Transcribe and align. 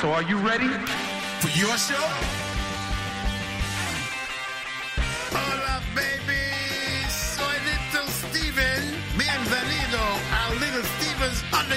So 0.00 0.12
are 0.12 0.22
you 0.22 0.38
ready? 0.38 0.68
For 1.40 1.48
your 1.58 1.76
show? 1.76 2.37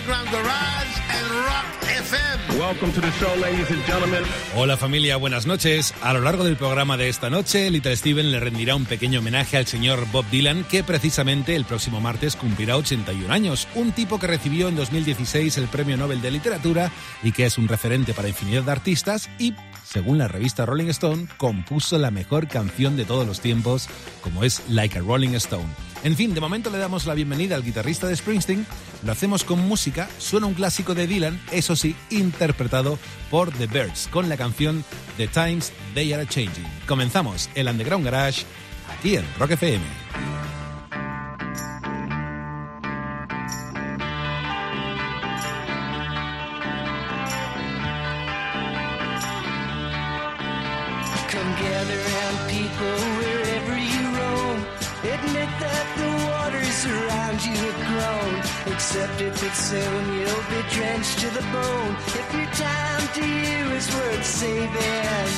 Underground 0.02 0.31
Garage 0.31 0.97
and 1.09 1.29
Rock 1.45 1.65
FM. 1.84 2.59
Welcome 2.59 2.91
to 2.93 3.02
the 3.02 3.11
show, 3.11 3.36
ladies 3.39 3.70
and 3.70 3.86
gentlemen. 3.86 4.23
Hola 4.55 4.75
familia, 4.75 5.16
buenas 5.17 5.45
noches. 5.45 5.93
A 6.02 6.13
lo 6.13 6.21
largo 6.21 6.43
del 6.43 6.57
programa 6.57 6.97
de 6.97 7.07
esta 7.07 7.29
noche, 7.29 7.70
Little 7.70 7.95
Steven 7.95 8.31
le 8.31 8.39
rendirá 8.39 8.75
un 8.75 8.85
pequeño 8.85 9.20
homenaje 9.20 9.57
al 9.57 9.67
señor 9.67 10.07
Bob 10.11 10.25
Dylan, 10.31 10.63
que 10.63 10.84
precisamente 10.84 11.55
el 11.55 11.66
próximo 11.66 12.02
martes 12.02 12.35
cumplirá 12.35 12.77
81 12.77 13.31
años. 13.31 13.67
Un 13.76 13.91
tipo 13.91 14.17
que 14.17 14.26
recibió 14.26 14.70
en 14.70 14.76
2016 14.76 15.59
el 15.59 15.67
Premio 15.67 15.98
Nobel 15.98 16.21
de 16.21 16.31
Literatura 16.31 16.91
y 17.21 17.31
que 17.31 17.45
es 17.45 17.59
un 17.59 17.68
referente 17.68 18.15
para 18.15 18.27
infinidad 18.27 18.63
de 18.63 18.71
artistas 18.71 19.29
y, 19.38 19.54
según 19.91 20.18
la 20.18 20.30
revista 20.30 20.66
Rolling 20.66 20.88
Stone, 20.88 21.27
compuso 21.36 21.98
la 21.98 22.12
mejor 22.12 22.48
canción 22.48 22.95
de 22.95 23.04
todos 23.04 23.27
los 23.27 23.41
tiempos, 23.41 23.90
como 24.22 24.45
es 24.45 24.62
Like 24.70 24.98
a 24.98 25.02
Rolling 25.02 25.36
Stone. 25.36 25.68
En 26.04 26.16
fin, 26.16 26.34
de 26.34 26.40
momento 26.40 26.70
le 26.70 26.77
damos 26.77 27.05
la 27.05 27.13
bienvenida 27.13 27.55
al 27.55 27.63
guitarrista 27.63 28.08
de 28.08 28.16
Springsteen, 28.16 28.66
lo 29.04 29.12
hacemos 29.12 29.44
con 29.44 29.59
música, 29.59 30.09
suena 30.18 30.48
un 30.48 30.54
clásico 30.54 30.96
de 30.96 31.08
Dylan, 31.08 31.41
eso 31.52 31.76
sí, 31.76 31.94
interpretado 32.09 32.98
por 33.30 33.52
The 33.52 33.68
Birds, 33.68 34.08
con 34.09 34.30
la 34.30 34.38
canción 34.38 34.85
The 35.18 35.27
Times 35.27 35.73
They 35.94 36.13
Are 36.13 36.26
Changing. 36.26 36.68
Comenzamos 36.88 37.49
el 37.54 37.68
Underground 37.68 38.05
Garage 38.05 38.44
aquí 38.98 39.18
en 39.18 39.26
Rock 39.38 39.52
FM. 39.52 40.01
Around 56.85 57.43
you 57.46 57.54
have 57.54 57.79
grown. 57.90 58.34
Accept 58.74 59.21
it 59.21 59.34
that 59.34 59.55
soon 59.55 60.04
you'll 60.18 60.46
be 60.49 60.62
drenched 60.74 61.20
to 61.20 61.29
the 61.29 61.46
bone. 61.54 61.93
If 62.20 62.27
your 62.34 62.49
time 62.57 63.05
to 63.18 63.24
you 63.26 63.60
is 63.77 63.87
worth 63.93 64.25
saving, 64.25 65.29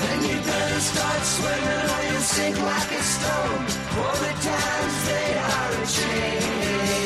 then 0.00 0.18
you 0.26 0.36
better 0.42 0.80
start 0.80 1.22
swimming 1.22 1.84
or 1.94 2.02
you'll 2.10 2.26
sink 2.34 2.56
like 2.58 2.90
a 2.90 3.02
stone. 3.14 3.64
For 3.94 4.14
the 4.24 4.34
times 4.50 4.96
they 5.06 5.28
are 5.50 5.72
a 5.78 5.84
changing. 5.98 7.00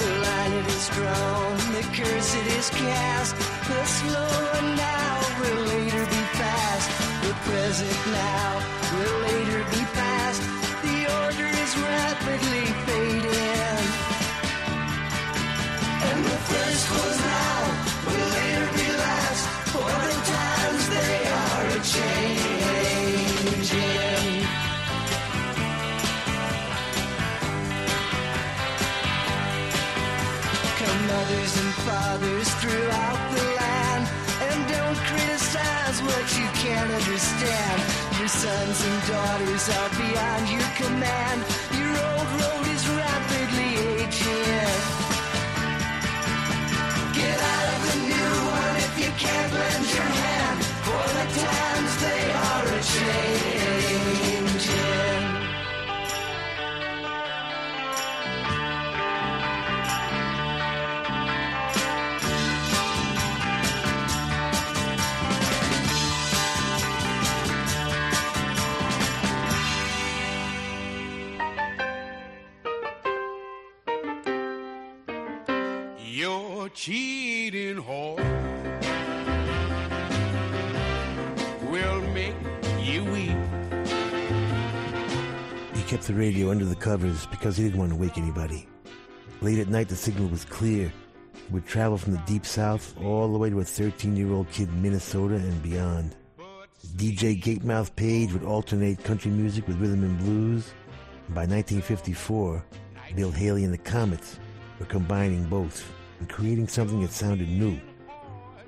The 0.00 0.10
line 0.24 0.52
it 0.60 0.66
is 0.72 0.88
drawn, 0.96 1.56
the 1.76 1.84
curse 1.92 2.30
it 2.40 2.46
is 2.58 2.70
cast. 2.70 3.36
The 3.68 3.84
slower 3.84 4.62
now 4.76 5.18
will 5.40 5.60
later 5.74 6.05
present 7.44 8.06
now 8.12 8.60
will 8.92 9.18
later 9.28 9.64
be 9.70 9.82
past. 9.92 10.42
The 10.82 10.98
order 11.22 11.48
is 11.64 11.72
rapidly 11.78 12.66
fading. 12.86 13.84
And 16.08 16.18
the 16.24 16.38
first 16.50 16.84
was 16.90 17.16
now 17.20 17.58
will 18.06 18.28
later 18.38 18.68
be 18.78 18.88
last. 19.04 19.44
For 19.72 19.92
the 20.06 20.14
times 20.34 20.82
they 20.96 21.16
are 21.42 21.64
a 21.76 21.80
changing. 21.94 22.76
Come 30.78 31.02
mothers 31.10 31.54
and 31.62 31.72
fathers 31.86 32.48
throughout 32.60 33.15
what 36.06 36.26
you 36.38 36.46
can't 36.62 36.90
understand. 36.90 37.78
Your 38.18 38.28
sons 38.28 38.78
and 38.88 38.98
daughters 39.12 39.64
are 39.78 39.90
beyond 40.02 40.44
your 40.56 40.70
command. 40.80 41.38
Your 41.78 41.92
old 42.08 42.28
road 42.40 42.66
is 42.74 42.84
rapidly 43.00 43.70
aging. 43.98 44.82
Get 47.18 47.38
out 47.54 47.66
of 47.74 47.80
the 47.86 47.96
new 48.10 48.34
one 48.58 48.76
if 48.86 48.94
you 49.02 49.10
can't 49.24 49.52
lend 49.52 49.86
your 49.94 50.15
cheating 76.76 77.82
whore 77.82 78.18
will 81.70 82.02
make 82.12 82.34
you 82.82 83.02
weep. 83.04 83.34
He 85.74 85.82
kept 85.84 86.02
the 86.06 86.12
radio 86.14 86.50
under 86.50 86.66
the 86.66 86.76
covers 86.76 87.24
because 87.26 87.56
he 87.56 87.64
didn't 87.64 87.78
want 87.78 87.92
to 87.92 87.96
wake 87.96 88.18
anybody. 88.18 88.68
Late 89.40 89.58
at 89.58 89.68
night, 89.68 89.88
the 89.88 89.96
signal 89.96 90.28
was 90.28 90.44
clear. 90.44 90.92
It 91.34 91.50
would 91.50 91.66
travel 91.66 91.96
from 91.96 92.12
the 92.12 92.22
deep 92.26 92.44
south 92.44 92.94
all 93.02 93.32
the 93.32 93.38
way 93.38 93.48
to 93.48 93.60
a 93.60 93.64
13-year-old 93.64 94.50
kid 94.50 94.68
in 94.68 94.82
Minnesota 94.82 95.36
and 95.36 95.62
beyond. 95.62 96.14
DJ 96.96 97.42
Gatemouth 97.42 97.96
Page 97.96 98.34
would 98.34 98.44
alternate 98.44 99.02
country 99.02 99.30
music 99.30 99.66
with 99.66 99.80
rhythm 99.80 100.04
and 100.04 100.18
blues. 100.18 100.74
By 101.30 101.46
1954, 101.46 102.62
Bill 103.14 103.30
Haley 103.30 103.64
and 103.64 103.72
the 103.72 103.78
Comets 103.78 104.38
were 104.78 104.86
combining 104.86 105.44
both 105.44 105.90
and 106.18 106.28
creating 106.28 106.68
something 106.68 107.00
that 107.02 107.10
sounded 107.10 107.48
new. 107.48 107.78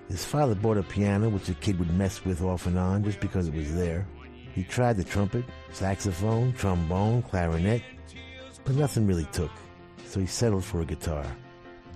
His 0.08 0.24
father 0.24 0.54
bought 0.54 0.78
a 0.78 0.82
piano, 0.82 1.28
which 1.28 1.46
the 1.46 1.54
kid 1.54 1.78
would 1.78 1.92
mess 1.94 2.24
with 2.24 2.42
off 2.42 2.66
and 2.66 2.78
on 2.78 3.04
just 3.04 3.20
because 3.20 3.46
it 3.46 3.54
was 3.54 3.74
there. 3.74 4.06
He 4.54 4.64
tried 4.64 4.96
the 4.96 5.04
trumpet, 5.04 5.44
saxophone, 5.70 6.52
trombone, 6.54 7.22
clarinet, 7.22 7.82
but 8.64 8.74
nothing 8.74 9.06
really 9.06 9.26
took, 9.32 9.50
so 10.06 10.20
he 10.20 10.26
settled 10.26 10.64
for 10.64 10.80
a 10.80 10.86
guitar. 10.86 11.24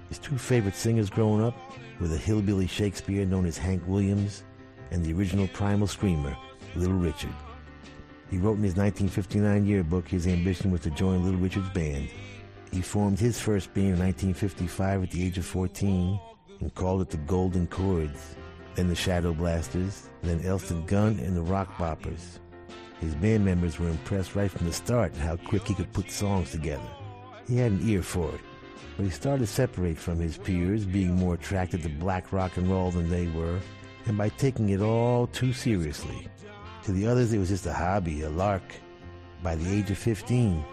His 0.08 0.18
two 0.18 0.36
favorite 0.36 0.76
singers 0.76 1.08
growing 1.08 1.42
up 1.42 1.54
were 2.00 2.08
the 2.08 2.18
hillbilly 2.18 2.66
Shakespeare 2.66 3.24
known 3.24 3.46
as 3.46 3.56
Hank 3.56 3.82
Williams 3.86 4.44
and 4.90 5.04
the 5.04 5.12
original 5.14 5.48
primal 5.48 5.86
screamer, 5.86 6.36
Little 6.76 6.98
Richard. 6.98 7.32
He 8.30 8.38
wrote 8.38 8.58
in 8.58 8.62
his 8.62 8.76
1959 8.76 9.66
yearbook 9.66 10.08
his 10.08 10.26
ambition 10.26 10.70
was 10.70 10.82
to 10.82 10.90
join 10.90 11.24
Little 11.24 11.40
Richard's 11.40 11.68
band. 11.70 12.10
He 12.72 12.80
formed 12.80 13.18
his 13.18 13.38
first 13.38 13.74
band 13.74 13.86
in 13.86 13.98
1955 13.98 15.02
at 15.02 15.10
the 15.10 15.22
age 15.22 15.36
of 15.36 15.44
14 15.44 16.18
and 16.60 16.74
called 16.74 17.02
it 17.02 17.10
the 17.10 17.18
Golden 17.18 17.66
Chords, 17.66 18.34
then 18.74 18.88
the 18.88 18.94
Shadow 18.94 19.34
Blasters, 19.34 20.08
then 20.22 20.42
Elston 20.42 20.86
Gunn 20.86 21.18
and 21.18 21.36
the 21.36 21.42
Rock 21.42 21.76
Boppers. 21.76 22.38
His 22.98 23.14
band 23.16 23.44
members 23.44 23.78
were 23.78 23.88
impressed 23.88 24.34
right 24.34 24.50
from 24.50 24.66
the 24.66 24.72
start 24.72 25.14
how 25.16 25.36
quick 25.36 25.66
he 25.66 25.74
could 25.74 25.92
put 25.92 26.10
songs 26.10 26.50
together. 26.50 26.88
He 27.46 27.58
had 27.58 27.72
an 27.72 27.86
ear 27.86 28.02
for 28.02 28.34
it, 28.34 28.40
but 28.96 29.04
he 29.04 29.10
started 29.10 29.40
to 29.40 29.52
separate 29.52 29.98
from 29.98 30.18
his 30.18 30.38
peers, 30.38 30.86
being 30.86 31.14
more 31.14 31.34
attracted 31.34 31.82
to 31.82 31.90
black 31.90 32.32
rock 32.32 32.56
and 32.56 32.70
roll 32.70 32.90
than 32.90 33.10
they 33.10 33.26
were, 33.26 33.58
and 34.06 34.16
by 34.16 34.30
taking 34.30 34.70
it 34.70 34.80
all 34.80 35.26
too 35.26 35.52
seriously. 35.52 36.26
To 36.84 36.92
the 36.92 37.06
others, 37.06 37.34
it 37.34 37.38
was 37.38 37.50
just 37.50 37.66
a 37.66 37.72
hobby, 37.72 38.22
a 38.22 38.30
lark. 38.30 38.62
By 39.42 39.56
the 39.56 39.68
age 39.68 39.90
of 39.90 39.98
15, 39.98 40.64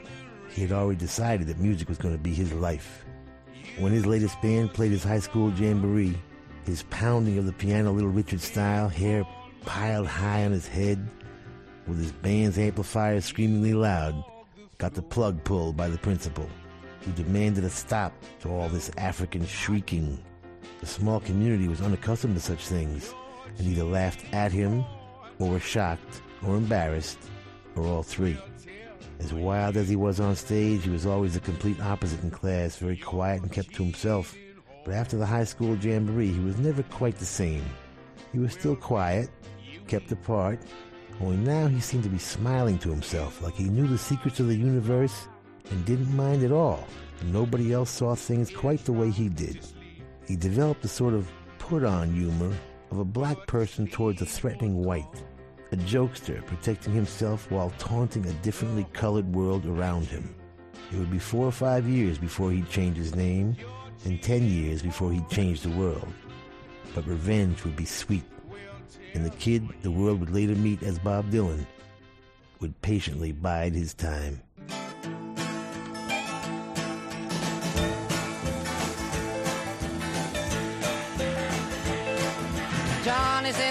he 0.49 0.61
had 0.61 0.71
already 0.71 0.99
decided 0.99 1.47
that 1.47 1.59
music 1.59 1.87
was 1.87 1.97
going 1.97 2.13
to 2.13 2.21
be 2.21 2.33
his 2.33 2.51
life. 2.53 3.05
When 3.77 3.91
his 3.91 4.05
latest 4.05 4.41
band 4.41 4.73
played 4.73 4.91
his 4.91 5.03
high 5.03 5.19
school 5.19 5.51
jamboree, 5.53 6.17
his 6.65 6.83
pounding 6.83 7.37
of 7.37 7.45
the 7.45 7.53
piano 7.53 7.91
Little 7.91 8.09
Richard 8.09 8.41
style, 8.41 8.89
hair 8.89 9.25
piled 9.65 10.07
high 10.07 10.45
on 10.45 10.51
his 10.51 10.67
head, 10.67 11.07
with 11.87 11.99
his 11.99 12.11
band's 12.11 12.57
amplifier 12.57 13.21
screamingly 13.21 13.73
loud, 13.73 14.23
got 14.77 14.93
the 14.93 15.01
plug 15.01 15.43
pulled 15.43 15.77
by 15.77 15.87
the 15.87 15.97
principal, 15.97 16.49
who 17.01 17.11
demanded 17.13 17.63
a 17.63 17.69
stop 17.69 18.13
to 18.41 18.49
all 18.49 18.69
this 18.69 18.91
African 18.97 19.45
shrieking. 19.45 20.19
The 20.79 20.85
small 20.85 21.19
community 21.19 21.67
was 21.67 21.81
unaccustomed 21.81 22.35
to 22.35 22.41
such 22.41 22.67
things, 22.67 23.13
and 23.57 23.67
either 23.67 23.83
laughed 23.83 24.25
at 24.33 24.51
him, 24.51 24.83
or 25.39 25.49
were 25.49 25.59
shocked, 25.59 26.21
or 26.45 26.55
embarrassed, 26.55 27.19
or 27.75 27.85
all 27.85 28.03
three. 28.03 28.37
As 29.19 29.33
wild 29.33 29.77
as 29.77 29.89
he 29.89 29.95
was 29.95 30.19
on 30.19 30.35
stage, 30.35 30.83
he 30.83 30.89
was 30.89 31.05
always 31.05 31.33
the 31.33 31.39
complete 31.41 31.79
opposite 31.81 32.23
in 32.23 32.31
class, 32.31 32.77
very 32.77 32.97
quiet 32.97 33.41
and 33.41 33.51
kept 33.51 33.75
to 33.75 33.83
himself. 33.83 34.35
But 34.85 34.93
after 34.93 35.17
the 35.17 35.25
high 35.25 35.43
school 35.43 35.75
jamboree, 35.75 36.31
he 36.31 36.39
was 36.39 36.57
never 36.57 36.83
quite 36.83 37.17
the 37.17 37.25
same. 37.25 37.65
He 38.31 38.39
was 38.39 38.53
still 38.53 38.75
quiet, 38.75 39.29
kept 39.87 40.11
apart, 40.11 40.59
only 41.21 41.37
now 41.37 41.67
he 41.67 41.81
seemed 41.81 42.03
to 42.03 42.09
be 42.09 42.17
smiling 42.17 42.77
to 42.79 42.89
himself, 42.89 43.41
like 43.41 43.55
he 43.55 43.65
knew 43.65 43.87
the 43.87 43.97
secrets 43.97 44.39
of 44.39 44.47
the 44.47 44.55
universe 44.55 45.27
and 45.69 45.85
didn't 45.85 46.15
mind 46.15 46.43
at 46.43 46.51
all. 46.51 46.87
Nobody 47.25 47.73
else 47.73 47.89
saw 47.89 48.15
things 48.15 48.49
quite 48.49 48.85
the 48.85 48.93
way 48.93 49.09
he 49.09 49.27
did. 49.27 49.59
He 50.25 50.37
developed 50.37 50.85
a 50.85 50.87
sort 50.87 51.13
of 51.13 51.29
put 51.57 51.83
on 51.83 52.13
humor 52.13 52.55
of 52.91 52.99
a 52.99 53.05
black 53.05 53.47
person 53.47 53.87
towards 53.87 54.21
a 54.21 54.25
threatening 54.25 54.83
white, 54.83 55.23
a 55.71 55.75
jokester 55.77 56.45
protecting 56.45 56.93
himself 56.93 57.49
while 57.51 57.71
taunting 57.77 58.25
a 58.25 58.33
differently 58.41 58.85
colored 58.93 59.33
world 59.33 59.65
around 59.65 60.07
him. 60.07 60.33
It 60.91 60.97
would 60.97 61.11
be 61.11 61.19
four 61.19 61.45
or 61.45 61.51
five 61.51 61.87
years 61.87 62.17
before 62.17 62.51
he'd 62.51 62.69
change 62.69 62.97
his 62.97 63.15
name, 63.15 63.55
and 64.05 64.21
ten 64.21 64.47
years 64.49 64.81
before 64.81 65.11
he'd 65.11 65.29
change 65.29 65.61
the 65.61 65.69
world. 65.69 66.11
But 66.95 67.05
revenge 67.05 67.63
would 67.63 67.75
be 67.75 67.85
sweet, 67.85 68.23
and 69.13 69.23
the 69.23 69.29
kid 69.31 69.67
the 69.83 69.91
world 69.91 70.19
would 70.21 70.33
later 70.33 70.55
meet 70.55 70.81
as 70.81 70.97
Bob 70.97 71.29
Dylan 71.29 71.65
would 72.59 72.81
patiently 72.81 73.31
bide 73.31 73.73
his 73.73 73.93
time. 73.93 74.41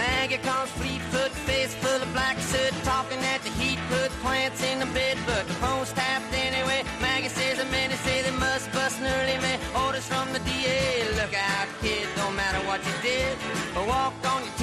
Maggie 0.00 0.38
comes 0.38 0.70
fleet-foot, 0.80 1.32
face 1.48 1.74
full 1.74 2.00
of 2.00 2.10
black 2.12 2.38
soot, 2.38 2.72
talking 2.84 3.18
at 3.34 3.42
the 3.42 3.50
heat, 3.60 3.78
put 3.90 4.08
plants 4.24 4.62
in 4.64 4.78
the 4.80 4.86
bed, 4.96 5.18
but 5.26 5.46
the 5.46 5.52
phone's 5.60 5.92
tapped 5.92 6.32
anyway. 6.32 6.80
Maggie 7.02 7.28
says 7.28 7.58
the 7.58 7.66
men 7.66 7.90
say 8.06 8.22
they 8.22 8.36
must 8.46 8.72
bust 8.72 8.98
an 9.00 9.06
early 9.18 9.36
man. 9.44 9.58
Orders 9.84 10.06
from 10.06 10.32
the 10.32 10.40
DA, 10.48 11.04
look 11.20 11.34
out, 11.36 11.68
kid, 11.82 12.08
don't 12.16 12.34
matter 12.34 12.60
what 12.66 12.80
you 12.88 12.94
did. 13.02 13.36
But 13.74 13.86
walk 13.88 14.14
on 14.32 14.40
your 14.46 14.56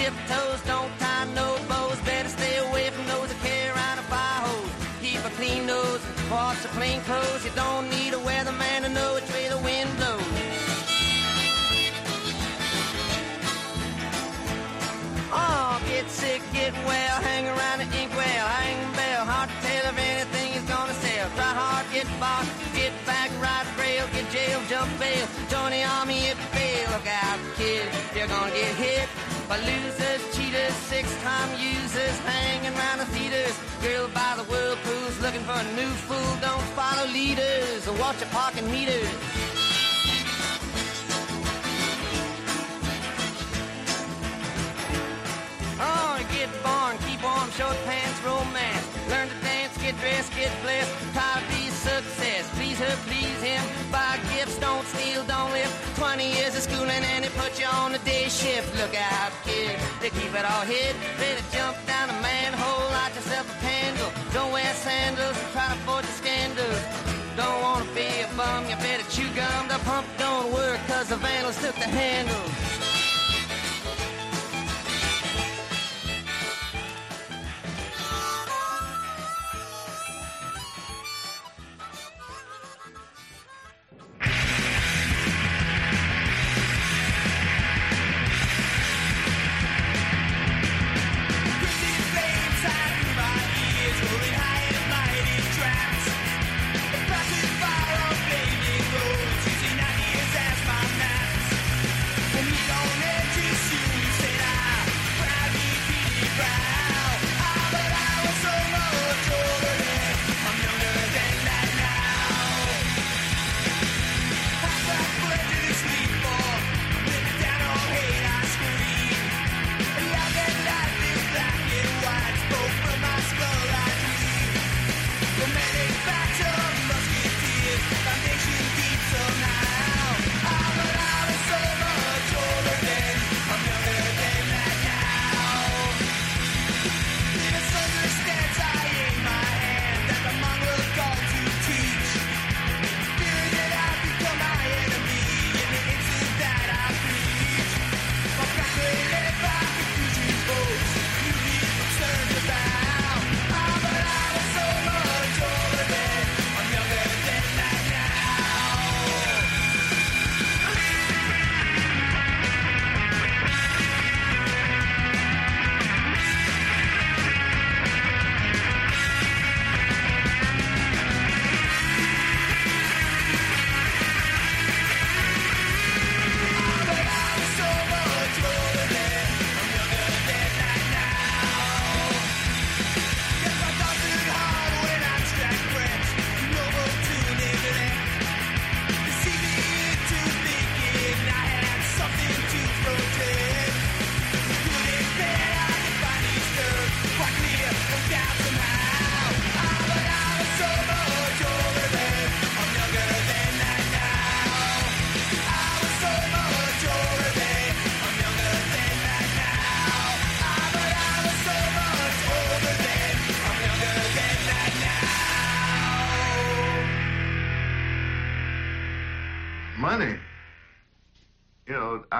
jail, 24.77 24.87
bail, 24.99 25.27
join 25.49 25.71
the 25.71 25.83
army 25.83 26.17
if 26.27 26.37
you 26.37 26.59
fail. 26.59 26.89
Look 26.91 27.07
out, 27.07 27.39
kid, 27.55 27.89
you're 28.15 28.27
gonna 28.27 28.51
get 28.51 28.75
hit 28.75 29.09
by 29.49 29.57
losers, 29.59 30.21
cheaters, 30.35 30.73
six-time 30.91 31.49
users, 31.59 32.17
hanging 32.19 32.73
around 32.77 32.99
the 32.99 33.05
theaters. 33.05 33.55
Girl 33.81 34.07
by 34.13 34.33
the 34.37 34.43
whirlpools, 34.43 35.19
looking 35.21 35.41
for 35.41 35.57
a 35.57 35.67
new 35.75 35.91
fool. 36.07 36.31
Don't 36.41 36.67
follow 36.75 37.07
leaders 37.07 37.87
or 37.87 37.95
watch 37.97 38.19
your 38.19 38.29
parking 38.29 38.69
meters. 38.71 39.09
Oh, 45.79 46.19
get 46.33 46.49
born, 46.63 46.97
keep 47.05 47.21
warm, 47.23 47.49
short 47.51 47.77
pants, 47.85 48.19
romance. 48.25 48.85
Learn 49.09 49.27
to 49.29 49.39
dance, 49.45 49.77
get 49.77 49.97
dressed, 49.99 50.35
get 50.35 50.51
blessed. 50.63 50.91
Try 51.13 51.39
to 51.39 51.47
be 51.53 51.69
success. 51.69 52.49
Please 52.57 52.79
her, 52.79 52.95
please 53.07 53.26
20 55.97 56.29
years 56.29 56.55
of 56.55 56.61
schooling 56.61 57.03
and 57.11 57.25
they 57.25 57.29
put 57.29 57.59
you 57.59 57.65
on 57.65 57.95
a 57.95 57.97
day 58.05 58.29
shift. 58.29 58.69
Look 58.77 58.93
out, 58.93 59.31
kid, 59.43 59.75
they 59.99 60.11
keep 60.11 60.31
it 60.31 60.45
all 60.45 60.61
hid. 60.61 60.95
Better 61.17 61.41
jump 61.51 61.75
down 61.87 62.11
a 62.11 62.17
manhole, 62.21 62.85
light 62.93 63.15
yourself 63.15 63.49
a 63.49 63.57
candle. 63.65 64.11
Don't 64.31 64.51
wear 64.51 64.71
sandals, 64.75 65.35
and 65.35 65.51
try 65.53 65.67
to 65.73 65.79
forge 65.89 66.05
the 66.05 66.11
scandals. 66.21 66.81
Don't 67.35 67.61
wanna 67.63 67.89
be 67.95 68.05
a 68.21 68.29
bum, 68.37 68.69
you 68.69 68.75
better 68.77 69.09
chew 69.09 69.27
gum. 69.33 69.67
The 69.69 69.79
pump 69.89 70.05
don't 70.19 70.53
work 70.53 70.79
cause 70.87 71.09
the 71.09 71.17
vandals 71.17 71.59
took 71.63 71.73
the 71.75 71.89
handle. 71.89 72.96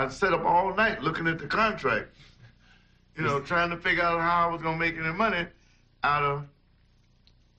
I 0.07 0.09
sat 0.09 0.31
up 0.33 0.45
all 0.45 0.73
night 0.73 1.03
looking 1.03 1.27
at 1.27 1.37
the 1.37 1.47
contract. 1.47 2.07
You 3.17 3.23
know, 3.23 3.39
trying 3.53 3.69
to 3.71 3.77
figure 3.77 4.03
out 4.03 4.21
how 4.21 4.47
I 4.47 4.51
was 4.53 4.61
gonna 4.61 4.77
make 4.77 4.95
any 4.97 5.11
money 5.11 5.45
out 6.03 6.23
of 6.23 6.45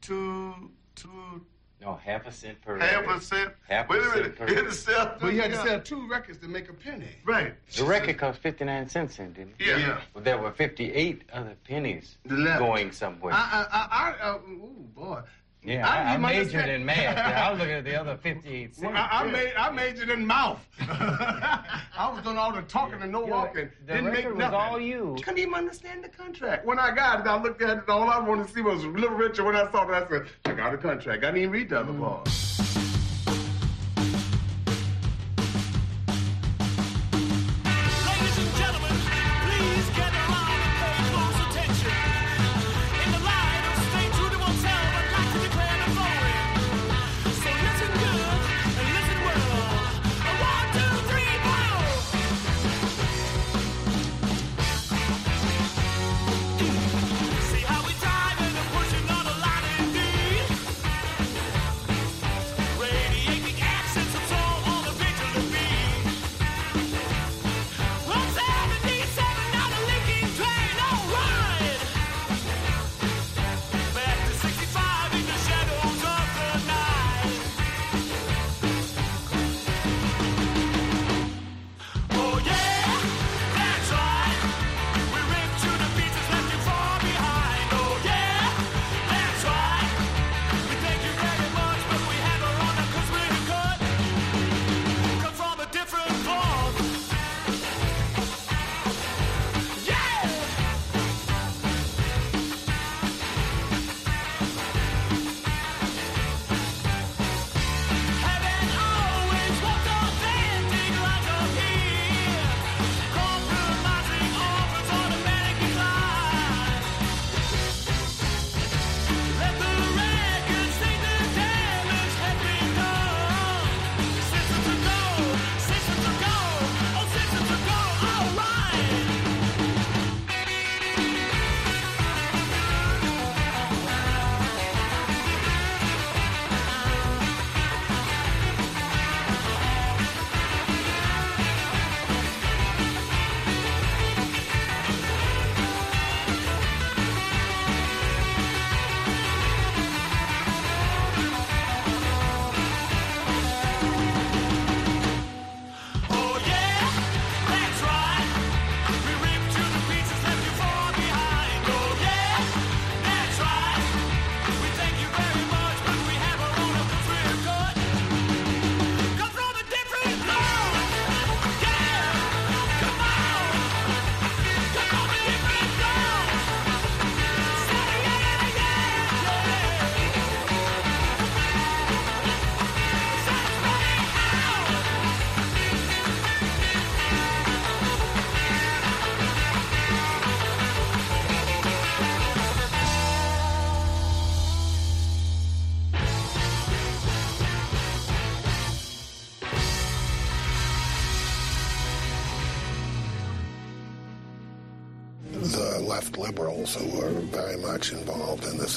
two, 0.00 0.54
two, 0.94 1.44
No, 1.82 1.96
half 1.96 2.26
a 2.26 2.32
cent 2.32 2.58
per 2.62 2.78
half 2.78 3.02
record. 3.02 3.16
a 3.16 3.20
cent. 3.20 3.50
Half 3.68 3.90
a 3.90 3.92
Wait 3.92 3.98
a 4.00 4.04
cent 4.04 4.16
minute, 4.16 4.36
per 4.36 4.48
you 4.48 4.54
had 4.54 4.64
record. 4.64 4.70
to 4.70 4.76
sell. 4.80 5.16
But 5.20 5.34
you 5.34 5.42
had 5.42 5.50
to 5.50 5.56
sell 5.58 5.80
two 5.80 6.08
records 6.08 6.38
to 6.38 6.48
make 6.48 6.70
a 6.70 6.72
penny. 6.72 7.08
Right. 7.26 7.54
The 7.76 7.84
record 7.84 8.16
cost 8.16 8.38
59 8.40 8.88
cents 8.88 9.16
then, 9.18 9.32
didn't 9.34 9.54
it? 9.58 9.66
Yeah. 9.66 9.76
yeah. 9.76 10.00
Well, 10.14 10.24
there 10.24 10.38
were 10.38 10.50
58 10.52 11.22
other 11.34 11.54
pennies 11.64 12.16
The 12.24 12.36
left. 12.36 12.60
going 12.60 12.92
somewhere. 12.92 13.34
I, 13.34 13.66
I, 13.70 13.78
I, 13.80 14.14
I 14.26 14.30
uh, 14.30 14.36
ooh, 14.38 14.86
boy. 14.94 15.20
Yeah, 15.68 15.88
I 15.88 16.12
I, 16.12 16.14
I 16.14 16.16
majored 16.16 16.38
understand. 16.38 16.70
in 16.70 16.84
math. 16.84 17.18
I 17.18 17.50
was 17.50 17.58
looking 17.60 17.75
at 17.75 17.84
the 17.84 18.00
other 18.00 18.16
58 18.16 18.75
cents. 18.75 18.84
Well, 18.84 18.96
I, 18.96 19.08
I 19.22 19.30
made 19.30 19.52
I 19.56 19.70
majored 19.70 20.08
in 20.08 20.26
mouth. 20.26 20.60
I 20.80 22.10
was 22.12 22.22
doing 22.25 22.38
all 22.38 22.52
the 22.52 22.62
talking 22.62 23.02
and 23.02 23.12
no 23.12 23.25
Yeah, 23.26 23.30
walking. 23.30 23.68
the 23.87 23.92
Didn't 23.94 24.06
make 24.06 24.16
record 24.16 24.34
was 24.37 24.38
nothing. 24.38 24.58
all 24.58 24.80
you. 24.80 25.16
Couldn't 25.22 25.38
even 25.38 25.54
understand 25.54 26.04
the 26.04 26.08
contract. 26.08 26.64
When 26.64 26.78
I 26.78 26.94
got 26.94 27.20
it, 27.20 27.26
I 27.26 27.40
looked 27.40 27.60
at 27.62 27.78
it. 27.78 27.88
All 27.88 28.08
I 28.08 28.18
wanted 28.18 28.48
to 28.48 28.52
see 28.54 28.62
was 28.62 28.84
a 28.84 28.88
Little 28.88 29.10
Richard. 29.16 29.44
When 29.44 29.56
I 29.56 29.70
saw 29.70 29.84
that, 29.84 30.04
I 30.04 30.08
said, 30.08 30.26
"I 30.46 30.52
got 30.52 30.75
a 30.75 30.78
contract." 30.78 31.22
I 31.25 31.26
didn't 31.28 31.38
even 31.42 31.50
read 31.50 31.68
the 31.70 31.80
other 31.80 31.92
mm. 31.92 32.00
part. 32.00 32.28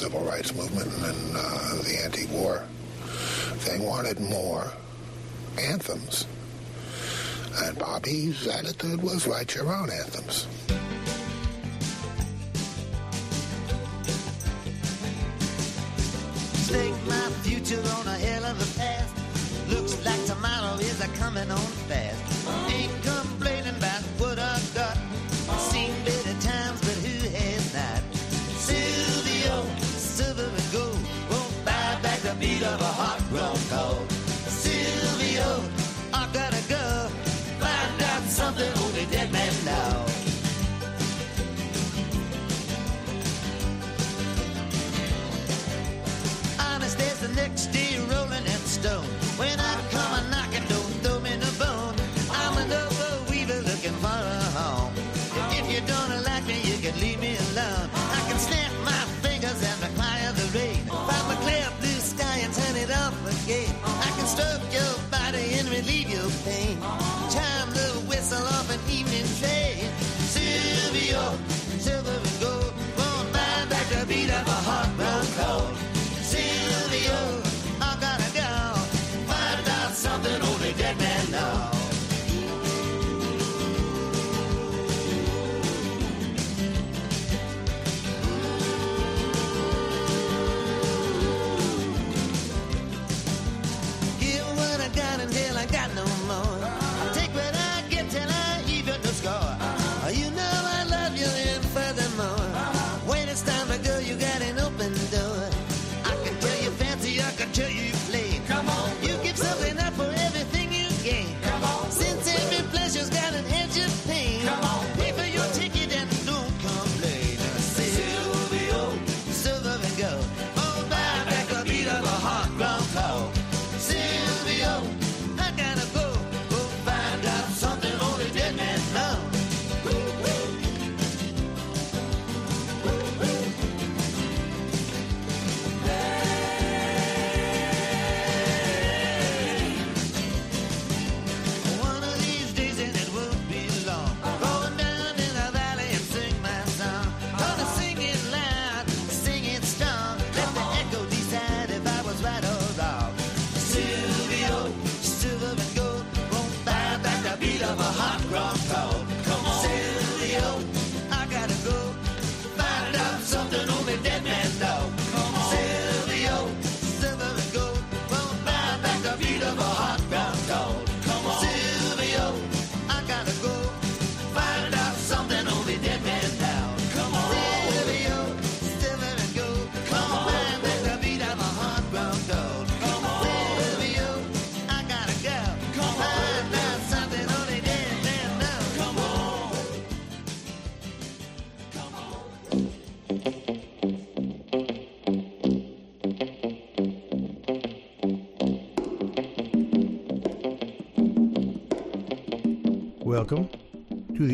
Civil 0.02 0.24
rights 0.24 0.52
movement 0.56 0.92
and 1.04 1.36
uh, 1.36 1.74
the 1.84 2.00
anti-war. 2.02 2.64
They 3.66 3.78
wanted 3.78 4.18
more 4.18 4.72
anthems. 5.60 6.26
And 7.62 7.78
Bobby's 7.78 8.48
attitude 8.48 9.00
was 9.00 9.28
write 9.28 9.54
your 9.54 9.72
own 9.72 9.90
anthems. 9.90 10.01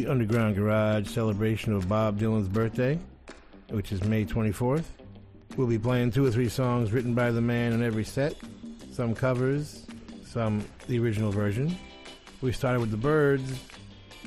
Underground 0.09 0.57
Garage 0.57 1.09
celebration 1.09 1.75
of 1.75 1.89
Bob 1.89 2.19
Dylan's 2.19 2.49
birthday, 2.49 2.99
which 3.69 3.93
is 3.93 4.03
May 4.05 4.25
24th. 4.25 4.85
We'll 5.57 5.67
be 5.67 5.79
playing 5.79 6.13
two 6.13 6.25
or 6.25 6.31
three 6.31 6.49
songs 6.49 6.93
written 6.93 7.15
by 7.15 7.31
the 7.31 7.41
man 7.41 7.73
in 7.73 7.83
every 7.83 8.05
set, 8.05 8.35
some 8.91 9.15
covers, 9.15 9.87
some 10.25 10.65
the 10.87 10.99
original 10.99 11.31
version. 11.31 11.77
We 12.41 12.53
started 12.53 12.81
with 12.81 12.91
the 12.91 12.97
Byrds, 12.97 13.61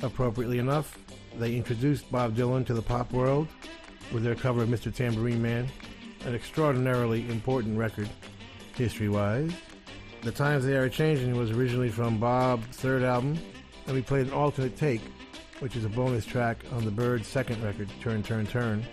appropriately 0.02 0.58
enough. 0.58 0.98
They 1.38 1.56
introduced 1.56 2.10
Bob 2.12 2.36
Dylan 2.36 2.64
to 2.66 2.74
the 2.74 2.82
pop 2.82 3.12
world 3.12 3.48
with 4.12 4.22
their 4.22 4.34
cover 4.34 4.62
of 4.62 4.68
Mr. 4.68 4.94
Tambourine 4.94 5.42
Man, 5.42 5.68
an 6.24 6.34
extraordinarily 6.34 7.28
important 7.28 7.76
record, 7.76 8.08
history 8.76 9.08
wise. 9.08 9.52
The 10.22 10.32
Times 10.32 10.64
They 10.64 10.76
Are 10.76 10.88
Changing 10.88 11.36
was 11.36 11.50
originally 11.50 11.88
from 11.88 12.18
Bob's 12.18 12.76
third 12.76 13.02
album, 13.02 13.38
and 13.86 13.96
we 13.96 14.02
played 14.02 14.28
an 14.28 14.32
alternate 14.32 14.76
take, 14.76 15.00
which 15.62 15.76
is 15.76 15.84
a 15.84 15.88
bonus 15.88 16.26
track 16.26 16.56
on 16.72 16.84
the 16.84 16.90
Byrds' 16.90 17.28
second 17.28 17.62
record, 17.62 17.88
Turn, 18.00 18.20
Turn, 18.20 18.48
Turn. 18.48 18.84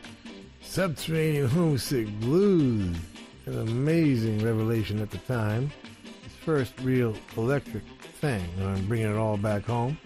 Subterranean 0.62 1.47
Homesick 1.47 2.08
Blues, 2.19 2.95
an 3.47 3.58
amazing 3.58 4.45
revelation 4.45 5.01
at 5.01 5.10
the 5.10 5.17
time. 5.17 5.71
His 6.21 6.34
first 6.45 6.73
real 6.82 7.15
electric 7.36 7.82
thing 8.21 8.47
on 8.62 8.86
bringing 8.86 9.12
it 9.12 9.17
all 9.17 9.36
back 9.36 9.63
home. 9.65 9.97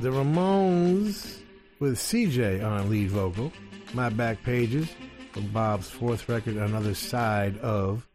The 0.00 0.10
Ramones 0.10 1.38
with 1.78 1.96
CJ 1.96 2.62
on 2.62 2.90
lead 2.90 3.10
vocal. 3.10 3.50
My 3.94 4.10
Back 4.10 4.42
Pages 4.42 4.90
from 5.32 5.46
Bob's 5.46 5.88
fourth 5.88 6.28
record, 6.28 6.56
Another 6.56 6.94
Side 6.94 7.56
of. 7.60 8.06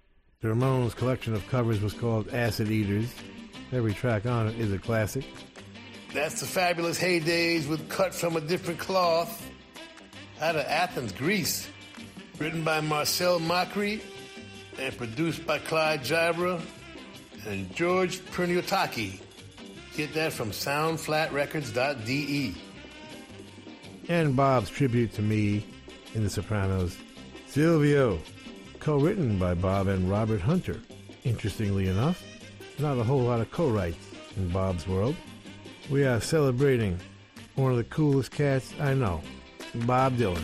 The 0.42 0.50
Ramones 0.50 0.96
collection 0.96 1.34
of 1.34 1.48
covers 1.48 1.82
was 1.82 1.94
called 1.94 2.32
Acid 2.36 2.70
Eaters. 2.70 3.12
Every 3.72 3.96
track 3.96 4.28
on 4.28 4.48
it 4.48 4.60
is 4.60 4.72
a 4.72 4.78
classic. 4.78 5.26
That's 6.14 6.42
the 6.42 6.46
fabulous 6.46 7.00
heydays 7.00 7.68
with 7.68 7.90
Cut 7.90 8.14
from 8.14 8.36
a 8.36 8.42
Different 8.42 8.80
Cloth 8.80 9.50
out 10.40 10.56
of 10.56 10.64
Athens, 10.68 11.12
Greece. 11.12 11.68
Written 12.38 12.64
by 12.64 12.82
Marcel 12.82 13.40
Macri 13.40 14.00
and 14.78 14.96
produced 14.96 15.48
by 15.48 15.58
Clyde 15.58 16.04
Jibra 16.04 16.62
and 17.48 17.76
George 17.76 18.20
Perniotaki. 18.26 19.20
Get 19.98 20.14
that 20.14 20.34
from 20.34 20.52
soundflatrecords.de. 20.52 22.54
And 24.08 24.36
Bob's 24.36 24.70
tribute 24.70 25.14
to 25.14 25.24
me 25.24 25.66
in 26.14 26.24
The 26.24 26.30
Sopranos, 26.30 26.96
Silvio, 27.48 28.20
co 28.80 29.00
written 29.00 29.40
by 29.40 29.56
Bob 29.56 29.88
and 29.88 30.08
Robert 30.10 30.42
Hunter. 30.42 30.80
Interestingly 31.24 31.88
enough, 31.88 32.22
not 32.78 33.00
a 33.00 33.04
whole 33.04 33.22
lot 33.22 33.42
of 33.42 33.50
co 33.50 33.70
writes 33.70 34.06
in 34.38 34.50
Bob's 34.50 34.88
world. 34.88 35.16
We 35.90 36.06
are 36.06 36.20
celebrating 36.22 36.98
one 37.56 37.72
of 37.72 37.78
the 37.78 37.84
coolest 37.84 38.32
cats 38.32 38.74
I 38.80 38.94
know, 38.94 39.22
Bob 39.86 40.18
Dylan. 40.18 40.42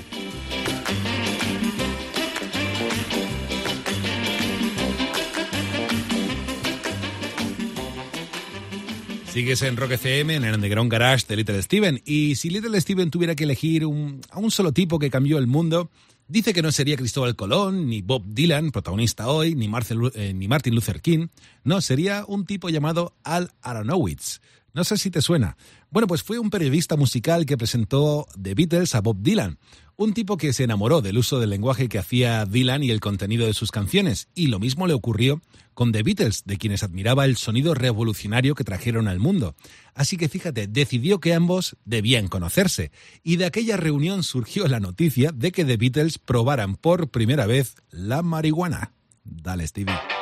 Sigues 9.31 9.61
en 9.61 9.77
Rock 9.77 9.91
FM, 9.91 10.35
en 10.35 10.43
el 10.43 10.55
Underground 10.55 10.91
Garage 10.91 11.25
de 11.27 11.35
Little 11.37 11.61
Steven. 11.61 12.01
Y 12.03 12.35
si 12.35 12.49
Little 12.49 12.79
Steven 12.81 13.11
tuviera 13.11 13.35
que 13.35 13.43
elegir 13.43 13.85
un- 13.85 14.21
a 14.31 14.39
un 14.39 14.49
solo 14.49 14.73
tipo 14.73 14.97
que 14.97 15.11
cambió 15.11 15.37
el 15.37 15.45
mundo, 15.45 15.91
dice 16.27 16.51
que 16.51 16.63
no 16.63 16.71
sería 16.71 16.97
Cristóbal 16.97 17.35
Colón, 17.35 17.87
ni 17.87 18.01
Bob 18.01 18.23
Dylan, 18.25 18.71
protagonista 18.71 19.27
hoy, 19.27 19.53
ni, 19.53 19.67
Marcel 19.67 19.99
eh, 20.15 20.33
ni 20.33 20.47
Martin 20.47 20.73
Luther 20.73 20.99
King. 21.01 21.27
No, 21.63 21.79
sería 21.79 22.25
un 22.27 22.45
tipo 22.45 22.69
llamado 22.69 23.13
Al 23.23 23.51
Aronowitz. 23.61 24.41
No 24.73 24.83
sé 24.83 24.97
si 24.97 25.09
te 25.09 25.21
suena. 25.21 25.57
Bueno, 25.89 26.07
pues 26.07 26.23
fue 26.23 26.39
un 26.39 26.49
periodista 26.49 26.95
musical 26.95 27.45
que 27.45 27.57
presentó 27.57 28.27
The 28.41 28.53
Beatles 28.53 28.95
a 28.95 29.01
Bob 29.01 29.17
Dylan. 29.21 29.57
Un 29.95 30.13
tipo 30.13 30.37
que 30.37 30.53
se 30.53 30.63
enamoró 30.63 31.01
del 31.01 31.17
uso 31.17 31.39
del 31.39 31.49
lenguaje 31.49 31.89
que 31.89 31.99
hacía 31.99 32.45
Dylan 32.45 32.83
y 32.83 32.91
el 32.91 33.01
contenido 33.01 33.45
de 33.45 33.53
sus 33.53 33.71
canciones. 33.71 34.29
Y 34.33 34.47
lo 34.47 34.59
mismo 34.59 34.87
le 34.87 34.93
ocurrió 34.93 35.41
con 35.73 35.91
The 35.91 36.03
Beatles, 36.03 36.43
de 36.45 36.57
quienes 36.57 36.83
admiraba 36.83 37.25
el 37.25 37.35
sonido 37.35 37.73
revolucionario 37.73 38.55
que 38.55 38.63
trajeron 38.63 39.07
al 39.07 39.19
mundo. 39.19 39.55
Así 39.93 40.17
que 40.17 40.29
fíjate, 40.29 40.67
decidió 40.67 41.19
que 41.19 41.33
ambos 41.33 41.75
debían 41.85 42.27
conocerse. 42.27 42.91
Y 43.23 43.37
de 43.37 43.45
aquella 43.45 43.77
reunión 43.77 44.23
surgió 44.23 44.67
la 44.67 44.79
noticia 44.79 45.31
de 45.33 45.51
que 45.51 45.65
The 45.65 45.77
Beatles 45.77 46.17
probaran 46.17 46.75
por 46.75 47.09
primera 47.09 47.45
vez 47.45 47.75
la 47.91 48.21
marihuana. 48.21 48.93
Dale, 49.23 49.67
Stevie. 49.67 50.18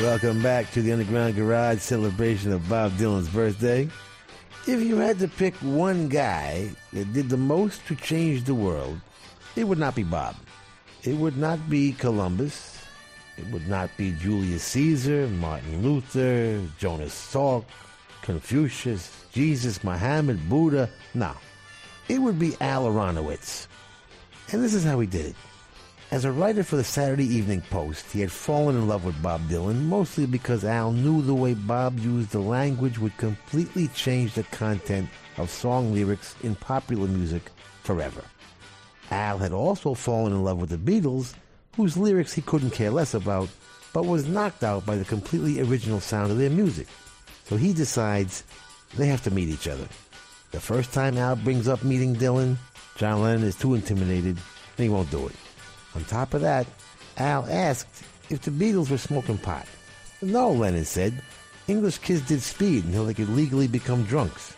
Welcome 0.00 0.42
back 0.42 0.70
to 0.72 0.80
the 0.80 0.92
Underground 0.92 1.36
Garage 1.36 1.80
celebration 1.80 2.52
of 2.52 2.66
Bob 2.70 2.92
Dylan's 2.92 3.28
birthday. 3.28 3.86
If 4.66 4.80
you 4.80 4.96
had 4.96 5.18
to 5.18 5.28
pick 5.28 5.54
one 5.56 6.08
guy 6.08 6.70
that 6.94 7.12
did 7.12 7.28
the 7.28 7.36
most 7.36 7.86
to 7.86 7.94
change 7.94 8.44
the 8.44 8.54
world, 8.54 8.98
it 9.56 9.64
would 9.64 9.78
not 9.78 9.94
be 9.94 10.02
Bob. 10.02 10.36
It 11.02 11.16
would 11.16 11.36
not 11.36 11.68
be 11.68 11.92
Columbus. 11.92 12.82
It 13.36 13.44
would 13.52 13.68
not 13.68 13.90
be 13.98 14.12
Julius 14.12 14.62
Caesar, 14.62 15.28
Martin 15.28 15.82
Luther, 15.82 16.62
Jonas 16.78 17.12
Salk, 17.12 17.66
Confucius, 18.22 19.26
Jesus, 19.32 19.84
Muhammad, 19.84 20.48
Buddha. 20.48 20.88
No. 21.12 21.34
It 22.08 22.22
would 22.22 22.38
be 22.38 22.56
Al 22.62 22.86
Aronowitz. 22.86 23.66
And 24.50 24.64
this 24.64 24.72
is 24.72 24.82
how 24.82 24.98
he 24.98 25.06
did 25.06 25.26
it. 25.26 25.36
As 26.10 26.24
a 26.24 26.32
writer 26.32 26.64
for 26.64 26.74
the 26.74 26.82
Saturday 26.82 27.24
Evening 27.24 27.60
Post, 27.70 28.10
he 28.10 28.20
had 28.20 28.32
fallen 28.32 28.74
in 28.74 28.88
love 28.88 29.04
with 29.04 29.22
Bob 29.22 29.42
Dylan, 29.42 29.82
mostly 29.82 30.26
because 30.26 30.64
Al 30.64 30.90
knew 30.90 31.22
the 31.22 31.32
way 31.32 31.54
Bob 31.54 32.00
used 32.00 32.30
the 32.30 32.40
language 32.40 32.98
would 32.98 33.16
completely 33.16 33.86
change 33.94 34.34
the 34.34 34.42
content 34.42 35.08
of 35.36 35.48
song 35.48 35.94
lyrics 35.94 36.34
in 36.42 36.56
popular 36.56 37.06
music 37.06 37.52
forever. 37.84 38.24
Al 39.12 39.38
had 39.38 39.52
also 39.52 39.94
fallen 39.94 40.32
in 40.32 40.42
love 40.42 40.58
with 40.60 40.70
the 40.70 40.76
Beatles, 40.76 41.34
whose 41.76 41.96
lyrics 41.96 42.32
he 42.32 42.42
couldn't 42.42 42.70
care 42.70 42.90
less 42.90 43.14
about, 43.14 43.48
but 43.92 44.04
was 44.04 44.26
knocked 44.26 44.64
out 44.64 44.84
by 44.84 44.96
the 44.96 45.04
completely 45.04 45.60
original 45.60 46.00
sound 46.00 46.32
of 46.32 46.38
their 46.38 46.50
music. 46.50 46.88
So 47.44 47.56
he 47.56 47.72
decides, 47.72 48.42
they 48.96 49.06
have 49.06 49.22
to 49.22 49.30
meet 49.30 49.48
each 49.48 49.68
other. 49.68 49.86
The 50.50 50.58
first 50.58 50.92
time 50.92 51.16
Al 51.18 51.36
brings 51.36 51.68
up 51.68 51.84
meeting 51.84 52.16
Dylan, 52.16 52.56
John 52.96 53.22
Lennon 53.22 53.44
is 53.44 53.54
too 53.54 53.74
intimidated 53.74 54.38
and 54.76 54.84
he 54.84 54.88
won't 54.88 55.12
do 55.12 55.28
it. 55.28 55.36
On 55.94 56.04
top 56.04 56.34
of 56.34 56.40
that, 56.42 56.66
Al 57.16 57.46
asked 57.48 58.04
if 58.28 58.42
the 58.42 58.50
Beatles 58.50 58.90
were 58.90 58.98
smoking 58.98 59.38
pot. 59.38 59.66
No, 60.22 60.50
Lennon 60.52 60.84
said. 60.84 61.22
English 61.68 61.98
kids 61.98 62.22
did 62.22 62.42
speed 62.42 62.84
until 62.84 63.04
they 63.04 63.14
could 63.14 63.28
legally 63.28 63.68
become 63.68 64.04
drunks. 64.04 64.54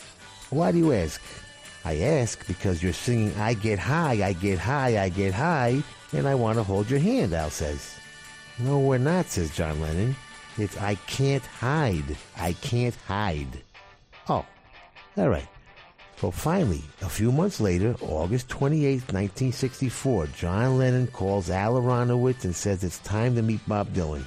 Why 0.51 0.73
do 0.73 0.79
you 0.79 0.93
ask? 0.93 1.21
I 1.85 1.99
ask 1.99 2.47
because 2.47 2.83
you're 2.83 2.93
singing 2.93 3.35
I 3.37 3.55
Get 3.55 3.79
High, 3.79 4.25
I 4.25 4.33
Get 4.35 4.59
High, 4.59 5.03
I 5.03 5.09
Get 5.09 5.35
High, 5.35 5.83
and 6.13 6.27
I 6.29 6.35
want 6.35 6.59
to 6.59 6.63
hold 6.63 6.91
your 6.91 7.01
hand, 7.01 7.33
Al 7.33 7.51
says. 7.51 7.95
No, 8.59 8.79
we're 8.79 8.99
not, 8.99 9.27
says 9.27 9.55
John 9.55 9.81
Lennon. 9.81 10.15
It's 10.59 10.77
I 10.79 10.95
can't 11.07 11.45
hide. 11.45 12.17
I 12.37 12.53
can't 12.55 12.95
hide. 13.07 13.63
Oh, 14.29 14.45
all 15.17 15.29
right. 15.29 15.49
So 16.23 16.31
finally, 16.31 16.85
a 17.01 17.09
few 17.09 17.33
months 17.33 17.61
later, 17.61 17.97
August 18.01 18.49
28, 18.49 19.13
1964, 19.13 20.29
John 20.29 20.79
Lennon 20.79 21.09
calls 21.09 21.51
Al 21.51 21.75
Aronowitz 21.75 22.45
and 22.45 22.55
says 22.55 22.85
it's 22.85 23.01
time 23.01 23.35
to 23.35 23.43
meet 23.43 23.59
Bob 23.67 23.93
Dylan. 23.93 24.23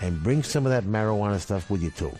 And 0.00 0.22
bring 0.22 0.42
some 0.42 0.64
of 0.64 0.72
that 0.72 0.84
marijuana 0.84 1.38
stuff 1.38 1.68
with 1.68 1.82
you 1.82 1.90
too. 1.90 2.12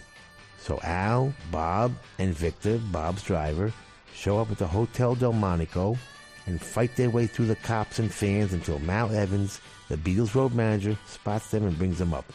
So 0.58 0.78
Al, 0.82 1.32
Bob, 1.50 1.94
and 2.18 2.34
Victor, 2.34 2.76
Bob's 2.92 3.22
driver, 3.22 3.72
show 4.12 4.38
up 4.38 4.50
at 4.50 4.58
the 4.58 4.66
Hotel 4.66 5.14
Delmonico 5.14 5.96
and 6.44 6.60
fight 6.60 6.94
their 6.96 7.08
way 7.08 7.26
through 7.26 7.46
the 7.46 7.56
cops 7.56 7.98
and 7.98 8.12
fans 8.12 8.52
until 8.52 8.80
Mal 8.80 9.10
Evans, 9.12 9.62
the 9.88 9.96
Beatles 9.96 10.34
road 10.34 10.52
manager, 10.52 10.94
spots 11.06 11.50
them 11.50 11.64
and 11.64 11.78
brings 11.78 11.96
them 11.96 12.12
up. 12.12 12.30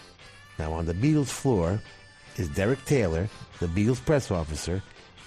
Now 0.57 0.73
on 0.73 0.87
the 0.87 0.95
Beatles 0.95 1.29
floor 1.29 1.79
is 2.37 2.49
Derek 2.49 2.83
Taylor, 2.85 3.29
the 3.59 3.67
Beatles 3.67 4.03
press 4.03 4.31
officer, 4.31 4.81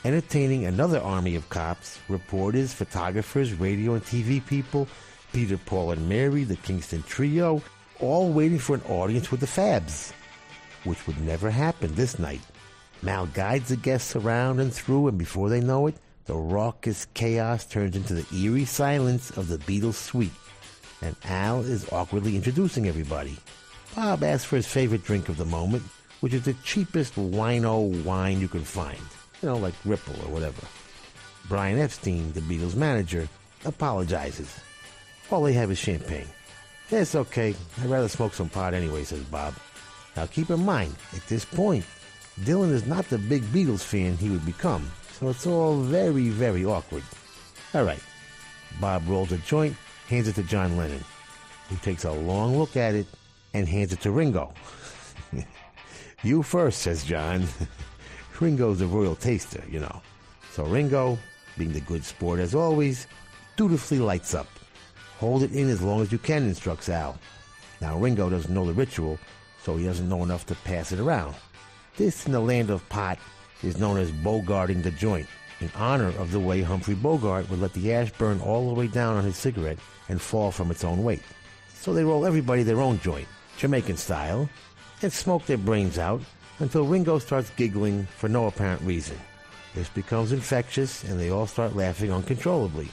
entertaining 0.05 0.67
another 0.67 1.01
army 1.01 1.35
of 1.35 1.49
cops, 1.49 1.99
reporters, 2.09 2.73
photographers, 2.73 3.55
radio 3.55 3.95
and 3.95 4.05
TV 4.05 4.45
people, 4.47 4.87
Peter, 5.33 5.57
Paul, 5.57 5.93
and 5.93 6.09
Mary, 6.09 6.45
the 6.45 6.57
Kingston 6.57 7.03
Trio, 7.05 7.63
all 8.01 8.31
waiting 8.31 8.59
for 8.59 8.75
an 8.75 8.83
audience 8.89 9.31
with 9.31 9.41
the 9.41 9.47
Fabs, 9.47 10.13
which 10.85 11.07
would 11.07 11.21
never 11.23 11.51
happen 11.51 11.95
this 11.95 12.19
night. 12.19 12.43
Mal 13.03 13.27
guides 13.27 13.71
the 13.71 13.77
guests 13.77 14.15
around 14.17 14.61
and 14.61 14.73
through, 14.73 15.09
and 15.09 15.19
before 15.19 15.49
they 15.49 15.61
know 15.61 15.87
it, 15.87 15.97
the 16.27 16.35
raucous 16.35 17.07
chaos 17.15 17.67
turns 17.67 17.97
into 17.97 18.15
the 18.15 18.27
eerie 18.35 18.65
silence 18.65 19.31
of 19.33 19.49
the 19.49 19.59
Beatles 19.59 19.95
suite, 19.95 20.31
and 21.03 21.17
Al 21.25 21.61
is 21.61 21.91
awkwardly 21.93 22.37
introducing 22.37 22.89
everybody. 22.89 23.37
Bob 23.95 24.23
asks 24.23 24.45
for 24.45 24.57
his 24.57 24.67
favorite 24.67 25.05
drink 25.05 25.29
of 25.29 25.37
the 25.37 25.45
moment, 25.45 25.83
which 26.21 26.33
is 26.33 26.45
the 26.45 26.55
cheapest 26.65 27.15
wino 27.15 28.03
wine 28.05 28.41
you 28.41 28.49
can 28.49 28.65
find, 28.65 28.97
you 29.45 29.51
know, 29.51 29.59
like 29.59 29.75
Ripple 29.85 30.15
or 30.25 30.33
whatever. 30.33 30.63
Brian 31.51 31.79
Epstein, 31.79 32.33
the 32.33 32.41
Beatles 32.41 32.75
manager, 32.75 33.29
apologizes. 33.67 34.59
All 35.31 35.43
they 35.43 35.53
have 35.53 35.71
is 35.71 35.77
champagne. 35.77 36.27
It's 36.91 37.15
okay. 37.15 37.55
I'd 37.83 37.91
rather 37.91 38.09
smoke 38.09 38.33
some 38.33 38.49
pot 38.49 38.73
anyway, 38.73 39.05
says 39.05 39.23
Bob. 39.25 39.53
Now 40.17 40.25
keep 40.25 40.49
in 40.49 40.65
mind, 40.65 40.95
at 41.15 41.27
this 41.27 41.45
point, 41.45 41.85
Dylan 42.41 42.71
is 42.71 42.87
not 42.87 43.07
the 43.11 43.19
big 43.19 43.43
Beatles 43.53 43.85
fan 43.85 44.17
he 44.17 44.31
would 44.31 44.47
become, 44.47 44.91
so 45.13 45.29
it's 45.29 45.47
all 45.47 45.77
very, 45.77 46.31
very 46.31 46.65
awkward. 46.65 47.03
All 47.75 47.85
right. 47.85 48.03
Bob 48.81 49.07
rolls 49.07 49.31
a 49.31 49.39
joint, 49.39 49.77
hands 50.09 50.27
it 50.27 50.37
to 50.37 50.43
John 50.43 50.79
Lennon, 50.79 51.05
who 51.69 51.77
takes 51.77 52.05
a 52.05 52.13
long 52.13 52.57
look 52.57 52.79
at 52.79 52.95
it 52.95 53.07
and 53.53 53.69
hands 53.69 53.93
it 53.93 54.01
to 54.01 54.11
Ringo. 54.11 54.55
you 56.23 56.43
first, 56.43 56.81
says 56.81 57.05
John. 57.05 57.47
Ringo's 58.41 58.81
a 58.81 58.87
royal 58.87 59.15
taster, 59.15 59.63
you 59.71 59.81
know. 59.81 60.03
So 60.51 60.65
Ringo, 60.65 61.19
being 61.57 61.73
the 61.73 61.81
good 61.81 62.05
sport 62.05 62.41
as 62.41 62.55
always, 62.55 63.07
dutifully 63.57 63.99
lights 63.99 64.35
up. 64.35 64.49
Hold 65.19 65.43
it 65.43 65.53
in 65.53 65.69
as 65.69 65.83
long 65.83 66.03
as 66.03 66.13
you 66.13 66.19
can, 66.19 66.45
instructs 66.45 66.89
Al. 66.89 67.19
Now 67.81 67.97
Ringo 67.97 68.29
doesn't 68.29 68.53
know 68.53 68.67
the 68.67 68.73
ritual, 68.73 69.19
so 69.63 69.77
he 69.77 69.85
doesn't 69.85 70.09
know 70.09 70.23
enough 70.23 70.47
to 70.47 70.55
pass 70.57 70.93
it 70.93 71.01
around. 71.01 71.35
This 71.97 72.27
in 72.27 72.33
the 72.33 72.41
land 72.41 72.71
of 72.71 72.89
pot 72.89 73.19
is 73.63 73.79
known 73.79 73.99
as 73.99 74.11
bogarting 74.11 74.83
the 74.83 74.91
joint, 74.91 75.27
in 75.61 75.71
honor 75.77 76.09
of 76.19 76.33
the 76.33 76.41
way 76.41 76.61
Humphrey 76.61 76.95
Bogart 76.95 77.49
would 77.49 77.61
let 77.61 77.73
the 77.73 77.93
ash 77.93 78.13
burn 78.13 78.41
all 78.41 78.69
the 78.69 78.75
way 78.75 78.89
down 78.89 79.17
on 79.17 79.25
his 79.25 79.37
cigarette 79.37 79.79
and 80.09 80.21
fall 80.21 80.51
from 80.51 80.71
its 80.71 80.85
own 80.85 81.05
weight. 81.05 81.23
So 81.73 81.95
they 81.95 82.05
roll 82.05 82.27
everybody 82.27 82.63
their 82.63 82.81
own 82.81 82.99
joint, 83.01 83.29
Jamaican 83.57 83.97
style, 83.97 84.49
and 85.03 85.13
smoke 85.13 85.47
their 85.47 85.59
brains 85.59 85.99
out 85.99 86.23
until 86.59 86.87
Ringo 86.87 87.19
starts 87.19 87.51
giggling 87.51 88.07
for 88.17 88.29
no 88.29 88.47
apparent 88.47 88.83
reason. 88.83 89.19
This 89.75 89.89
becomes 89.89 90.33
infectious 90.33 91.05
and 91.05 91.19
they 91.19 91.31
all 91.31 91.47
start 91.47 91.75
laughing 91.75 92.13
uncontrollably. 92.13 92.89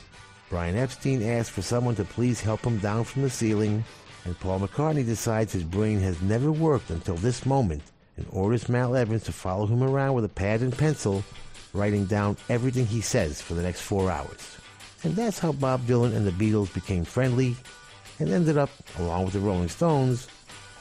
Brian 0.50 0.76
Epstein 0.76 1.24
asks 1.24 1.54
for 1.54 1.62
someone 1.62 1.96
to 1.96 2.04
please 2.04 2.42
help 2.42 2.66
him 2.66 2.78
down 2.80 3.04
from 3.04 3.22
the 3.22 3.30
ceiling, 3.30 3.84
and 4.26 4.40
Paul 4.40 4.60
McCartney 4.60 5.06
decides 5.06 5.54
his 5.54 5.64
brain 5.64 6.00
has 6.00 6.22
never 6.22 6.52
worked 6.52 6.90
until 6.90 7.16
this 7.16 7.46
moment 7.46 7.84
and 8.18 8.26
orders 8.32 8.68
Mal 8.68 8.96
Evans 8.96 9.24
to 9.24 9.32
follow 9.32 9.66
him 9.66 9.84
around 9.84 10.14
with 10.14 10.26
a 10.26 10.30
pad 10.30 10.62
and 10.62 10.78
pencil, 10.78 11.24
writing 11.74 12.06
down 12.06 12.36
everything 12.50 12.86
he 12.86 13.02
says 13.02 13.42
for 13.42 13.54
the 13.54 13.64
next 13.64 13.82
four 13.82 14.12
hours. 14.12 14.58
And 15.04 15.16
that's 15.16 15.40
how 15.40 15.54
Bob 15.54 15.86
Dylan 15.88 16.16
and 16.16 16.28
the 16.28 16.32
Beatles 16.32 16.74
became 16.74 17.06
friendly 17.06 17.56
and 18.20 18.30
ended 18.30 18.58
up, 18.58 18.70
along 19.00 19.26
with 19.26 19.34
the 19.34 19.40
Rolling 19.40 19.70
Stones, 19.70 20.28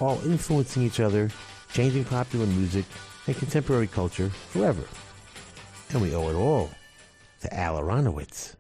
all 0.01 0.21
influencing 0.25 0.83
each 0.83 1.01
other, 1.01 1.31
changing 1.73 2.05
popular 2.05 2.47
music 2.47 2.85
and 3.27 3.37
contemporary 3.37 3.87
culture 3.87 4.29
forever. 4.29 4.83
And 5.91 6.03
we 6.03 6.15
owe 6.15 6.29
it 6.29 6.35
all 6.35 6.71
to 7.43 7.55
Al 7.55 7.81
Aronowitz. 7.81 8.57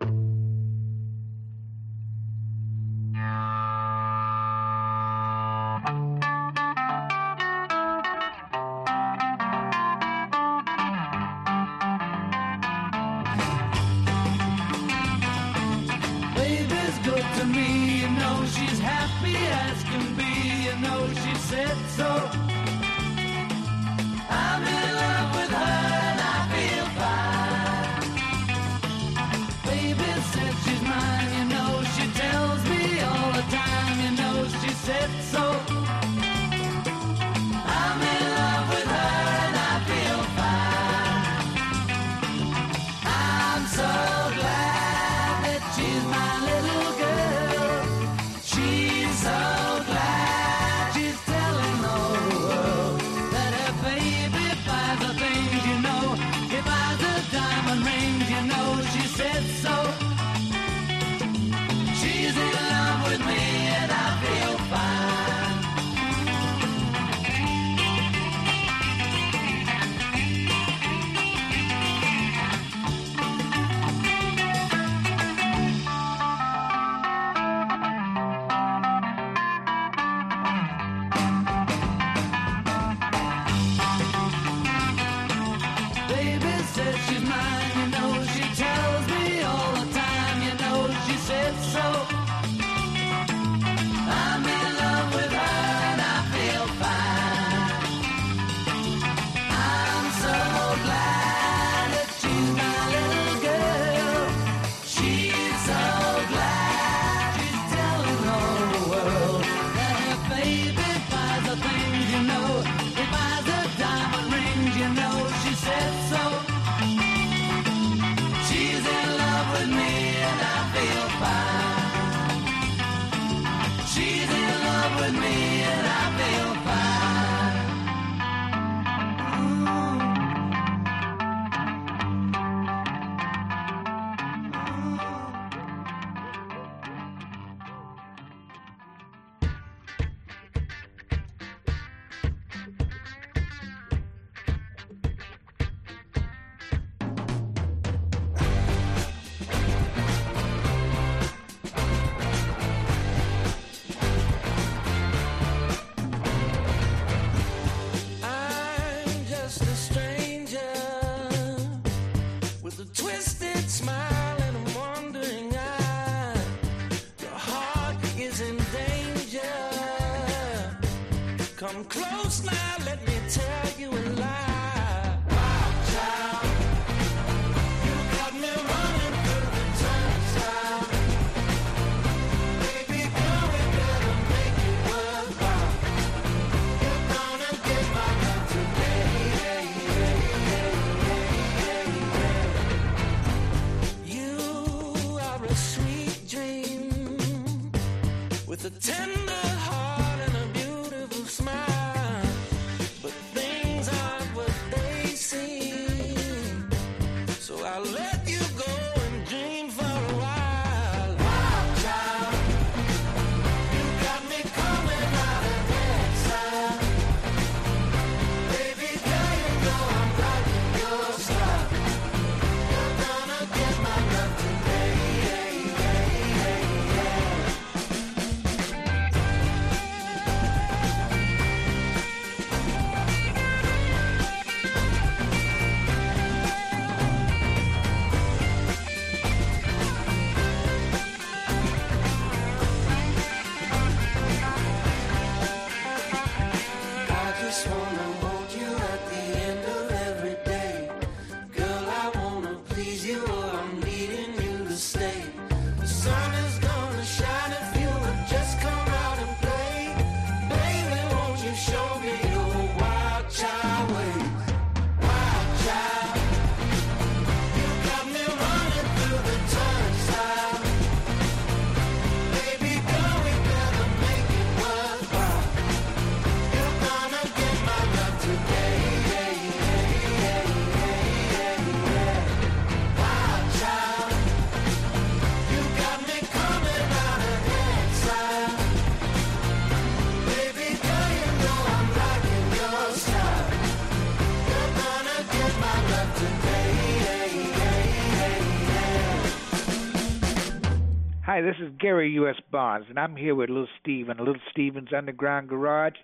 This 301.42 301.57
is 301.59 301.72
Gary 301.79 302.11
U.S. 302.12 302.37
Bonds, 302.50 302.87
and 302.90 302.98
I'm 302.98 303.16
here 303.16 303.35
with 303.35 303.48
Little 303.48 303.66
Steven, 303.81 304.18
Little 304.18 304.35
Steven's 304.50 304.92
Underground 304.94 305.48
Garage. 305.48 305.94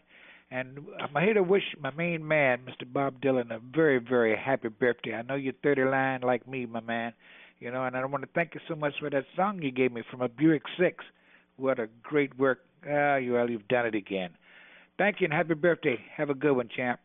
And 0.50 0.78
I'm 0.98 1.22
here 1.22 1.34
to 1.34 1.42
wish 1.42 1.62
my 1.78 1.90
main 1.90 2.26
man, 2.26 2.60
Mr. 2.66 2.90
Bob 2.90 3.20
Dylan, 3.20 3.50
a 3.50 3.58
very, 3.58 3.98
very 3.98 4.34
happy 4.34 4.68
birthday. 4.68 5.12
I 5.12 5.20
know 5.22 5.34
you're 5.34 5.52
39 5.62 6.22
like 6.22 6.48
me, 6.48 6.64
my 6.64 6.80
man. 6.80 7.12
You 7.60 7.70
know, 7.70 7.84
and 7.84 7.94
I 7.94 8.04
want 8.06 8.24
to 8.24 8.30
thank 8.34 8.54
you 8.54 8.60
so 8.66 8.74
much 8.74 8.94
for 8.98 9.10
that 9.10 9.24
song 9.36 9.60
you 9.60 9.70
gave 9.70 9.92
me 9.92 10.02
from 10.10 10.22
a 10.22 10.28
Buick 10.28 10.62
6. 10.78 11.04
What 11.56 11.78
a 11.78 11.88
great 12.02 12.38
work. 12.38 12.60
Ah, 12.88 13.16
you 13.16 13.36
all, 13.36 13.50
you've 13.50 13.68
done 13.68 13.84
it 13.84 13.94
again. 13.94 14.30
Thank 14.96 15.20
you 15.20 15.26
and 15.26 15.34
happy 15.34 15.54
birthday. 15.54 15.98
Have 16.16 16.30
a 16.30 16.34
good 16.34 16.52
one, 16.52 16.70
champ. 16.74 17.00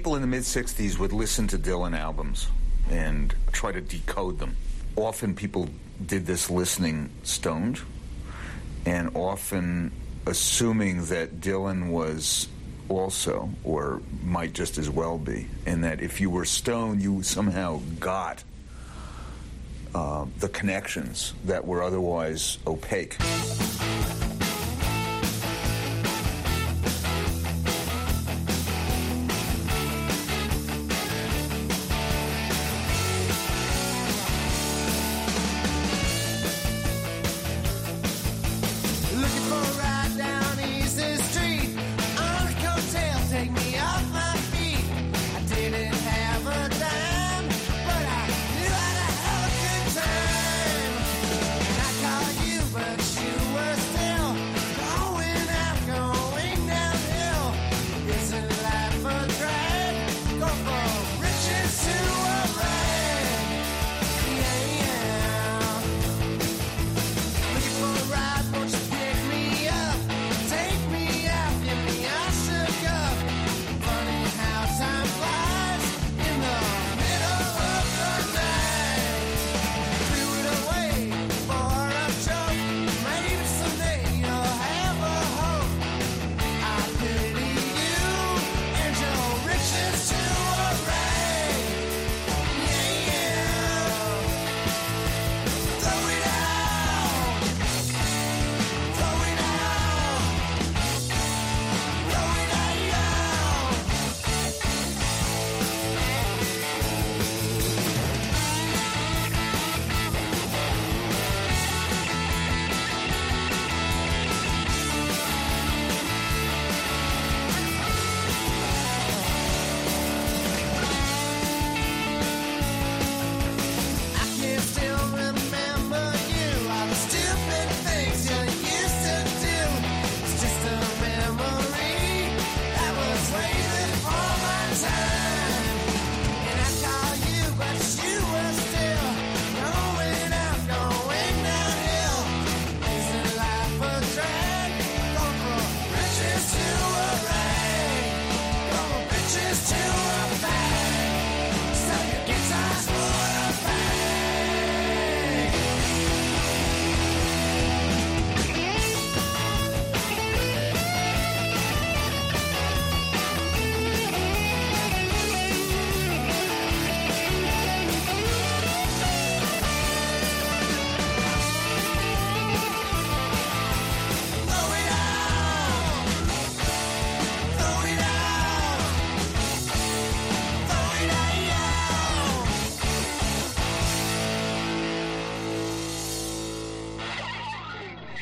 people 0.00 0.14
in 0.14 0.22
the 0.22 0.26
mid 0.26 0.40
60s 0.40 0.98
would 0.98 1.12
listen 1.12 1.46
to 1.46 1.58
Dylan 1.58 1.94
albums 1.94 2.48
and 2.88 3.34
try 3.52 3.70
to 3.70 3.82
decode 3.82 4.38
them. 4.38 4.56
Often 4.96 5.34
people 5.34 5.68
did 6.06 6.24
this 6.24 6.48
listening 6.48 7.10
stoned, 7.22 7.82
and 8.86 9.14
often 9.14 9.92
assuming 10.24 11.04
that 11.04 11.42
Dylan 11.42 11.90
was 11.90 12.48
also, 12.88 13.50
or 13.62 14.00
might 14.24 14.54
just 14.54 14.78
as 14.78 14.88
well 14.88 15.18
be, 15.18 15.48
and 15.66 15.84
that 15.84 16.00
if 16.00 16.18
you 16.18 16.30
were 16.30 16.46
stoned, 16.46 17.02
you 17.02 17.22
somehow 17.22 17.82
got 17.98 18.42
uh, 19.94 20.24
the 20.38 20.48
connections 20.48 21.34
that 21.44 21.66
were 21.66 21.82
otherwise 21.82 22.56
opaque. 22.66 23.18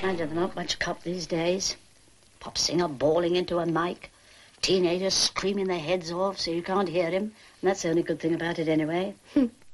kind 0.08 0.22
of 0.22 0.32
not 0.32 0.56
much 0.56 0.78
cop 0.78 1.02
these 1.02 1.26
days. 1.26 1.76
Pop 2.40 2.56
singer 2.56 2.88
bawling 2.88 3.36
into 3.36 3.58
a 3.58 3.66
mic, 3.66 4.10
teenagers 4.62 5.12
screaming 5.12 5.66
their 5.66 5.78
heads 5.78 6.10
off 6.10 6.38
so 6.38 6.50
you 6.50 6.62
can't 6.62 6.88
hear 6.88 7.10
him. 7.10 7.24
And 7.24 7.68
that's 7.68 7.82
the 7.82 7.90
only 7.90 8.02
good 8.02 8.18
thing 8.18 8.32
about 8.32 8.58
it 8.58 8.68
anyway. 8.68 9.14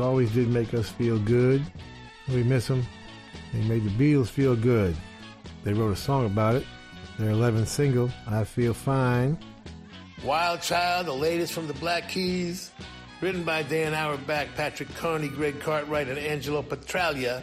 Always 0.00 0.30
did 0.32 0.48
make 0.48 0.74
us 0.74 0.88
feel 0.88 1.18
good. 1.18 1.64
We 2.28 2.44
miss 2.44 2.68
him. 2.68 2.86
He 3.52 3.66
made 3.68 3.84
the 3.84 3.90
Beatles 3.90 4.28
feel 4.28 4.54
good. 4.54 4.96
They 5.64 5.72
wrote 5.72 5.92
a 5.92 5.96
song 5.96 6.26
about 6.26 6.54
it. 6.54 6.64
Their 7.18 7.32
11th 7.32 7.66
single, 7.66 8.10
I 8.28 8.44
Feel 8.44 8.74
Fine. 8.74 9.38
Wild 10.24 10.62
Child, 10.62 11.06
the 11.06 11.12
latest 11.12 11.52
from 11.52 11.66
the 11.66 11.74
Black 11.74 12.08
Keys, 12.08 12.70
written 13.20 13.42
by 13.42 13.62
Dan 13.62 13.92
Auerbach, 13.92 14.48
Patrick 14.54 14.94
Carney, 14.94 15.28
Greg 15.28 15.58
Cartwright, 15.58 16.08
and 16.08 16.18
Angelo 16.18 16.62
Petralia, 16.62 17.42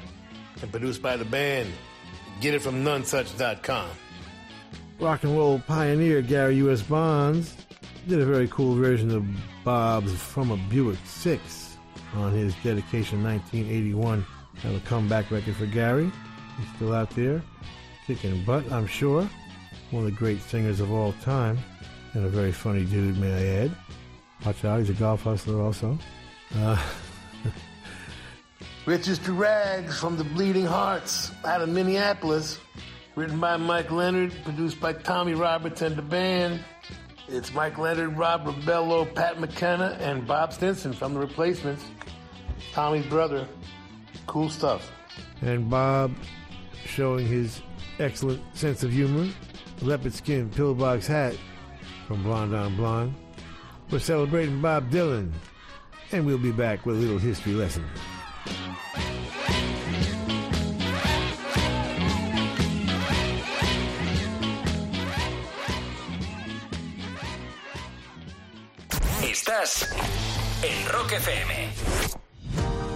and 0.61 0.71
produced 0.71 1.01
by 1.01 1.17
the 1.17 1.25
band. 1.25 1.69
Get 2.39 2.53
it 2.53 2.61
from 2.61 2.85
nonesuch.com. 2.85 3.89
Rock 4.99 5.23
and 5.23 5.35
roll 5.35 5.59
pioneer 5.59 6.21
Gary 6.21 6.55
U.S. 6.57 6.81
Bonds 6.81 7.53
did 8.07 8.21
a 8.21 8.25
very 8.25 8.47
cool 8.47 8.75
version 8.75 9.11
of 9.11 9.25
Bob's 9.65 10.13
From 10.13 10.51
a 10.51 10.57
Buick 10.69 10.99
6 11.05 11.64
on 12.17 12.31
his 12.31 12.53
dedication 12.63 13.23
1981. 13.23 14.25
Have 14.61 14.75
a 14.75 14.79
comeback 14.81 15.31
record 15.31 15.55
for 15.55 15.65
Gary. 15.65 16.11
He's 16.57 16.67
still 16.75 16.93
out 16.93 17.09
there, 17.11 17.41
kicking 18.07 18.43
butt, 18.45 18.71
I'm 18.71 18.87
sure. 18.87 19.29
One 19.91 20.05
of 20.05 20.11
the 20.11 20.17
great 20.17 20.41
singers 20.41 20.79
of 20.79 20.91
all 20.91 21.13
time, 21.21 21.57
and 22.13 22.25
a 22.25 22.29
very 22.29 22.51
funny 22.51 22.85
dude, 22.85 23.17
may 23.17 23.33
I 23.33 23.63
add. 23.63 23.71
Watch 24.45 24.63
out, 24.63 24.79
he's 24.79 24.89
a 24.89 24.93
golf 24.93 25.23
hustler 25.23 25.61
also. 25.61 25.97
Uh, 26.55 26.81
Riches 28.85 29.19
to 29.19 29.33
Rags 29.33 29.99
from 29.99 30.15
the 30.15 30.23
Bleeding 30.23 30.65
Hearts 30.65 31.31
out 31.43 31.61
of 31.61 31.69
Minneapolis. 31.69 32.59
Written 33.15 33.39
by 33.39 33.55
Mike 33.55 33.91
Leonard, 33.91 34.33
produced 34.43 34.79
by 34.79 34.91
Tommy 34.91 35.33
Roberts 35.33 35.81
and 35.81 35.95
the 35.95 36.01
band. 36.01 36.59
It's 37.27 37.53
Mike 37.53 37.77
Leonard, 37.77 38.17
Rob 38.17 38.45
Rebello, 38.45 39.05
Pat 39.13 39.39
McKenna, 39.39 39.97
and 39.99 40.27
Bob 40.27 40.53
Stinson 40.53 40.93
from 40.93 41.13
The 41.13 41.19
Replacements. 41.19 41.83
Tommy's 42.71 43.05
brother. 43.07 43.47
Cool 44.27 44.49
stuff. 44.49 44.91
and 45.41 45.69
Bob 45.69 46.13
showing 46.85 47.25
his 47.27 47.61
excellent 47.99 48.41
sense 48.55 48.83
of 48.83 48.91
humor. 48.91 49.27
Leopard 49.81 50.13
skin 50.13 50.49
pillbox 50.49 51.07
hat 51.07 51.35
from 52.07 52.23
Blonde 52.23 52.55
on 52.55 52.75
Blonde. 52.75 53.15
We're 53.91 53.99
celebrating 53.99 54.61
Bob 54.61 54.89
Dylan, 54.89 55.31
and 56.11 56.25
we'll 56.25 56.37
be 56.37 56.51
back 56.51 56.85
with 56.85 56.95
a 56.95 56.99
little 56.99 57.17
history 57.19 57.53
lesson. 57.53 57.85
Estás 69.47 69.87
en 70.63 70.87
Rock 70.89 71.11
FM. 71.11 72.24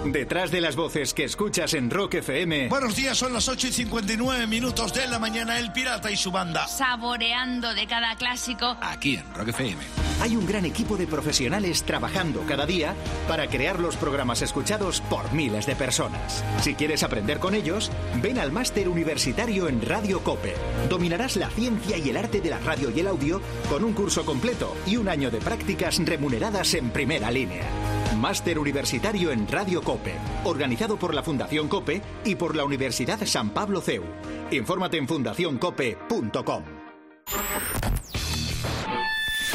Detrás 0.06 0.50
de 0.50 0.62
las 0.62 0.76
voces 0.76 1.14
que 1.14 1.26
escuchas 1.26 1.74
en 1.74 1.90
Rock 1.90 2.16
FM, 2.16 2.70
Buenos 2.70 2.96
días, 2.96 3.18
son 3.18 3.34
las 3.34 3.48
8 3.50 3.68
y 3.68 3.72
59 3.72 4.48
minutos 4.48 4.94
de 4.94 5.08
la 5.08 5.20
mañana. 5.20 5.60
El 5.60 5.72
Pirata 5.72 6.10
y 6.10 6.16
su 6.16 6.32
banda. 6.32 6.68
Saboreando 6.68 7.74
de 7.74 7.86
cada 7.86 8.16
clásico. 8.16 8.78
aquí 8.82 9.18
en 9.18 9.34
Rock 9.36 9.50
FM, 9.50 9.78
hay 10.22 10.36
un 10.36 10.48
gran 10.48 10.66
equipo 10.66 10.96
de 10.96 11.06
profesionales 11.06 11.84
trabajando 11.84 12.44
cada 12.48 12.66
día 12.66 12.96
para 13.28 13.48
crear 13.48 13.80
los 13.80 13.98
programas 13.98 14.42
escuchados 14.42 15.02
por 15.02 15.32
miles 15.34 15.66
de 15.66 15.76
personas. 15.76 16.44
Si 16.62 16.76
quieres 16.76 17.04
aprender 17.04 17.40
con 17.40 17.54
ellos, 17.54 17.92
ven 18.22 18.40
al 18.40 18.52
máster 18.52 18.88
universitario 18.88 19.68
en 19.68 19.82
Radio 19.82 20.24
Cope. 20.24 20.56
Dominarás 20.90 21.36
la 21.36 21.50
ciencia 21.50 21.98
y 21.98 22.10
el 22.10 22.18
arte 22.18 22.40
de 22.40 22.50
la 22.50 22.60
radio 22.60 22.90
y 22.90 23.02
el 23.02 23.08
audio 23.08 23.42
con 23.70 23.84
un 23.84 23.94
curso 23.94 24.26
completo 24.26 24.76
y 24.88 24.96
un 24.96 25.10
año 25.10 25.30
de 25.30 25.40
prácticas 25.40 26.00
remuneradas 26.04 26.74
en 26.74 26.90
primera 26.90 27.30
línea. 27.30 27.99
Máster 28.18 28.60
Universitario 28.60 29.32
en 29.32 29.48
Radio 29.48 29.82
Cope, 29.82 30.16
organizado 30.44 30.98
por 30.98 31.14
la 31.14 31.24
Fundación 31.24 31.68
Cope 31.68 32.02
y 32.26 32.36
por 32.36 32.56
la 32.56 32.64
Universidad 32.64 33.20
San 33.26 33.50
Pablo 33.52 33.82
CEU. 33.82 34.04
Infórmate 34.52 34.98
en 34.98 35.08
fundacioncope.com. 35.08 36.64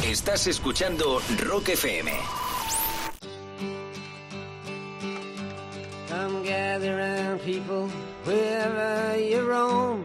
Estás 0.05 0.47
escuchando 0.47 1.21
Rock 1.39 1.71
FM. 1.71 2.13
Come 6.09 6.43
gather 6.45 7.39
people, 7.45 7.89
wherever 8.25 9.19
you 9.19 9.41
roam, 9.47 10.05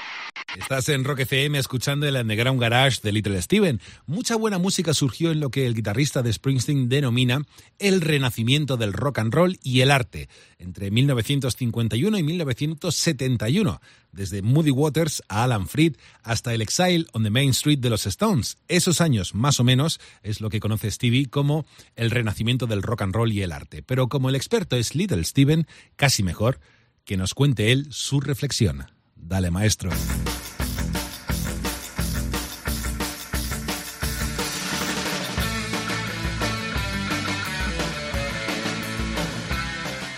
Estás 0.57 0.89
en 0.89 1.05
Rock 1.05 1.19
FM 1.19 1.57
escuchando 1.57 2.05
el 2.05 2.15
Underground 2.15 2.59
Garage 2.59 2.99
de 3.01 3.13
Little 3.13 3.41
Steven. 3.41 3.79
Mucha 4.05 4.35
buena 4.35 4.57
música 4.57 4.93
surgió 4.93 5.31
en 5.31 5.39
lo 5.39 5.49
que 5.49 5.65
el 5.65 5.73
guitarrista 5.73 6.21
de 6.21 6.33
Springsteen 6.33 6.89
denomina 6.89 7.43
el 7.79 8.01
renacimiento 8.01 8.75
del 8.75 8.91
rock 8.91 9.19
and 9.19 9.33
roll 9.33 9.57
y 9.63 9.79
el 9.79 9.91
arte, 9.91 10.27
entre 10.59 10.91
1951 10.91 12.17
y 12.17 12.23
1971, 12.23 13.81
desde 14.11 14.41
Moody 14.41 14.71
Waters 14.71 15.23
a 15.29 15.43
Alan 15.43 15.67
Freed 15.67 15.95
hasta 16.21 16.53
el 16.53 16.61
Exile 16.61 17.05
on 17.13 17.23
the 17.23 17.29
Main 17.29 17.51
Street 17.51 17.79
de 17.79 17.89
los 17.89 18.05
Stones. 18.05 18.57
Esos 18.67 18.99
años, 18.99 19.33
más 19.33 19.61
o 19.61 19.63
menos, 19.63 20.01
es 20.21 20.41
lo 20.41 20.49
que 20.49 20.59
conoce 20.59 20.91
Stevie 20.91 21.27
como 21.27 21.65
el 21.95 22.11
renacimiento 22.11 22.67
del 22.67 22.83
rock 22.83 23.03
and 23.03 23.15
roll 23.15 23.31
y 23.31 23.41
el 23.41 23.53
arte. 23.53 23.83
Pero 23.83 24.09
como 24.09 24.27
el 24.27 24.35
experto 24.35 24.75
es 24.75 24.95
Little 24.95 25.23
Steven, 25.23 25.65
casi 25.95 26.23
mejor 26.23 26.59
que 27.05 27.15
nos 27.15 27.33
cuente 27.33 27.71
él 27.71 27.87
su 27.89 28.19
reflexión. 28.19 28.85
Dale, 29.15 29.49
maestro. 29.49 29.91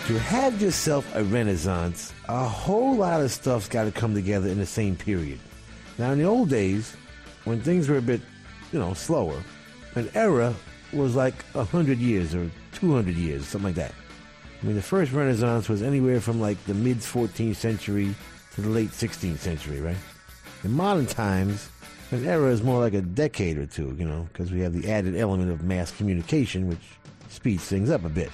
To 0.06 0.18
have 0.18 0.60
yourself 0.60 1.10
a 1.14 1.24
renaissance, 1.24 2.12
a 2.28 2.46
whole 2.46 2.96
lot 2.96 3.22
of 3.22 3.32
stuff's 3.32 3.68
got 3.68 3.84
to 3.84 3.90
come 3.90 4.12
together 4.12 4.50
in 4.50 4.58
the 4.58 4.66
same 4.66 4.96
period. 4.96 5.40
Now, 5.96 6.10
in 6.10 6.18
the 6.18 6.26
old 6.26 6.50
days, 6.50 6.94
when 7.44 7.62
things 7.62 7.88
were 7.88 7.96
a 7.96 8.02
bit, 8.02 8.20
you 8.70 8.78
know, 8.78 8.92
slower, 8.92 9.42
an 9.94 10.10
era 10.14 10.54
was 10.92 11.14
like 11.14 11.34
a 11.54 11.64
hundred 11.64 12.00
years 12.00 12.34
or 12.34 12.50
two 12.72 12.92
hundred 12.92 13.16
years, 13.16 13.46
something 13.46 13.68
like 13.68 13.76
that. 13.76 13.94
I 14.62 14.66
mean, 14.66 14.76
the 14.76 14.82
first 14.82 15.10
Renaissance 15.10 15.70
was 15.70 15.82
anywhere 15.82 16.20
from 16.20 16.38
like 16.38 16.62
the 16.66 16.74
mid 16.74 16.98
14th 16.98 17.56
century 17.56 18.14
to 18.56 18.60
the 18.60 18.68
late 18.68 18.90
16th 18.90 19.38
century, 19.38 19.80
right? 19.80 19.96
In 20.64 20.72
modern 20.72 21.06
times, 21.06 21.70
an 22.10 22.26
era 22.26 22.50
is 22.50 22.62
more 22.62 22.78
like 22.78 22.92
a 22.92 23.00
decade 23.00 23.56
or 23.56 23.64
two, 23.64 23.96
you 23.98 24.04
know, 24.04 24.28
because 24.32 24.52
we 24.52 24.60
have 24.60 24.74
the 24.74 24.90
added 24.90 25.16
element 25.16 25.50
of 25.50 25.62
mass 25.62 25.90
communication, 25.96 26.68
which 26.68 26.82
speeds 27.30 27.64
things 27.64 27.88
up 27.88 28.04
a 28.04 28.10
bit. 28.10 28.30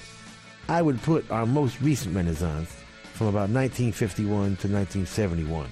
I 0.70 0.82
would 0.82 1.02
put 1.02 1.28
our 1.32 1.46
most 1.46 1.80
recent 1.80 2.14
Renaissance 2.14 2.70
from 3.14 3.26
about 3.26 3.50
1951 3.50 4.30
to 4.30 4.68
1971. 4.68 5.68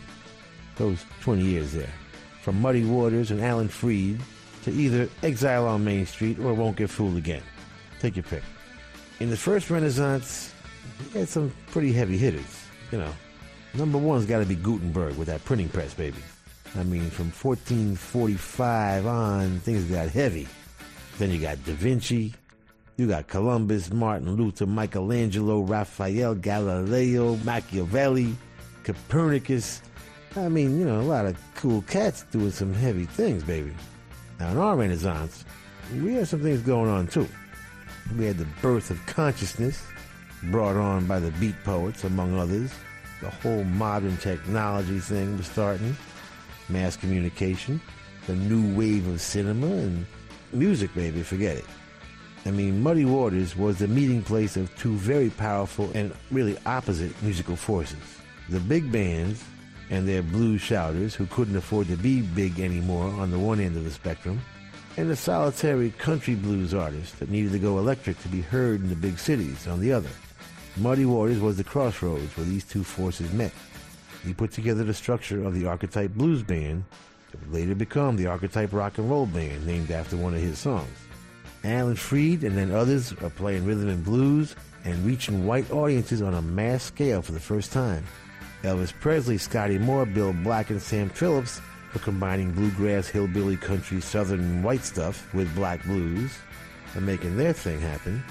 Those 0.75 1.05
20 1.21 1.41
years 1.41 1.73
there. 1.73 1.93
From 2.43 2.61
Muddy 2.61 2.85
Waters 2.85 3.31
and 3.31 3.41
Alan 3.41 3.69
Freed 3.69 4.19
to 4.65 4.73
either 4.73 5.09
Exile 5.23 5.69
on 5.69 5.85
Main 5.85 6.05
Street 6.05 6.41
or 6.41 6.53
Won't 6.53 6.79
Get 6.79 6.91
Fooled 6.91 7.17
Again. 7.17 7.45
Take 8.01 8.17
your 8.17 8.25
pick. 8.25 8.43
In 9.21 9.31
the 9.31 9.37
first 9.37 9.71
Renaissance, 9.71 10.53
we 11.15 11.21
had 11.21 11.29
some 11.29 11.55
pretty 11.69 11.93
heavy 11.93 12.19
hitters, 12.19 12.65
you 12.91 12.99
know. 12.99 13.15
Number 13.75 13.99
one's 13.99 14.27
got 14.27 14.41
to 14.41 14.47
be 14.47 14.57
Gutenberg 14.57 15.17
with 15.17 15.29
that 15.29 15.45
printing 15.45 15.69
press, 15.69 15.95
baby. 15.95 16.19
I 16.75 16.83
mean, 16.83 17.09
from 17.11 17.27
1445 17.27 19.07
on, 19.07 19.61
things 19.61 19.85
got 19.85 20.09
heavy. 20.09 20.49
Then 21.19 21.31
you 21.31 21.39
got 21.39 21.65
Da 21.65 21.75
Vinci, 21.75 22.35
you 22.99 23.07
got 23.07 23.29
Columbus, 23.29 23.93
Martin 23.93 24.35
Luther, 24.35 24.67
Michelangelo, 24.67 25.61
Raphael, 25.61 26.35
Galileo, 26.35 27.37
Machiavelli, 27.37 28.35
Copernicus. 28.83 29.81
I 30.35 30.49
mean, 30.49 30.81
you 30.81 30.85
know, 30.85 31.01
a 31.01 31.03
lot 31.03 31.25
of 31.25 31.39
cool 31.55 31.83
cats 31.83 32.25
doing 32.33 32.51
some 32.51 32.75
heavy 32.75 33.05
things, 33.05 33.45
baby. 33.45 33.73
Now, 34.41 34.51
in 34.51 34.59
our 34.59 34.77
Renaissance, 34.77 35.45
we 35.95 36.15
had 36.15 36.27
some 36.27 36.43
things 36.43 36.61
going 36.63 36.91
on 36.91 37.07
too. 37.07 37.29
We 38.19 38.27
had 38.27 38.37
the 38.37 38.49
birth 38.61 38.91
of 38.91 39.05
consciousness, 39.07 39.81
brought 40.51 40.77
on 40.77 41.07
by 41.07 41.21
the 41.21 41.31
beat 41.33 41.55
poets, 41.63 42.03
among 42.03 42.37
others. 42.37 42.73
The 43.21 43.31
whole 43.31 43.63
modern 43.63 44.17
technology 44.17 44.99
thing 44.99 45.37
was 45.37 45.47
starting, 45.47 45.97
mass 46.69 46.97
communication, 46.97 47.81
the 48.27 48.35
new 48.35 48.77
wave 48.77 49.07
of 49.07 49.21
cinema, 49.21 49.69
and 49.69 50.05
music, 50.53 50.93
baby, 50.97 51.23
forget 51.23 51.59
it. 51.59 51.65
I 52.49 52.51
mean, 52.51 52.83
Muddy 52.83 53.05
Waters 53.05 53.55
was 53.55 53.77
the 53.77 53.87
meeting 53.87 54.23
place 54.23 54.57
of 54.57 54.75
two 54.79 54.95
very 54.95 55.29
powerful 55.29 55.91
and 55.95 56.15
really 56.31 56.57
opposite 56.65 57.13
musical 57.23 57.57
forces. 57.57 57.99
The 58.49 58.59
big 58.59 58.91
bands 58.91 59.45
and 59.91 60.09
their 60.09 60.23
blues 60.23 60.63
shouters 60.63 61.15
who 61.15 61.27
couldn't 61.27 61.57
afford 61.57 61.89
to 61.89 61.97
be 61.99 62.23
big 62.23 62.59
anymore 62.59 63.11
on 63.21 63.31
the 63.31 63.39
one 63.39 63.61
end 63.61 63.77
of 63.77 63.85
the 63.85 63.91
spectrum, 63.91 64.41
and 64.97 65.11
the 65.11 65.15
solitary 65.15 65.91
country 65.91 66.35
blues 66.35 66.73
artist 66.73 67.19
that 67.19 67.29
needed 67.29 67.53
to 67.53 67.59
go 67.59 67.77
electric 67.77 68.19
to 68.23 68.29
be 68.29 68.41
heard 68.41 68.81
in 68.81 68.89
the 68.89 68.97
big 68.97 69.19
cities 69.19 69.69
on 69.69 69.79
the 69.79 69.93
other. 69.93 70.11
Muddy 70.79 71.05
Waters 71.05 71.41
was 71.41 71.59
the 71.59 71.65
crossroads 71.65 72.35
where 72.35 72.47
these 72.47 72.65
two 72.65 72.83
forces 72.83 73.31
met. 73.35 73.53
He 74.25 74.33
put 74.33 74.53
together 74.53 74.85
the 74.85 74.95
structure 74.95 75.45
of 75.45 75.55
the 75.55 75.67
Archetype 75.67 76.13
Blues 76.13 76.43
Band 76.43 76.85
that 77.31 77.43
would 77.43 77.53
later 77.53 77.75
become 77.75 78.17
the 78.17 78.27
Archetype 78.27 78.73
Rock 78.73 78.97
and 78.97 79.11
Roll 79.11 79.27
Band, 79.27 79.67
named 79.67 79.91
after 79.91 80.17
one 80.17 80.33
of 80.35 80.41
his 80.41 80.59
songs. 80.59 80.89
Alan 81.65 81.97
Freed 81.97 82.45
and 82.45 82.57
then 82.57 82.71
others 82.71 83.13
are 83.23 83.31
playing 83.31 83.65
rhythm 83.65 83.89
and 83.89 84.05
blues 84.05 84.55
and 84.85 85.05
reaching 85.05 85.47
white 85.47 85.71
audiences 85.71 86.23
on 86.23 86.35
a 86.35 86.43
mass 86.43 86.85
scale 86.85 87.23
for 87.23 87.33
the 87.33 87.41
first 87.41 87.73
time. 87.73 88.05
Elvis 88.63 88.93
Presley, 89.01 89.39
Scotty 89.39 89.79
Moore, 89.79 90.07
Bill 90.07 90.33
Black, 90.33 90.71
and 90.71 90.81
Sam 90.81 91.09
Phillips 91.09 91.61
were 91.93 92.01
combining 92.01 92.53
bluegrass, 92.53 93.09
hillbilly, 93.09 93.57
country, 93.57 94.01
southern, 94.01 94.63
white 94.63 94.85
stuff 94.85 95.33
with 95.35 95.55
black 95.55 95.83
blues 95.85 96.37
and 96.95 97.07
making 97.07 97.37
their 97.37 97.53
thing 97.53 97.81
happen. 97.81 98.23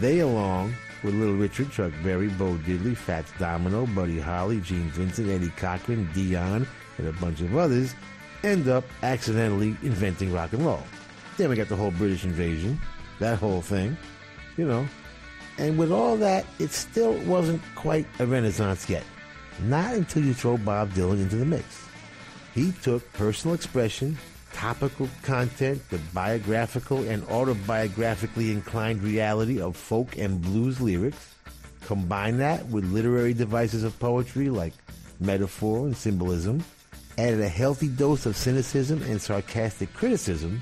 They, 0.00 0.20
along 0.20 0.74
with 1.02 1.14
Little 1.14 1.36
Richard, 1.36 1.72
Chuck 1.72 1.92
Berry, 2.02 2.28
Bo 2.28 2.56
Diddley, 2.58 2.96
Fats 2.96 3.32
Domino, 3.38 3.86
Buddy 3.86 4.20
Holly, 4.20 4.60
Gene 4.60 4.90
Vincent, 4.90 5.28
Eddie 5.28 5.52
Cochran, 5.56 6.08
Dion, 6.12 6.66
and 6.98 7.06
a 7.06 7.12
bunch 7.14 7.40
of 7.40 7.56
others, 7.56 7.94
end 8.42 8.68
up 8.68 8.84
accidentally 9.02 9.76
inventing 9.82 10.32
rock 10.32 10.52
and 10.52 10.64
roll. 10.64 10.82
Then 11.40 11.48
we 11.48 11.56
got 11.56 11.70
the 11.70 11.76
whole 11.76 11.90
British 11.92 12.24
invasion, 12.24 12.78
that 13.18 13.38
whole 13.38 13.62
thing, 13.62 13.96
you 14.58 14.66
know. 14.66 14.86
And 15.56 15.78
with 15.78 15.90
all 15.90 16.18
that, 16.18 16.44
it 16.58 16.70
still 16.70 17.14
wasn't 17.20 17.62
quite 17.76 18.04
a 18.18 18.26
renaissance 18.26 18.90
yet. 18.90 19.04
Not 19.62 19.94
until 19.94 20.22
you 20.22 20.34
throw 20.34 20.58
Bob 20.58 20.90
Dylan 20.90 21.14
into 21.14 21.36
the 21.36 21.46
mix. 21.46 21.64
He 22.54 22.72
took 22.82 23.10
personal 23.14 23.54
expression 23.54 24.18
topical 24.52 25.08
content, 25.22 25.80
the 25.88 25.96
biographical 26.12 27.08
and 27.08 27.22
autobiographically 27.28 28.52
inclined 28.52 29.02
reality 29.02 29.62
of 29.62 29.78
folk 29.78 30.18
and 30.18 30.42
blues 30.42 30.78
lyrics. 30.78 31.36
combined 31.86 32.38
that 32.40 32.66
with 32.66 32.84
literary 32.92 33.32
devices 33.32 33.82
of 33.82 33.98
poetry 33.98 34.50
like 34.50 34.74
metaphor 35.20 35.86
and 35.86 35.96
symbolism. 35.96 36.62
Added 37.16 37.40
a 37.40 37.48
healthy 37.48 37.88
dose 37.88 38.26
of 38.26 38.36
cynicism 38.36 39.00
and 39.04 39.18
sarcastic 39.22 39.94
criticism 39.94 40.60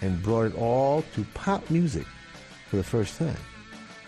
and 0.00 0.22
brought 0.22 0.46
it 0.46 0.54
all 0.56 1.04
to 1.14 1.24
pop 1.34 1.68
music 1.70 2.06
for 2.68 2.76
the 2.76 2.84
first 2.84 3.18
time. 3.18 3.36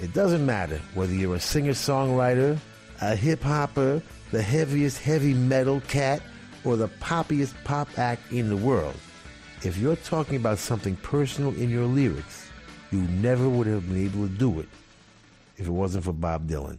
It 0.01 0.12
doesn't 0.12 0.45
matter 0.45 0.80
whether 0.95 1.12
you're 1.12 1.36
a 1.36 1.40
singer-songwriter, 1.40 2.59
a 3.01 3.16
hip-hopper, 3.16 4.03
the 4.30 4.43
heaviest 4.43 4.99
heavy 4.99 5.34
metal 5.34 5.80
cat, 5.82 6.22
or 6.64 6.76
the 6.76 6.88
poppiest 6.88 7.55
pop 7.64 7.88
act 7.99 8.32
in 8.32 8.49
the 8.49 8.57
world. 8.57 8.97
If 9.62 9.76
you're 9.76 9.97
talking 9.97 10.36
about 10.36 10.59
something 10.59 10.97
personal 10.97 11.55
in 11.55 11.70
your 11.70 11.86
lyrics, 11.86 12.49
you 12.90 13.01
never 13.01 13.49
would 13.49 13.66
have 13.66 13.88
been 13.88 14.05
able 14.05 14.26
to 14.26 14.32
do 14.32 14.61
it 14.61 14.68
if 15.57 15.66
it 15.66 15.70
wasn't 15.70 16.05
for 16.05 16.12
Bob 16.12 16.49
Dylan. 16.49 16.78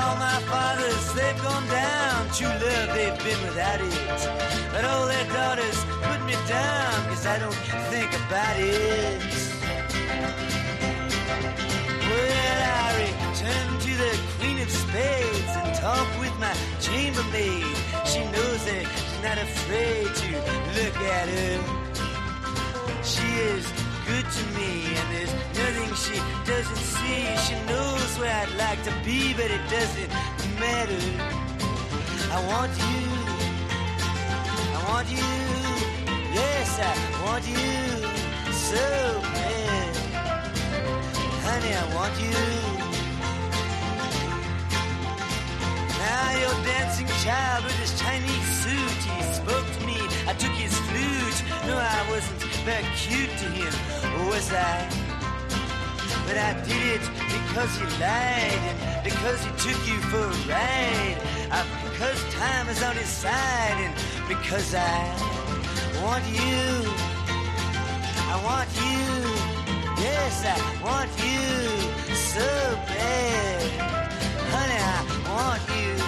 Now 0.00 0.14
my 0.14 0.40
fathers, 0.50 1.12
they've 1.12 1.42
gone 1.42 1.66
down. 1.68 2.28
True 2.36 2.48
love, 2.48 2.88
they've 2.96 3.18
been 3.26 3.40
without 3.48 3.80
it. 3.82 4.20
But 4.72 4.82
all 4.86 5.06
their 5.06 5.26
daughters 5.38 5.78
put 6.06 6.20
me 6.24 6.36
down, 6.48 6.96
cause 7.10 7.26
I 7.26 7.38
don't 7.38 7.60
think 7.92 8.10
about 8.24 8.56
it. 8.56 9.20
Well, 12.08 12.60
I 12.82 12.88
return 13.04 13.68
to 13.86 13.92
the 14.04 14.12
Queen 14.38 14.58
of 14.64 14.70
Spades 14.70 15.52
and 15.60 15.74
talk 15.84 16.08
with 16.18 16.34
my 16.44 16.54
chambermaid. 16.80 17.76
She 18.10 18.20
knows 18.34 18.60
that 18.70 18.84
she's 19.00 19.20
not 19.22 19.36
afraid 19.36 20.06
to 20.22 20.28
look 20.78 20.96
at 21.18 21.28
her. 21.36 21.58
She 23.04 23.28
is 23.52 23.89
good 24.10 24.30
to 24.38 24.44
me, 24.58 24.72
and 24.98 25.06
there's 25.14 25.34
nothing 25.60 25.90
she 26.04 26.16
doesn't 26.50 26.84
see. 26.94 27.22
She 27.46 27.54
knows 27.70 28.10
where 28.18 28.34
I'd 28.42 28.54
like 28.64 28.80
to 28.88 28.94
be, 29.04 29.20
but 29.34 29.48
it 29.56 29.64
doesn't 29.76 30.10
matter. 30.64 31.02
I 32.36 32.38
want 32.50 32.72
you. 32.86 33.02
I 34.76 34.80
want 34.90 35.08
you. 35.16 35.30
Yes, 36.40 36.68
I 36.90 36.94
want 37.24 37.44
you 37.54 37.70
so 38.70 38.86
bad. 39.36 39.92
Honey, 41.46 41.72
I 41.82 41.86
want 41.96 42.14
you. 42.24 42.40
Now 46.02 46.26
your 46.44 46.56
dancing 46.70 47.10
child 47.24 47.64
with 47.64 47.78
his 47.84 47.92
Chinese 48.02 48.48
suit, 48.62 49.00
he 49.14 49.22
spoke 49.40 49.68
to 49.76 49.80
me. 49.86 49.98
I 50.30 50.32
took 50.42 50.54
his 50.64 50.74
flute. 50.88 51.38
No, 51.66 51.76
I 51.76 52.02
wasn't 52.10 52.49
cute 52.96 53.30
to 53.38 53.46
him, 53.46 53.72
was 54.26 54.52
I? 54.52 54.88
But 56.26 56.36
I 56.36 56.52
did 56.64 57.00
it 57.00 57.10
because 57.32 57.74
he 57.76 57.84
lied 57.98 58.60
and 58.68 59.04
because 59.04 59.42
he 59.42 59.50
took 59.52 59.80
you 59.88 59.98
for 60.10 60.18
a 60.18 60.30
ride. 60.46 61.18
Uh, 61.50 61.64
because 61.84 62.22
time 62.34 62.68
is 62.68 62.82
on 62.82 62.96
his 62.96 63.08
side 63.08 63.78
and 63.78 63.94
because 64.28 64.74
I 64.74 65.02
want 66.02 66.24
you. 66.28 66.92
I 68.28 68.36
want 68.44 68.68
you. 68.76 69.06
Yes, 70.02 70.44
I 70.44 70.56
want 70.84 71.10
you 71.18 72.14
so 72.14 72.46
bad. 72.86 73.70
Honey, 74.52 74.78
I 74.78 75.00
want 75.28 75.62
you. 75.80 75.99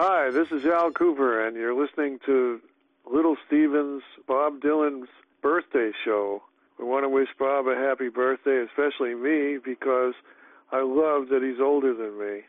Hi, 0.00 0.30
this 0.30 0.52
is 0.52 0.64
Al 0.64 0.92
Kooper, 0.92 1.44
and 1.44 1.56
you're 1.56 1.74
listening 1.74 2.20
to 2.24 2.60
Little 3.12 3.36
Steven's 3.48 4.04
Bob 4.28 4.60
Dylan's 4.60 5.08
birthday 5.42 5.90
show. 6.04 6.40
We 6.78 6.84
want 6.84 7.02
to 7.02 7.08
wish 7.08 7.26
Bob 7.36 7.66
a 7.66 7.74
happy 7.74 8.08
birthday, 8.08 8.64
especially 8.64 9.16
me, 9.16 9.58
because 9.58 10.14
I 10.70 10.82
love 10.82 11.30
that 11.30 11.42
he's 11.42 11.60
older 11.60 11.94
than 11.94 12.16
me. 12.16 12.42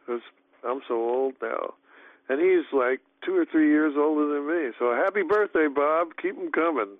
Because 0.00 0.22
I'm 0.66 0.80
so 0.88 0.94
old 0.94 1.34
now. 1.42 1.74
And 2.30 2.40
he's 2.40 2.72
like 2.72 3.00
two 3.22 3.36
or 3.36 3.44
three 3.44 3.68
years 3.68 3.92
older 3.98 4.26
than 4.32 4.48
me. 4.48 4.72
So 4.78 4.94
happy 4.94 5.24
birthday, 5.28 5.68
Bob. 5.68 6.16
Keep 6.16 6.38
'em 6.38 6.52
coming. 6.52 6.96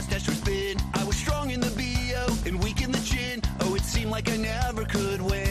Mustache 0.00 0.28
was 0.28 0.40
thin. 0.40 0.78
I 0.94 1.04
was 1.04 1.14
strong 1.14 1.50
in 1.50 1.60
the 1.60 1.72
BO 1.80 2.48
and 2.48 2.64
weak 2.64 2.80
in 2.80 2.90
the 2.90 3.00
chin. 3.00 3.42
Oh, 3.60 3.74
it 3.74 3.82
seemed 3.82 4.10
like 4.10 4.30
I 4.30 4.36
never 4.38 4.86
could 4.86 5.20
win. 5.20 5.49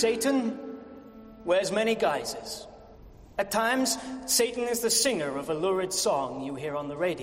Satan 0.00 0.58
wears 1.44 1.70
many 1.70 1.94
guises. 1.94 2.66
At 3.36 3.50
times, 3.50 3.98
Satan 4.24 4.64
is 4.64 4.80
the 4.80 4.88
singer 4.88 5.36
of 5.36 5.50
a 5.50 5.54
lurid 5.54 5.92
song 5.92 6.42
you 6.42 6.54
hear 6.54 6.74
on 6.74 6.88
the 6.88 6.96
radio. 6.96 7.19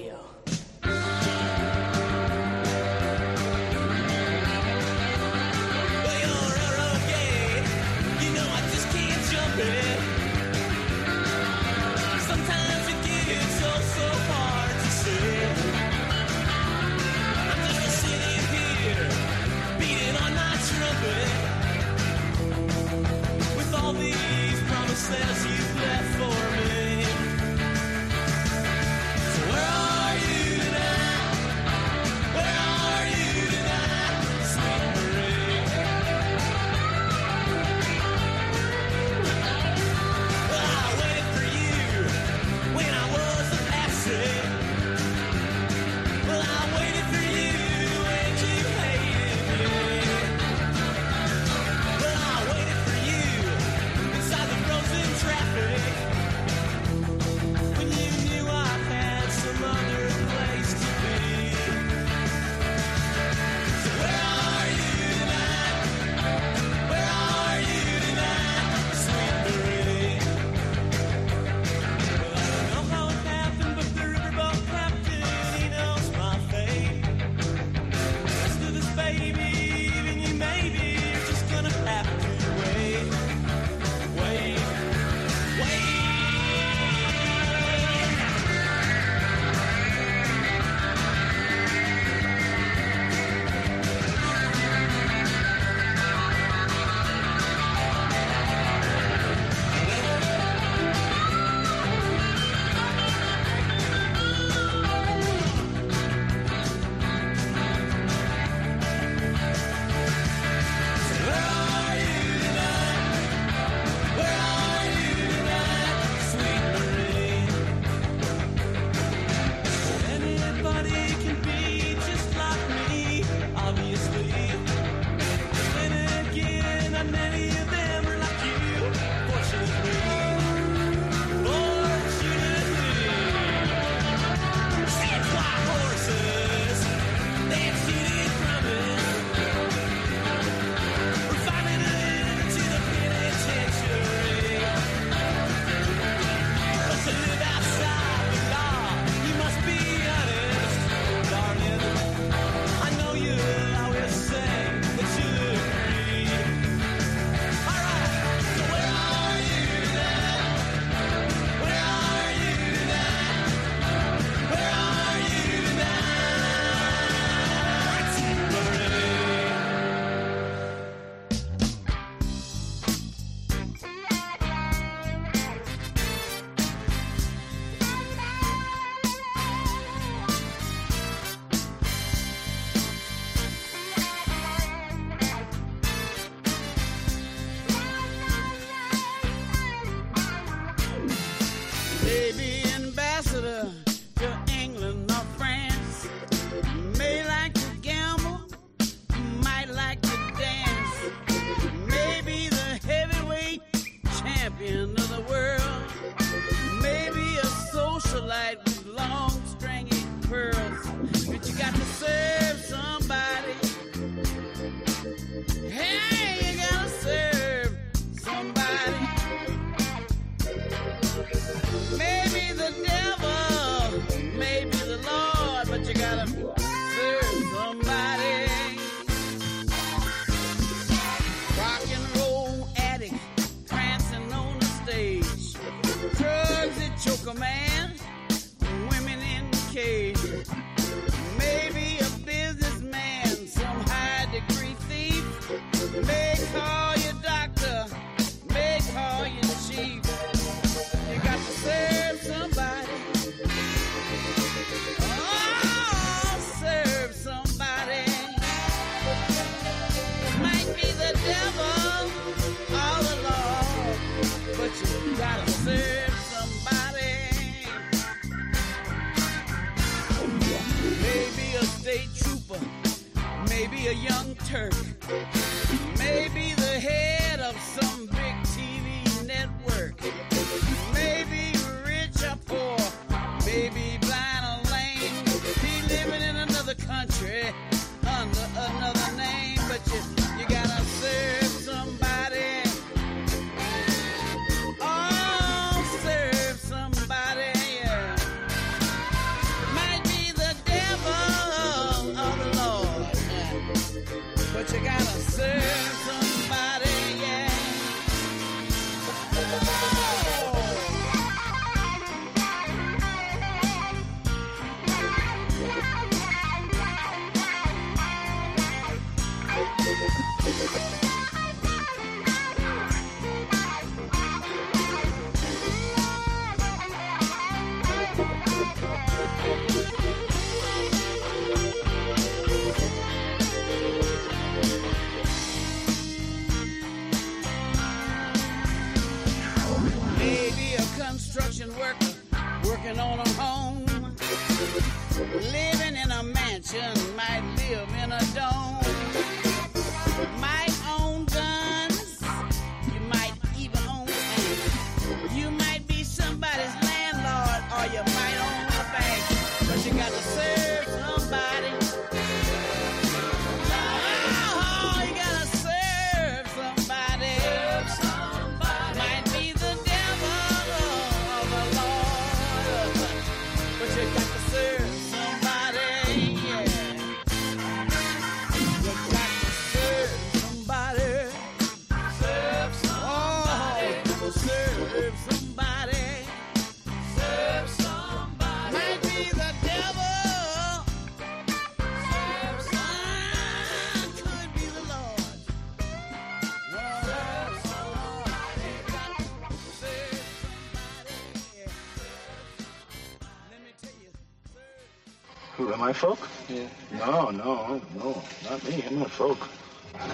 My 405.88 405.94
folk? 405.94 406.20
Yeah. 406.50 406.68
No, 407.00 407.30
no, 407.30 407.82
no, 407.96 408.22
not 408.44 408.62
me. 408.66 408.84
I'm 408.90 409.00
not 409.00 409.10
folk. 409.10 409.38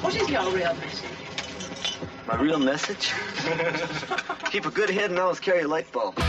What 0.03 0.15
is 0.15 0.29
your 0.29 0.47
real 0.51 0.71
message? 0.75 1.09
My 2.27 2.35
real 2.35 2.59
message? 2.59 3.11
Keep 4.51 4.67
a 4.67 4.69
good 4.69 4.91
head 4.91 5.09
and 5.09 5.17
always 5.17 5.39
carry 5.39 5.63
a 5.63 5.67
light 5.67 5.91
bulb. 5.91 6.19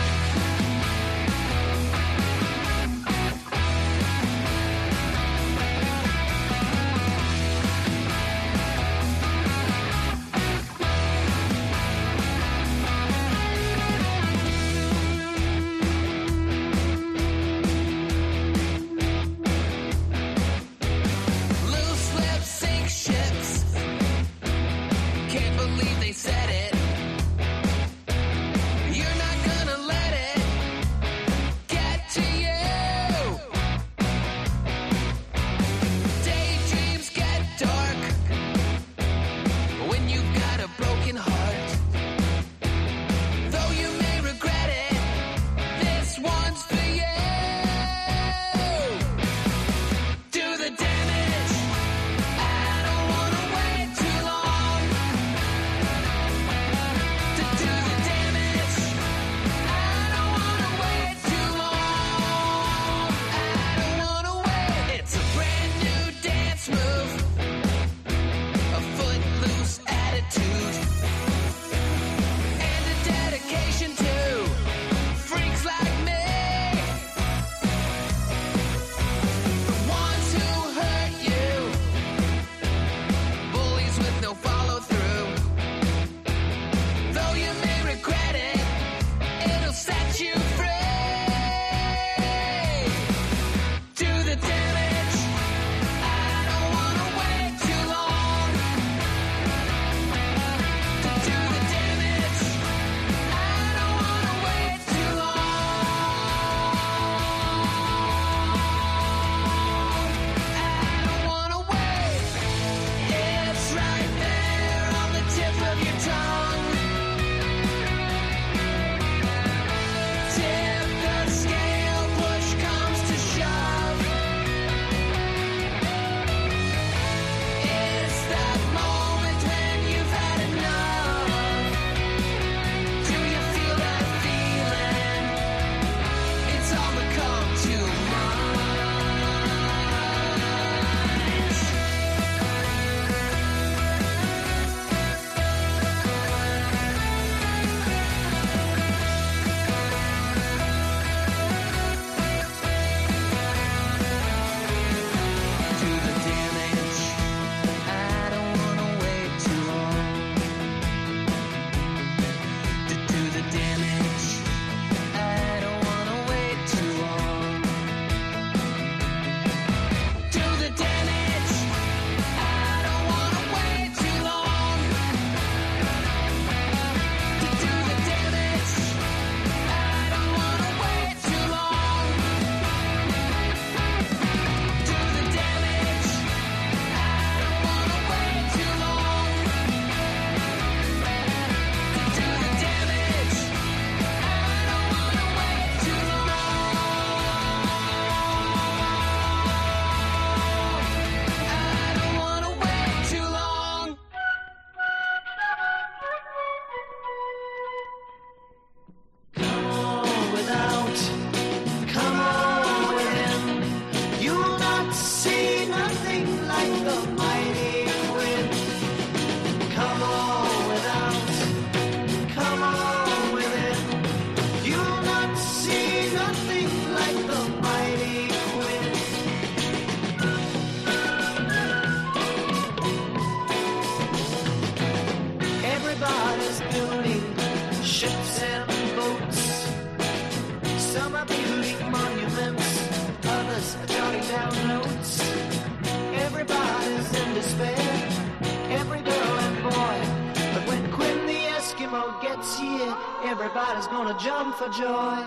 For 254.65 254.71
joy. 254.71 255.24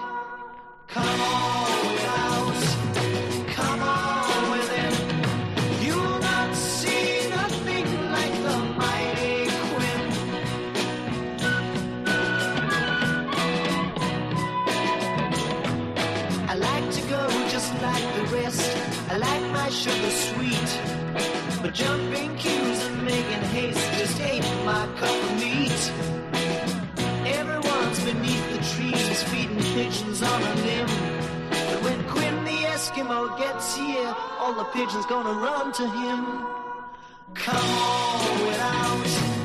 Come 37.33 37.57
on 37.57 38.45
without, 38.47 39.36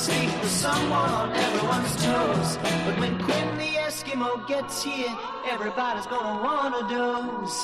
sleep 0.00 0.32
with 0.40 0.50
someone 0.50 1.10
on 1.20 1.28
everyone's 1.36 1.94
toes. 2.02 2.50
But 2.84 2.94
when 3.00 3.14
Quinn 3.24 3.48
the 3.58 3.70
Eskimo 3.86 4.30
gets 4.48 4.82
here, 4.82 5.14
everybody's 5.46 6.06
gonna 6.06 6.36
wanna 6.46 6.82
doze. 6.94 7.58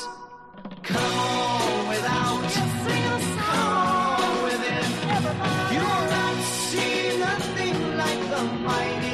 Come 0.83 1.13
on 1.17 1.89
without, 1.89 2.41
come 3.41 3.73
on 3.89 4.43
within. 4.47 4.85
You'll 5.73 6.05
not 6.17 6.37
see 6.69 7.17
nothing 7.27 7.77
like 8.03 8.21
the 8.33 8.43
mighty 8.69 9.06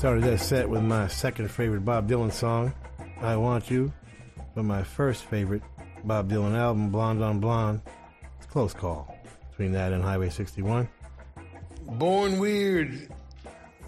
started 0.00 0.24
that 0.24 0.40
set 0.40 0.66
with 0.66 0.82
my 0.82 1.06
second 1.08 1.50
favorite 1.50 1.84
Bob 1.84 2.08
Dylan 2.08 2.32
song, 2.32 2.72
I 3.20 3.36
Want 3.36 3.70
You, 3.70 3.92
but 4.54 4.64
my 4.64 4.82
first 4.82 5.24
favorite 5.24 5.60
Bob 6.04 6.30
Dylan 6.30 6.56
album, 6.56 6.88
Blonde 6.88 7.22
on 7.22 7.38
Blonde. 7.38 7.82
It's 8.38 8.46
a 8.46 8.48
close 8.48 8.72
call 8.72 9.14
between 9.50 9.72
that 9.72 9.92
and 9.92 10.02
Highway 10.02 10.30
61. 10.30 10.88
Born 11.86 12.38
Weird, 12.38 13.10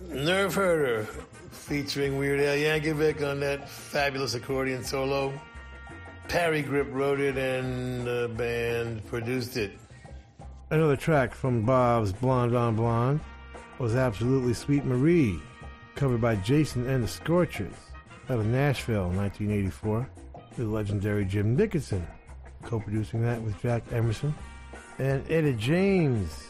Nerf 0.09 0.53
Herder, 0.53 1.05
featuring 1.51 2.19
Weird 2.19 2.41
Al 2.41 2.57
Yankovic 2.57 3.27
on 3.27 3.41
that 3.41 3.67
fabulous 3.67 4.35
accordion 4.35 4.85
solo. 4.85 5.33
Parry 6.29 6.63
Gripp 6.63 6.93
wrote 6.93 7.21
it 7.21 7.39
and 7.39 8.07
the 8.07 8.31
band 8.37 9.03
produced 9.07 9.57
it. 9.57 9.79
Another 10.69 10.95
track 10.97 11.35
from 11.35 11.63
Bob's 11.63 12.13
Blonde 12.13 12.55
on 12.55 12.77
Blonde 12.77 13.21
was 13.79 13.97
absolutely 13.97 14.53
Sweet 14.53 14.85
Marie, 14.85 15.41
covered 15.95 16.21
by 16.21 16.37
Jason 16.37 16.89
and 16.89 17.03
the 17.03 17.09
Scorchers 17.09 17.75
out 18.29 18.39
of 18.39 18.47
Nashville, 18.47 19.11
in 19.11 19.17
1984, 19.17 20.09
with 20.57 20.67
legendary 20.69 21.25
Jim 21.25 21.57
Dickinson, 21.57 22.07
co-producing 22.65 23.23
that 23.23 23.41
with 23.43 23.61
Jack 23.61 23.83
Emerson 23.93 24.35
and 24.99 25.25
Etta 25.31 25.53
James. 25.53 26.49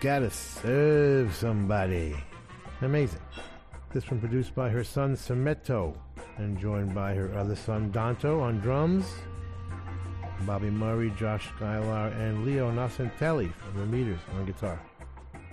Gotta 0.00 0.30
serve 0.30 1.34
somebody. 1.34 2.16
Amazing. 2.80 3.20
This 3.92 4.10
one 4.10 4.20
produced 4.20 4.54
by 4.54 4.68
her 4.68 4.84
son 4.84 5.16
Sametto 5.16 5.94
and 6.38 6.58
joined 6.58 6.94
by 6.94 7.14
her 7.14 7.36
other 7.36 7.56
son 7.56 7.92
Donto 7.92 8.40
on 8.40 8.60
drums, 8.60 9.06
Bobby 10.42 10.70
Murray, 10.70 11.12
Josh 11.16 11.48
Sklair, 11.48 12.12
and 12.18 12.44
Leo 12.44 12.70
Nocentelli 12.72 13.52
from 13.54 13.80
the 13.80 13.86
Meters 13.86 14.20
on 14.34 14.46
guitar. 14.46 14.80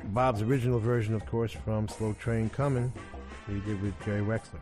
Bob's 0.05 0.41
original 0.41 0.79
version, 0.79 1.13
of 1.13 1.25
course, 1.25 1.51
from 1.51 1.87
Slow 1.87 2.13
Train 2.13 2.49
Coming, 2.49 2.91
that 3.49 3.55
he 3.55 3.61
did 3.61 3.81
with 3.81 3.93
Jerry 4.05 4.21
Wexler. 4.21 4.59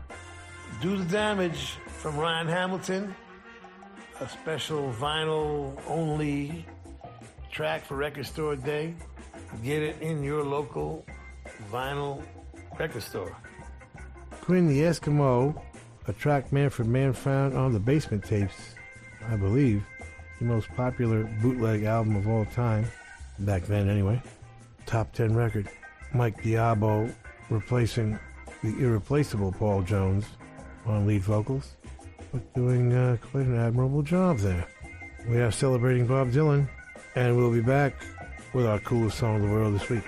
Do 0.80 0.96
the 0.96 1.04
Damage 1.04 1.76
from 1.86 2.16
Ryan 2.16 2.48
Hamilton, 2.48 3.14
a 4.20 4.28
special 4.28 4.92
vinyl 4.98 5.80
only 5.86 6.66
track 7.50 7.84
for 7.84 7.96
Record 7.96 8.26
Store 8.26 8.56
Day. 8.56 8.94
Get 9.62 9.82
it 9.82 10.00
in 10.00 10.22
your 10.22 10.44
local 10.44 11.06
vinyl 11.72 12.22
record 12.78 13.02
store. 13.02 13.36
Quinn 14.42 14.68
the 14.68 14.80
Eskimo, 14.80 15.60
a 16.06 16.12
track 16.12 16.52
Manfred 16.52 16.88
Mann 16.88 17.12
found 17.12 17.56
on 17.56 17.72
the 17.72 17.80
Basement 17.80 18.24
Tapes, 18.24 18.74
I 19.26 19.36
believe, 19.36 19.84
the 20.38 20.44
most 20.44 20.68
popular 20.76 21.24
bootleg 21.42 21.84
album 21.84 22.16
of 22.16 22.28
all 22.28 22.44
time, 22.46 22.86
back 23.40 23.64
then 23.64 23.88
anyway. 23.88 24.20
Top 24.86 25.12
10 25.12 25.34
record. 25.34 25.68
Mike 26.14 26.42
d'Abo 26.42 27.10
replacing 27.50 28.18
the 28.62 28.76
irreplaceable 28.78 29.52
Paul 29.52 29.82
Jones 29.82 30.24
on 30.86 31.06
lead 31.06 31.22
vocals, 31.22 31.76
but 32.32 32.54
doing 32.54 32.92
uh, 32.92 33.16
quite 33.30 33.46
an 33.46 33.56
admirable 33.58 34.02
job 34.02 34.38
there. 34.38 34.66
We 35.28 35.38
are 35.38 35.50
celebrating 35.50 36.06
Bob 36.06 36.30
Dylan, 36.30 36.68
and 37.14 37.36
we'll 37.36 37.52
be 37.52 37.60
back 37.60 37.94
with 38.54 38.66
our 38.66 38.78
coolest 38.80 39.18
song 39.18 39.36
of 39.36 39.42
the 39.42 39.48
world 39.48 39.74
this 39.74 39.88
week. 39.88 40.04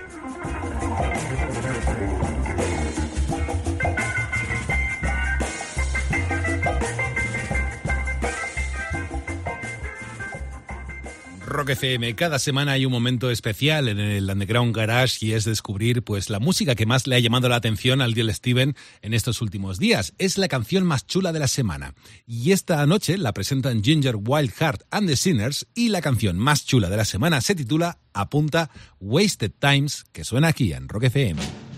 Rock 11.51 11.69
FM. 11.69 12.15
Cada 12.15 12.39
semana 12.39 12.73
hay 12.73 12.85
un 12.85 12.91
momento 12.91 13.29
especial 13.29 13.87
en 13.89 13.99
el 13.99 14.29
Underground 14.29 14.75
Garage 14.75 15.25
y 15.25 15.33
es 15.33 15.43
descubrir 15.43 16.03
pues 16.03 16.29
la 16.29 16.39
música 16.39 16.75
que 16.75 16.85
más 16.85 17.07
le 17.07 17.15
ha 17.15 17.19
llamado 17.19 17.49
la 17.49 17.55
atención 17.55 18.01
al 18.01 18.13
Diel 18.13 18.33
Steven 18.33 18.75
en 19.01 19.13
estos 19.13 19.41
últimos 19.41 19.79
días. 19.79 20.13
Es 20.17 20.37
la 20.37 20.47
canción 20.47 20.85
más 20.85 21.05
chula 21.05 21.31
de 21.31 21.39
la 21.39 21.47
semana. 21.47 21.93
Y 22.25 22.51
esta 22.51 22.85
noche 22.85 23.17
la 23.17 23.33
presentan 23.33 23.83
Ginger 23.83 24.15
Wildheart 24.15 24.83
and 24.91 25.07
the 25.07 25.15
Sinners 25.15 25.67
y 25.73 25.89
la 25.89 26.01
canción 26.01 26.37
más 26.37 26.65
chula 26.65 26.89
de 26.89 26.97
la 26.97 27.05
semana 27.05 27.41
se 27.41 27.55
titula 27.55 27.99
Apunta 28.13 28.69
Wasted 28.99 29.51
Times, 29.59 30.05
que 30.11 30.23
suena 30.23 30.49
aquí 30.49 30.73
en 30.73 30.87
Rock 30.87 31.03
FM. 31.03 31.70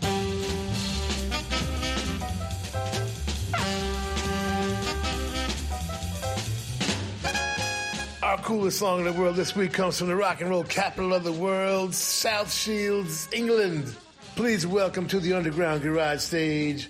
Coolest 8.43 8.79
song 8.79 8.99
in 8.99 9.05
the 9.05 9.13
world 9.13 9.37
this 9.37 9.55
week 9.55 9.71
comes 9.71 9.97
from 9.97 10.07
the 10.07 10.15
rock 10.17 10.41
and 10.41 10.49
roll 10.49 10.65
capital 10.65 11.13
of 11.13 11.23
the 11.23 11.31
world, 11.31 11.95
South 11.95 12.51
Shields, 12.53 13.29
England. 13.31 13.95
Please 14.35 14.67
welcome 14.67 15.07
to 15.07 15.21
the 15.21 15.31
Underground 15.31 15.81
Garage 15.81 16.19
stage, 16.19 16.89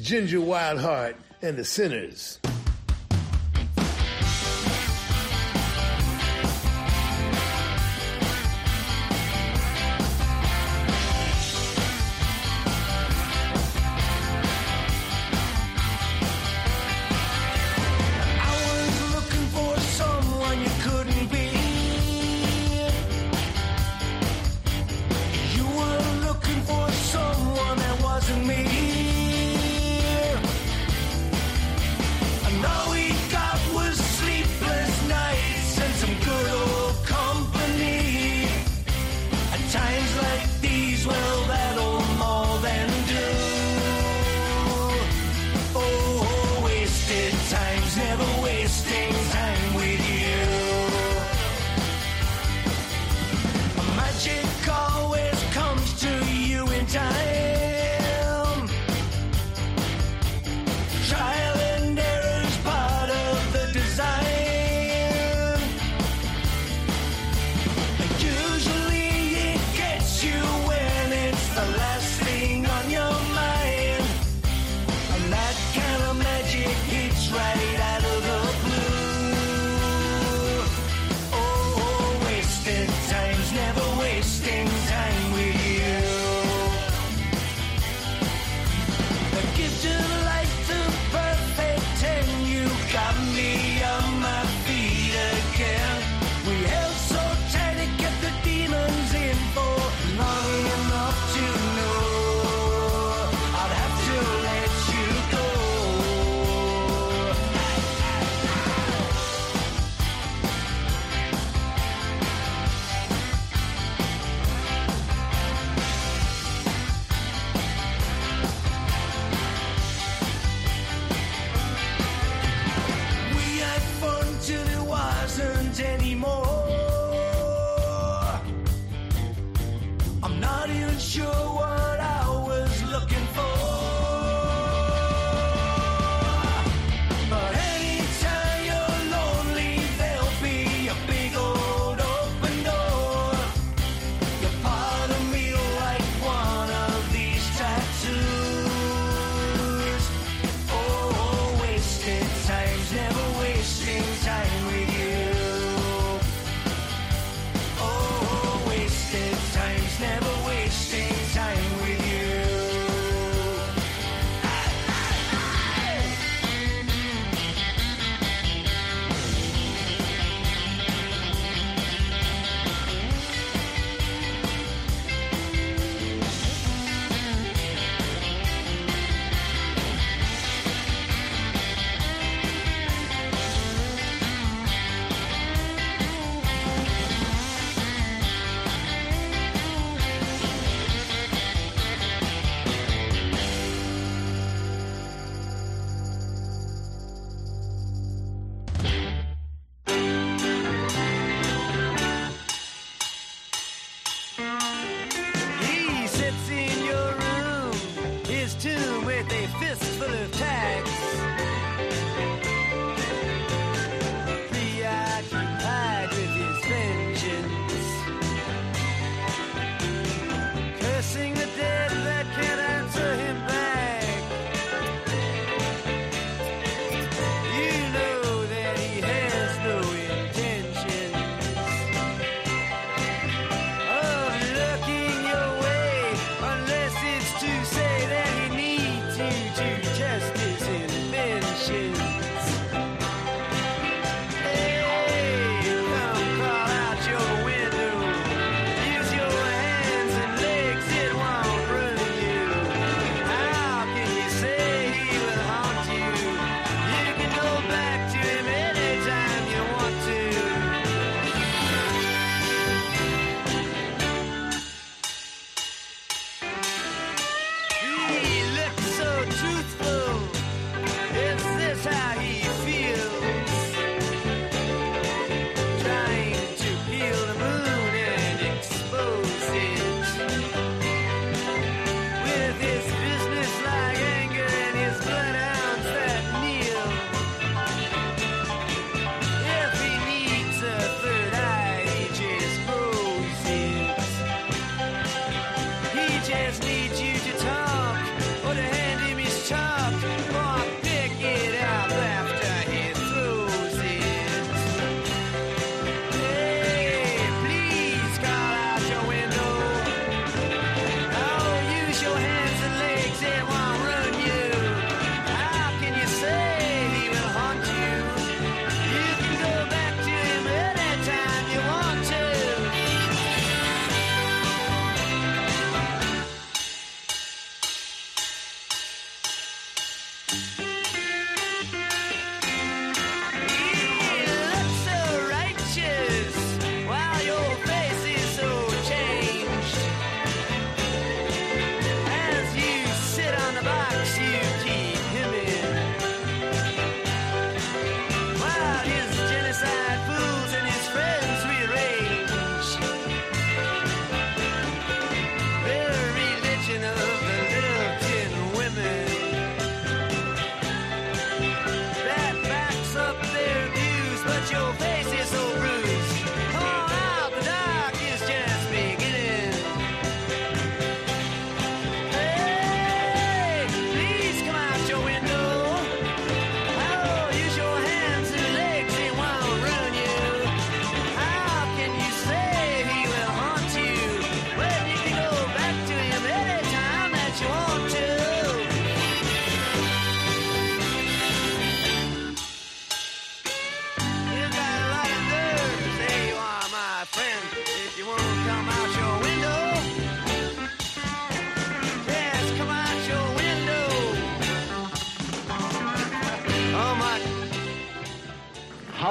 Ginger 0.00 0.38
Wildheart 0.38 1.16
and 1.42 1.56
the 1.56 1.64
Sinners. 1.64 2.38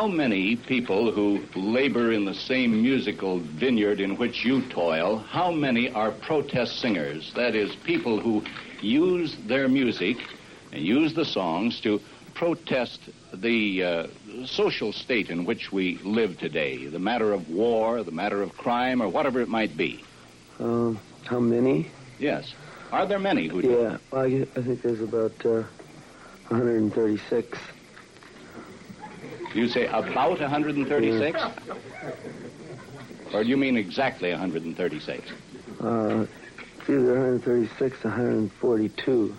how 0.02 0.07
many 0.07 0.56
people 0.56 1.11
who 1.11 1.43
labor 1.53 2.11
in 2.11 2.26
the 2.26 2.34
same 2.34 2.81
musical 2.81 3.39
vineyard 3.39 3.99
in 3.99 4.18
which 4.18 4.43
you 4.43 4.68
toil, 4.69 5.18
how 5.18 5.52
many 5.52 5.91
are 5.91 6.11
protest 6.11 6.80
singers? 6.80 7.31
That 7.35 7.53
is, 7.56 7.76
people 7.84 8.19
who 8.19 8.41
use 8.81 9.35
their 9.45 9.68
music 9.68 10.18
and 10.72 10.81
use 10.81 11.14
the 11.14 11.23
songs 11.23 11.80
to 11.81 11.99
protest 12.34 13.02
the 13.34 13.84
uh, 13.84 14.08
social 14.45 14.91
state 14.94 15.30
in 15.30 15.45
which 15.45 15.72
we 15.72 15.98
live 15.99 16.38
today, 16.40 16.88
the 16.88 16.99
matter 16.99 17.34
of 17.34 17.49
war, 17.49 18.03
the 18.03 18.12
matter 18.12 18.41
of 18.41 18.56
crime, 18.58 19.02
or 19.02 19.08
whatever 19.08 19.41
it 19.41 19.48
might 19.48 19.76
be? 19.78 20.03
Uh, 20.60 20.94
how 21.26 21.40
many? 21.40 21.88
Yes. 22.20 22.53
Are 22.91 23.06
there 23.06 23.20
many 23.20 23.48
who 23.48 23.62
do? 23.62 23.70
Yeah, 23.70 23.98
well, 24.12 24.22
I, 24.24 24.45
I 24.56 24.62
think 24.62 24.82
there's 24.82 25.02
about 25.02 25.34
uh, 25.45 25.64
136. 26.49 27.58
You 29.53 29.68
say 29.68 29.86
about 29.88 30.16
136? 30.40 31.40
Yeah. 31.40 32.16
Or 33.34 33.44
do 33.44 33.49
you 33.49 33.58
mean 33.58 33.78
exactly 33.78 34.32
136? 34.32 35.32
Uh, 35.80 36.26
it's 36.80 36.90
either 36.90 37.14
136 37.14 38.06
or 38.06 38.10
142. 38.10 39.36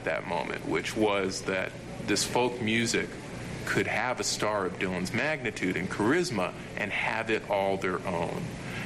At 0.00 0.04
that 0.04 0.26
moment, 0.26 0.66
which 0.66 0.96
was 0.96 1.42
that 1.42 1.72
this 2.06 2.24
folk 2.24 2.60
music 2.62 3.08
could 3.66 3.86
have 3.86 4.18
a 4.18 4.24
star 4.24 4.64
of 4.64 4.78
Dylan's 4.78 5.12
magnitude 5.12 5.76
and 5.76 5.90
charisma 5.90 6.52
and 6.78 6.90
have 6.90 7.28
it 7.28 7.48
all 7.50 7.76
their 7.76 8.04
own. 8.06 8.42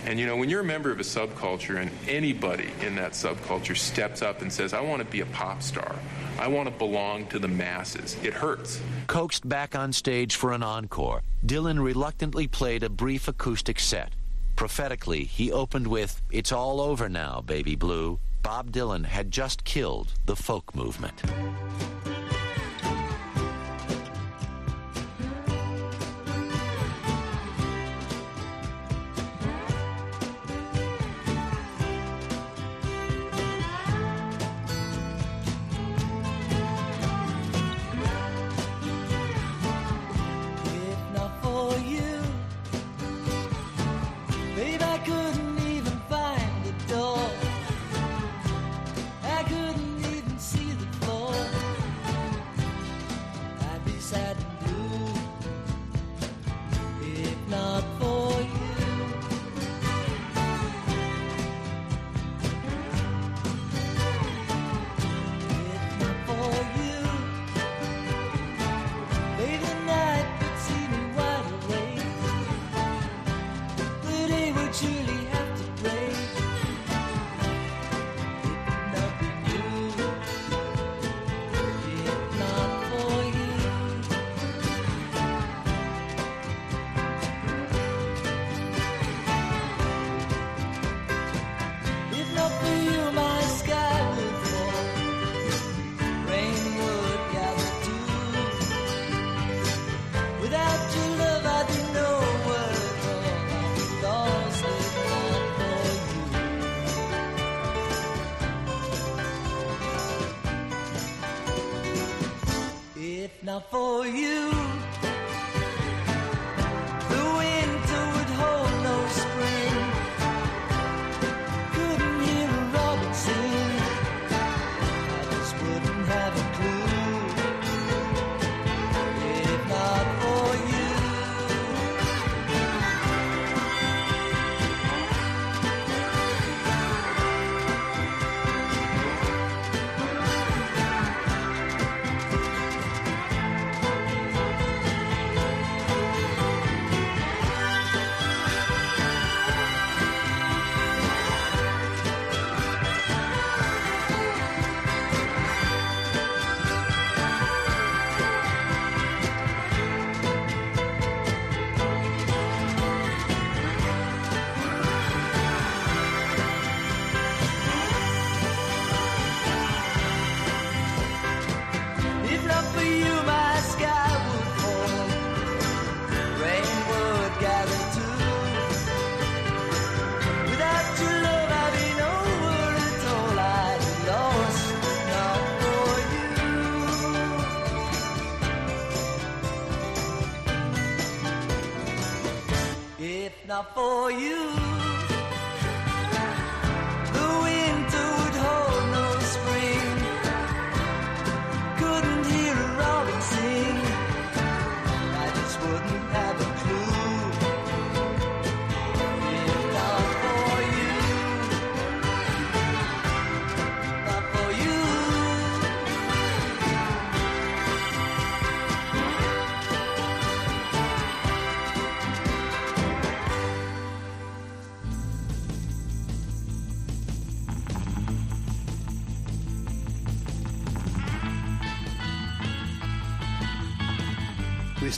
And 0.07 0.19
you 0.19 0.27
know, 0.27 0.37
when 0.37 0.51
you're 0.51 0.61
a 0.61 0.65
member 0.65 0.91
of 0.91 0.99
a 0.99 1.05
subculture 1.05 1.81
and 1.81 1.91
anybody 2.09 2.69
in 2.83 2.97
that 2.97 3.13
subculture 3.13 3.77
steps 3.77 4.23
up 4.23 4.43
and 4.43 4.53
says, 4.53 4.75
I 4.75 4.81
want 4.81 5.03
to 5.03 5.09
be 5.09 5.21
a 5.21 5.27
pop 5.27 5.63
star, 5.63 5.95
I 6.39 6.49
want 6.49 6.69
to 6.69 6.75
belong 6.75 7.27
to 7.29 7.39
the 7.39 7.49
masses, 7.49 8.17
it 8.23 8.35
hurts. 8.35 8.81
Coaxed 9.07 9.49
back 9.49 9.77
on 9.77 9.93
stage 9.93 10.35
for 10.35 10.53
an 10.53 10.65
encore, 10.65 11.23
Dylan 11.47 11.83
reluctantly 11.83 12.49
played 12.49 12.83
a 12.83 12.91
brief 12.91 13.29
acoustic 13.29 13.79
set. 13.79 14.13
Prophetically, 14.57 15.25
he 15.25 15.53
opened 15.53 15.87
with, 15.87 16.21
It's 16.31 16.53
all 16.53 16.81
over 16.81 17.09
now, 17.09 17.41
baby 17.41 17.77
blue. 17.77 18.19
Bob 18.45 18.71
Dylan 18.71 19.07
had 19.07 19.31
just 19.31 19.65
killed 19.65 20.13
the 20.27 20.37
folk 20.37 20.75
movement. 20.75 21.23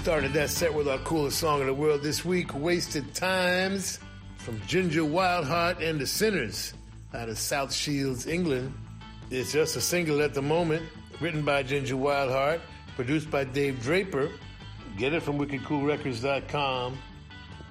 Started 0.07 0.33
that 0.35 0.49
set 0.49 0.73
with 0.73 0.87
our 0.87 0.99
coolest 0.99 1.37
song 1.37 1.61
in 1.61 1.67
the 1.67 1.75
world 1.75 2.01
this 2.01 2.25
week, 2.25 2.55
Wasted 2.55 3.13
Times, 3.13 3.99
from 4.37 4.63
Ginger 4.69 5.01
Wildheart 5.01 5.83
and 5.83 6.01
the 6.01 6.07
Sinners 6.07 6.75
out 7.13 7.29
of 7.29 7.37
South 7.37 7.73
Shields, 7.73 8.29
England. 8.29 8.73
It's 9.33 9.51
just 9.51 9.75
a 9.75 9.81
single 9.81 10.23
at 10.23 10.33
the 10.33 10.43
moment, 10.43 10.85
written 11.21 11.45
by 11.45 11.65
Ginger 11.65 11.97
Wildheart, 11.97 12.61
produced 12.95 13.33
by 13.33 13.43
Dave 13.43 13.83
Draper. 13.83 14.31
Get 14.97 15.13
it 15.13 15.25
from 15.25 15.41
wickedcoolrecords.com. 15.41 16.99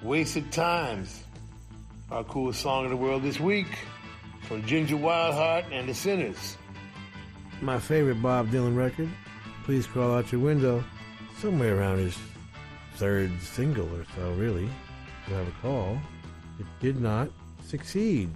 Wasted 0.02 0.52
Times, 0.52 1.24
our 2.10 2.22
coolest 2.24 2.60
song 2.60 2.84
in 2.84 2.90
the 2.90 2.98
world 2.98 3.22
this 3.22 3.40
week, 3.40 3.78
from 4.42 4.62
Ginger 4.66 4.96
Wildheart 4.96 5.72
and 5.72 5.88
the 5.88 5.94
Sinners. 5.94 6.58
My 7.62 7.78
favorite 7.78 8.20
Bob 8.20 8.50
Dylan 8.50 8.76
record, 8.76 9.08
Please 9.64 9.86
Crawl 9.86 10.16
Out 10.16 10.30
Your 10.30 10.42
Window, 10.42 10.84
somewhere 11.38 11.78
around 11.78 11.98
his 11.98 12.16
third 12.94 13.30
single 13.42 13.86
or 13.94 14.04
so, 14.14 14.32
really, 14.32 14.68
if 15.26 15.32
I 15.32 15.40
recall. 15.40 15.98
It 16.58 16.66
did 16.80 17.00
not 17.00 17.28
succeed 17.62 18.30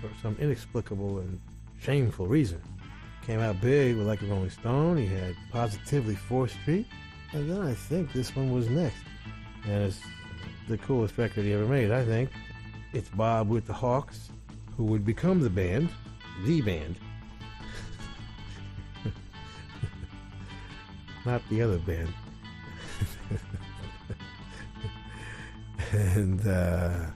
for 0.00 0.10
some 0.20 0.36
inexplicable 0.38 1.20
and 1.20 1.40
shameful 1.80 2.26
reason. 2.26 2.60
Came 3.26 3.40
out 3.40 3.60
big 3.60 3.96
with 3.96 4.06
Like 4.06 4.20
a 4.22 4.26
Rolling 4.26 4.50
Stone. 4.50 4.96
He 4.98 5.06
had 5.06 5.34
Positively 5.50 6.16
4th 6.28 6.50
Street. 6.62 6.86
And 7.32 7.50
then 7.50 7.62
I 7.62 7.72
think 7.72 8.12
this 8.12 8.34
one 8.36 8.52
was 8.52 8.68
next. 8.68 9.02
And 9.64 9.84
it's 9.84 10.00
the 10.68 10.76
coolest 10.78 11.16
record 11.16 11.44
he 11.44 11.52
ever 11.52 11.66
made, 11.66 11.90
I 11.90 12.04
think. 12.04 12.30
It's 12.92 13.08
Bob 13.08 13.48
with 13.48 13.66
the 13.66 13.72
Hawks, 13.72 14.28
who 14.76 14.84
would 14.84 15.04
become 15.04 15.40
the 15.40 15.48
band, 15.48 15.88
the 16.44 16.60
band. 16.60 16.96
Not 21.24 21.40
the 21.48 21.62
other 21.62 21.78
band. 21.78 22.12
and 25.92 26.46
uh, 26.46 27.06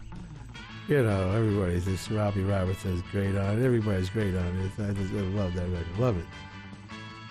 you 0.88 1.02
know, 1.02 1.30
everybody's 1.32 1.84
just 1.84 2.10
Robbie 2.10 2.42
Roberts 2.42 2.84
Robertson's 2.84 3.02
great 3.10 3.36
on 3.36 3.58
it. 3.58 3.64
Everybody's 3.64 4.08
great 4.08 4.36
on 4.36 4.46
it. 4.60 4.82
I 4.82 4.92
just 4.92 5.12
love 5.12 5.54
that 5.54 5.68
record. 5.68 5.98
Love 5.98 6.18
it. 6.18 6.24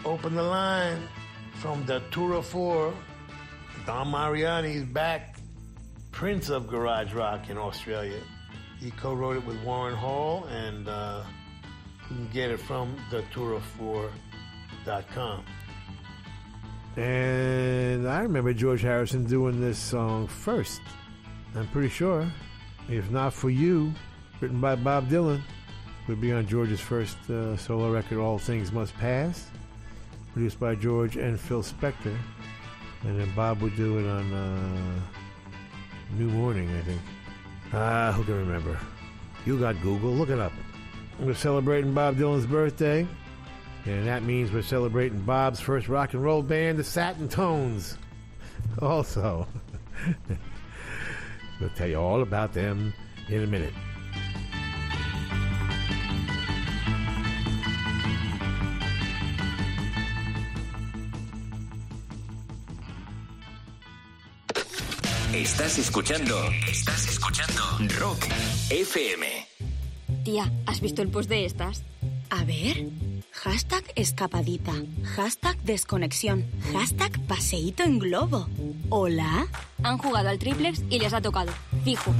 Open 0.03 0.35
the 0.35 0.43
line 0.43 1.01
from 1.53 1.85
the 1.85 2.01
Tour 2.11 2.33
of 2.33 2.45
Four. 2.45 2.93
Dom 3.85 4.11
Mariani's 4.11 4.83
back. 4.83 5.37
Prince 6.11 6.49
of 6.49 6.67
Garage 6.67 7.13
Rock 7.13 7.49
in 7.49 7.57
Australia. 7.57 8.21
He 8.79 8.91
co-wrote 8.91 9.37
it 9.37 9.45
with 9.45 9.61
Warren 9.63 9.95
Hall, 9.95 10.45
and 10.45 10.87
uh, 10.87 11.23
you 12.09 12.15
can 12.15 12.29
get 12.29 12.51
it 12.51 12.59
from 12.59 12.95
the 13.11 13.21
Tour 13.33 13.61
datura4.com. 13.69 15.45
And 16.97 18.07
I 18.07 18.21
remember 18.21 18.53
George 18.53 18.81
Harrison 18.81 19.25
doing 19.25 19.59
this 19.59 19.77
song 19.77 20.27
first. 20.27 20.81
I'm 21.55 21.67
pretty 21.67 21.89
sure. 21.89 22.29
If 22.89 23.09
not 23.11 23.33
for 23.33 23.49
you, 23.49 23.93
written 24.39 24.61
by 24.61 24.75
Bob 24.75 25.09
Dylan, 25.09 25.41
would 26.07 26.21
be 26.21 26.31
on 26.31 26.47
George's 26.47 26.79
first 26.79 27.17
uh, 27.29 27.57
solo 27.57 27.91
record, 27.91 28.19
All 28.19 28.37
Things 28.37 28.71
Must 28.71 28.95
Pass, 28.97 29.49
produced 30.33 30.59
by 30.59 30.75
George 30.75 31.17
and 31.17 31.39
Phil 31.39 31.63
Spector. 31.63 32.15
And 33.03 33.19
then 33.19 33.31
Bob 33.35 33.61
would 33.61 33.75
do 33.75 33.99
it 33.99 34.09
on 34.09 34.33
uh, 34.33 34.99
New 36.17 36.29
Morning, 36.29 36.69
I 36.77 36.81
think. 36.81 37.01
Ah, 37.73 38.13
who 38.15 38.23
can 38.23 38.37
remember? 38.37 38.79
You 39.45 39.59
got 39.59 39.81
Google, 39.81 40.11
look 40.11 40.29
it 40.29 40.39
up. 40.39 40.53
We're 41.19 41.33
celebrating 41.33 41.93
Bob 41.93 42.15
Dylan's 42.15 42.45
birthday. 42.45 43.07
And 43.85 44.07
that 44.07 44.23
means 44.23 44.51
we're 44.51 44.63
celebrating 44.63 45.19
Bob's 45.21 45.59
first 45.59 45.87
rock 45.87 46.13
and 46.13 46.23
roll 46.23 46.41
band, 46.41 46.79
the 46.79 46.83
Satin 46.83 47.29
Tones. 47.29 47.97
Also, 48.81 49.47
we'll 51.59 51.69
tell 51.75 51.87
you 51.87 51.97
all 51.97 52.21
about 52.23 52.53
them 52.53 52.93
in 53.29 53.43
a 53.43 53.47
minute. 53.47 53.73
Estás 65.33 65.77
escuchando. 65.77 66.35
Estás 66.67 67.07
escuchando. 67.07 67.61
Rock 67.99 68.25
FM. 68.71 69.27
Tía, 70.23 70.51
¿has 70.65 70.81
visto 70.81 71.01
el 71.01 71.09
post 71.09 71.29
de 71.29 71.45
estas? 71.45 71.83
A 72.29 72.43
ver. 72.43 72.87
Hashtag 73.31 73.83
escapadita. 73.95 74.73
Hashtag 75.15 75.57
desconexión. 75.63 76.45
Hashtag 76.73 77.19
paseíto 77.27 77.83
en 77.83 77.99
globo. 77.99 78.47
¿Hola? 78.89 79.47
Han 79.83 79.97
jugado 79.97 80.29
al 80.29 80.39
triplex 80.39 80.83
y 80.89 80.99
les 80.99 81.13
ha 81.13 81.21
tocado. 81.21 81.51
Fijo. 81.83 82.13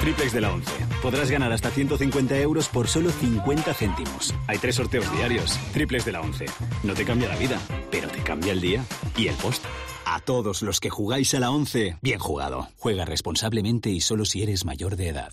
Triplex 0.00 0.32
de 0.32 0.40
la 0.40 0.52
11. 0.52 0.70
Podrás 1.02 1.30
ganar 1.30 1.52
hasta 1.52 1.70
150 1.70 2.38
euros 2.38 2.68
por 2.68 2.88
solo 2.88 3.10
50 3.10 3.74
céntimos. 3.74 4.34
Hay 4.46 4.58
tres 4.58 4.76
sorteos 4.76 5.10
diarios. 5.12 5.58
Triplex 5.72 6.04
de 6.04 6.12
la 6.12 6.20
11. 6.20 6.46
No 6.82 6.94
te 6.94 7.04
cambia 7.04 7.28
la 7.28 7.36
vida, 7.36 7.60
pero 7.90 8.08
te 8.08 8.22
cambia 8.22 8.52
el 8.52 8.60
día 8.60 8.84
y 9.16 9.28
el 9.28 9.34
post. 9.36 9.64
A 10.06 10.20
todos 10.20 10.62
los 10.62 10.80
que 10.80 10.90
jugáis 10.90 11.34
a 11.34 11.40
la 11.40 11.50
11, 11.50 11.98
bien 12.00 12.18
jugado. 12.18 12.68
Juega 12.78 13.04
responsablemente 13.04 13.90
y 13.90 14.00
solo 14.00 14.24
si 14.24 14.42
eres 14.42 14.64
mayor 14.64 14.96
de 14.96 15.08
edad. 15.08 15.32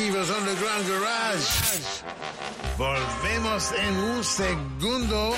Steve's 0.00 0.30
Underground 0.30 0.88
Garage. 0.88 1.44
Volvemos 2.78 3.70
en 3.72 3.96
un 3.96 4.24
segundo 4.24 5.34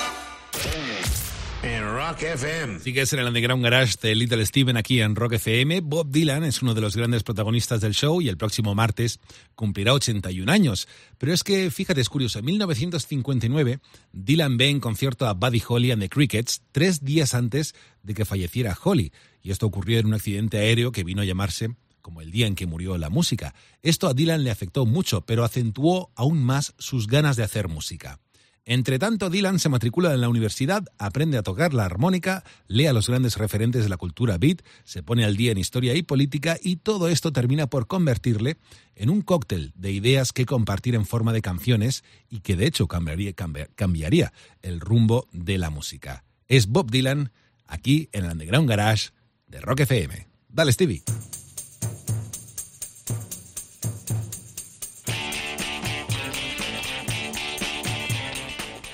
en 1.63 1.83
Rock 1.83 2.21
FM. 2.21 2.79
Sigues 2.79 3.11
en 3.11 3.19
el 3.19 3.27
Underground 3.27 3.61
Garage 3.61 3.95
de 4.01 4.15
Little 4.15 4.45
Steven 4.45 4.77
aquí 4.77 5.01
en 5.01 5.17
Rock 5.17 5.33
FM. 5.33 5.81
Bob 5.81 6.09
Dylan 6.09 6.45
es 6.45 6.61
uno 6.61 6.73
de 6.73 6.79
los 6.79 6.95
grandes 6.95 7.23
protagonistas 7.23 7.81
del 7.81 7.93
show 7.93 8.21
y 8.21 8.29
el 8.29 8.37
próximo 8.37 8.73
martes 8.73 9.19
cumplirá 9.53 9.93
81 9.93 10.49
años. 10.49 10.87
Pero 11.17 11.33
es 11.33 11.43
que, 11.43 11.69
fíjate, 11.69 11.99
es 11.99 12.07
curioso, 12.07 12.39
en 12.39 12.45
1959 12.45 13.79
Dylan 14.13 14.55
ve 14.55 14.69
en 14.69 14.79
concierto 14.79 15.27
a 15.27 15.33
Buddy 15.33 15.61
Holly 15.67 15.91
and 15.91 16.01
the 16.01 16.07
Crickets 16.07 16.61
tres 16.71 17.03
días 17.03 17.33
antes 17.33 17.75
de 18.01 18.13
que 18.13 18.23
falleciera 18.23 18.77
Holly. 18.81 19.11
Y 19.41 19.51
esto 19.51 19.65
ocurrió 19.65 19.99
en 19.99 20.05
un 20.05 20.13
accidente 20.13 20.59
aéreo 20.59 20.93
que 20.93 21.03
vino 21.03 21.21
a 21.21 21.25
llamarse 21.25 21.75
como 22.03 22.21
el 22.21 22.29
día 22.29 22.45
en 22.45 22.53
que 22.53 22.67
murió 22.67 22.99
la 22.99 23.09
música. 23.09 23.55
Esto 23.81 24.07
a 24.07 24.13
Dylan 24.13 24.43
le 24.43 24.51
afectó 24.51 24.85
mucho, 24.85 25.21
pero 25.21 25.43
acentuó 25.43 26.11
aún 26.15 26.43
más 26.43 26.75
sus 26.77 27.07
ganas 27.07 27.35
de 27.35 27.43
hacer 27.43 27.67
música. 27.67 28.19
Entre 28.65 28.97
tanto, 28.97 29.29
Dylan 29.29 29.59
se 29.59 29.67
matricula 29.67 30.13
en 30.13 30.21
la 30.21 30.29
universidad, 30.29 30.85
aprende 30.97 31.37
a 31.37 31.43
tocar 31.43 31.73
la 31.73 31.83
armónica, 31.83 32.45
lee 32.67 32.85
a 32.85 32.93
los 32.93 33.09
grandes 33.09 33.37
referentes 33.37 33.83
de 33.83 33.89
la 33.89 33.97
cultura 33.97 34.37
beat, 34.37 34.61
se 34.85 35.03
pone 35.03 35.25
al 35.25 35.35
día 35.35 35.51
en 35.51 35.57
historia 35.57 35.95
y 35.95 36.03
política 36.03 36.57
y 36.61 36.77
todo 36.77 37.09
esto 37.09 37.33
termina 37.33 37.67
por 37.67 37.87
convertirle 37.87 38.57
en 38.95 39.09
un 39.09 39.21
cóctel 39.21 39.73
de 39.75 39.91
ideas 39.91 40.31
que 40.31 40.45
compartir 40.45 40.95
en 40.95 41.05
forma 41.05 41.33
de 41.33 41.41
canciones 41.41 42.05
y 42.29 42.39
que 42.39 42.55
de 42.55 42.67
hecho 42.67 42.87
cambiaría, 42.87 44.33
el 44.61 44.79
rumbo 44.79 45.27
de 45.33 45.57
la 45.57 45.69
música. 45.69 46.23
Es 46.47 46.67
Bob 46.67 46.89
Dylan 46.89 47.31
aquí 47.65 48.07
en 48.13 48.25
el 48.25 48.31
Underground 48.31 48.69
Garage 48.69 49.09
de 49.47 49.59
Rock 49.59 49.81
FM. 49.81 50.27
Dale, 50.47 50.71
Stevie. 50.71 51.03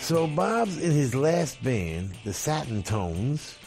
So 0.09 0.25
Bob's 0.25 0.79
in 0.79 0.89
his 0.89 1.13
last 1.13 1.63
band, 1.63 2.15
the 2.23 2.33
Satin 2.33 2.81
Tones. 2.81 3.59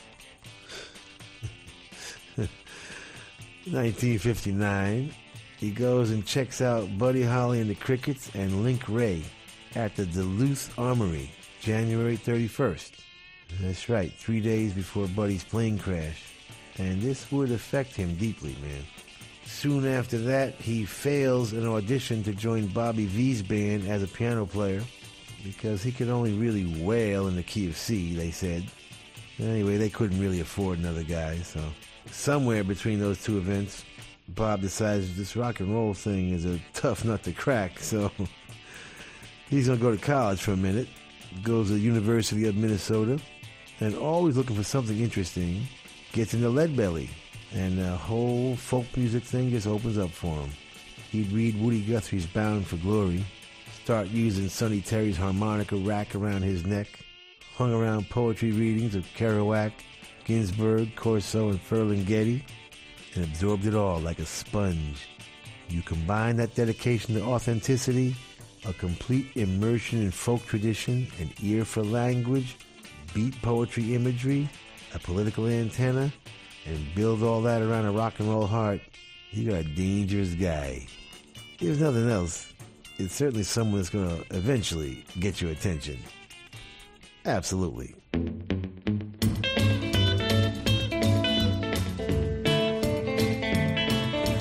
1959. 2.34 5.14
He 5.58 5.70
goes 5.70 6.10
and 6.10 6.26
checks 6.26 6.60
out 6.60 6.98
Buddy 6.98 7.22
Holly 7.22 7.60
and 7.60 7.70
the 7.70 7.76
Crickets 7.76 8.28
and 8.34 8.64
Link 8.64 8.88
Wray 8.88 9.22
at 9.76 9.94
the 9.94 10.04
Duluth 10.04 10.76
Armory, 10.76 11.30
January 11.60 12.16
31st. 12.16 12.90
That's 13.60 13.88
right, 13.88 14.12
three 14.12 14.40
days 14.40 14.72
before 14.72 15.06
Buddy's 15.06 15.44
plane 15.44 15.78
crash. 15.78 16.24
And 16.76 17.00
this 17.00 17.30
would 17.30 17.52
affect 17.52 17.94
him 17.94 18.16
deeply, 18.16 18.56
man. 18.60 18.82
Soon 19.46 19.86
after 19.86 20.18
that, 20.18 20.56
he 20.56 20.86
fails 20.86 21.52
an 21.52 21.68
audition 21.68 22.24
to 22.24 22.32
join 22.32 22.66
Bobby 22.66 23.06
Vee's 23.06 23.42
band 23.42 23.88
as 23.88 24.02
a 24.02 24.08
piano 24.08 24.44
player 24.44 24.82
because 25.44 25.82
he 25.82 25.92
could 25.92 26.08
only 26.08 26.32
really 26.32 26.64
wail 26.82 27.26
in 27.28 27.36
the 27.36 27.42
key 27.42 27.68
of 27.68 27.76
C, 27.76 28.14
they 28.14 28.30
said. 28.30 28.64
Anyway, 29.38 29.76
they 29.76 29.88
couldn't 29.88 30.20
really 30.20 30.40
afford 30.40 30.78
another 30.78 31.02
guy, 31.02 31.38
so 31.38 31.60
somewhere 32.10 32.62
between 32.62 33.00
those 33.00 33.22
two 33.22 33.38
events, 33.38 33.84
Bob 34.28 34.60
decides 34.60 35.16
this 35.16 35.36
rock 35.36 35.60
and 35.60 35.74
roll 35.74 35.94
thing 35.94 36.30
is 36.30 36.44
a 36.44 36.60
tough 36.74 37.04
nut 37.04 37.22
to 37.24 37.32
crack, 37.32 37.80
so 37.80 38.10
he's 39.48 39.66
to 39.66 39.76
go 39.76 39.90
to 39.90 39.98
college 40.00 40.40
for 40.40 40.52
a 40.52 40.56
minute, 40.56 40.88
goes 41.42 41.68
to 41.68 41.74
the 41.74 41.80
University 41.80 42.46
of 42.46 42.56
Minnesota, 42.56 43.18
and 43.80 43.96
always 43.96 44.36
looking 44.36 44.56
for 44.56 44.62
something 44.62 44.98
interesting, 44.98 45.62
gets 46.12 46.34
into 46.34 46.48
Leadbelly, 46.48 47.08
and 47.52 47.78
the 47.78 47.96
whole 47.96 48.54
folk 48.56 48.86
music 48.96 49.24
thing 49.24 49.50
just 49.50 49.66
opens 49.66 49.98
up 49.98 50.10
for 50.10 50.36
him. 50.36 50.50
He'd 51.10 51.32
read 51.32 51.60
Woody 51.60 51.82
Guthrie's 51.82 52.26
Bound 52.26 52.66
for 52.66 52.76
Glory, 52.76 53.24
start 53.92 54.08
using 54.08 54.48
Sonny 54.48 54.80
Terry's 54.80 55.18
harmonica 55.18 55.76
rack 55.76 56.14
around 56.14 56.40
his 56.40 56.64
neck, 56.64 56.86
hung 57.56 57.74
around 57.74 58.08
poetry 58.08 58.50
readings 58.50 58.94
of 58.94 59.04
Kerouac, 59.18 59.70
Ginsberg, 60.24 60.96
Corso, 60.96 61.50
and 61.50 61.62
Ferlinghetti, 61.62 62.42
and 63.14 63.22
absorbed 63.22 63.66
it 63.66 63.74
all 63.74 63.98
like 63.98 64.18
a 64.18 64.24
sponge. 64.24 65.06
You 65.68 65.82
combine 65.82 66.36
that 66.36 66.54
dedication 66.54 67.16
to 67.16 67.22
authenticity, 67.22 68.16
a 68.64 68.72
complete 68.72 69.26
immersion 69.34 70.00
in 70.00 70.10
folk 70.10 70.42
tradition, 70.46 71.06
an 71.20 71.30
ear 71.42 71.66
for 71.66 71.82
language, 71.82 72.56
beat 73.12 73.42
poetry 73.42 73.94
imagery, 73.94 74.48
a 74.94 74.98
political 75.00 75.48
antenna, 75.48 76.10
and 76.64 76.94
build 76.94 77.22
all 77.22 77.42
that 77.42 77.60
around 77.60 77.84
a 77.84 77.92
rock 77.92 78.14
and 78.20 78.30
roll 78.30 78.46
heart, 78.46 78.80
you're 79.32 79.56
a 79.56 79.62
dangerous 79.62 80.32
guy. 80.32 80.86
If 81.60 81.78
nothing 81.78 82.08
else, 82.08 82.51
it's 82.98 83.14
certainly 83.14 83.42
someone 83.42 83.78
that's 83.78 83.90
going 83.90 84.08
to 84.08 84.36
eventually 84.36 85.04
get 85.20 85.40
your 85.40 85.50
attention. 85.50 85.98
Absolutely. 87.24 87.94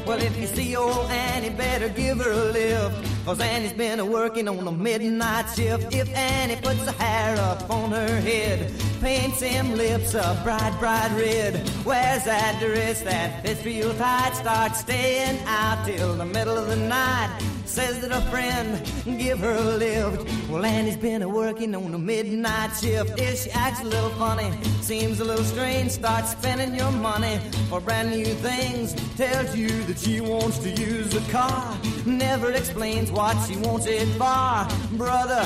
Well, 0.06 0.22
if 0.22 0.38
you 0.38 0.48
see 0.48 0.76
old 0.76 1.10
Annie, 1.10 1.50
better 1.52 1.90
give 1.90 2.18
her 2.20 2.32
a 2.32 2.52
lift. 2.52 3.11
Cause 3.26 3.40
Annie's 3.40 3.74
been 3.74 4.00
a 4.00 4.06
working 4.06 4.48
on 4.48 4.68
a 4.68 4.72
midnight 4.72 5.46
shift. 5.56 5.94
If 5.94 6.10
Annie 6.16 6.56
puts 6.56 6.84
her 6.86 6.92
hair 7.04 7.38
up 7.38 7.70
on 7.70 7.92
her 7.92 8.20
head, 8.20 8.72
paints 9.00 9.42
them 9.42 9.76
lips 9.76 10.16
a 10.16 10.40
bright, 10.44 10.76
bright 10.80 11.12
red, 11.16 11.54
wears 11.86 12.24
that 12.26 12.60
dress 12.60 13.02
that 13.02 13.44
fits 13.44 13.64
real 13.64 13.94
tight, 13.94 14.34
starts 14.34 14.80
staying 14.80 15.40
out 15.46 15.86
till 15.86 16.16
the 16.16 16.26
middle 16.26 16.58
of 16.58 16.68
the 16.68 16.76
night. 16.76 17.40
Says 17.66 18.02
that 18.02 18.12
a 18.12 18.20
friend 18.30 18.84
give 19.18 19.40
her 19.40 19.54
a 19.54 19.62
lift. 19.62 20.50
Well, 20.50 20.66
Annie's 20.66 20.98
been 20.98 21.22
a 21.22 21.30
working 21.30 21.74
on 21.74 21.94
a 21.94 21.98
midnight 21.98 22.72
shift. 22.76 23.18
If 23.18 23.44
she 23.44 23.52
acts 23.52 23.80
a 23.82 23.86
little 23.86 24.10
funny, 24.10 24.52
seems 24.82 25.22
a 25.22 25.24
little 25.24 25.46
strange, 25.46 25.92
starts 25.92 26.32
spending 26.32 26.76
your 26.76 26.92
money 26.92 27.40
for 27.70 27.80
brand 27.80 28.12
new 28.12 28.26
things. 28.26 28.94
Tells 29.16 29.56
you 29.56 29.70
that 29.84 30.00
she 30.00 30.20
wants 30.20 30.58
to 30.60 30.70
use 30.70 31.16
a 31.16 31.32
car. 31.32 31.78
Never 32.06 32.52
explains 32.52 33.11
what 33.12 33.36
she 33.48 33.58
wants 33.58 33.86
it 33.88 34.08
for. 34.14 34.98
Brother, 34.98 35.44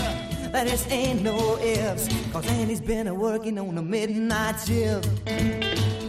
that 0.52 0.68
just 0.68 0.92
ain't 0.92 1.22
no 1.22 1.58
ifs. 1.60 2.08
Cause 2.32 2.48
Annie's 2.48 2.82
been 2.82 3.08
a 3.08 3.14
working 3.14 3.58
on 3.58 3.78
a 3.78 3.82
midnight 3.82 4.56
shift. 4.66 6.05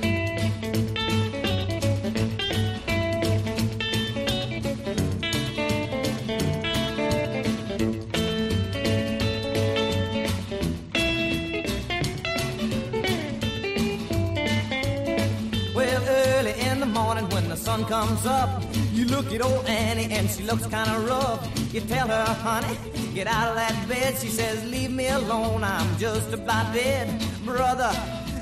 Comes 17.89 18.27
up, 18.27 18.63
you 18.93 19.05
look 19.07 19.33
at 19.33 19.43
old 19.43 19.65
Annie 19.67 20.13
and 20.13 20.29
she 20.29 20.43
looks 20.43 20.67
kind 20.67 20.91
of 20.91 21.09
rough. 21.09 21.75
You 21.75 21.81
tell 21.83 22.09
her, 22.09 22.25
honey, 22.25 22.77
get 23.15 23.27
out 23.27 23.49
of 23.49 23.57
that 23.57 23.89
bed. 23.89 24.17
She 24.19 24.29
says, 24.29 24.65
leave 24.65 24.91
me 24.91 25.09
alone, 25.09 25.63
I'm 25.63 25.97
just 25.99 26.33
about 26.33 26.75
dead. 26.75 27.09
Brother, 27.45 27.91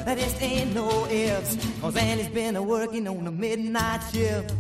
that 0.05 0.19
just 0.19 0.41
ain't 0.41 0.75
no 0.75 1.07
ifs. 1.09 1.57
Cause 1.81 1.97
Annie's 1.97 2.29
been 2.29 2.57
a 2.57 2.63
working 2.63 3.07
on 3.07 3.27
a 3.27 3.33
midnight 3.33 4.01
shift. 4.13 4.53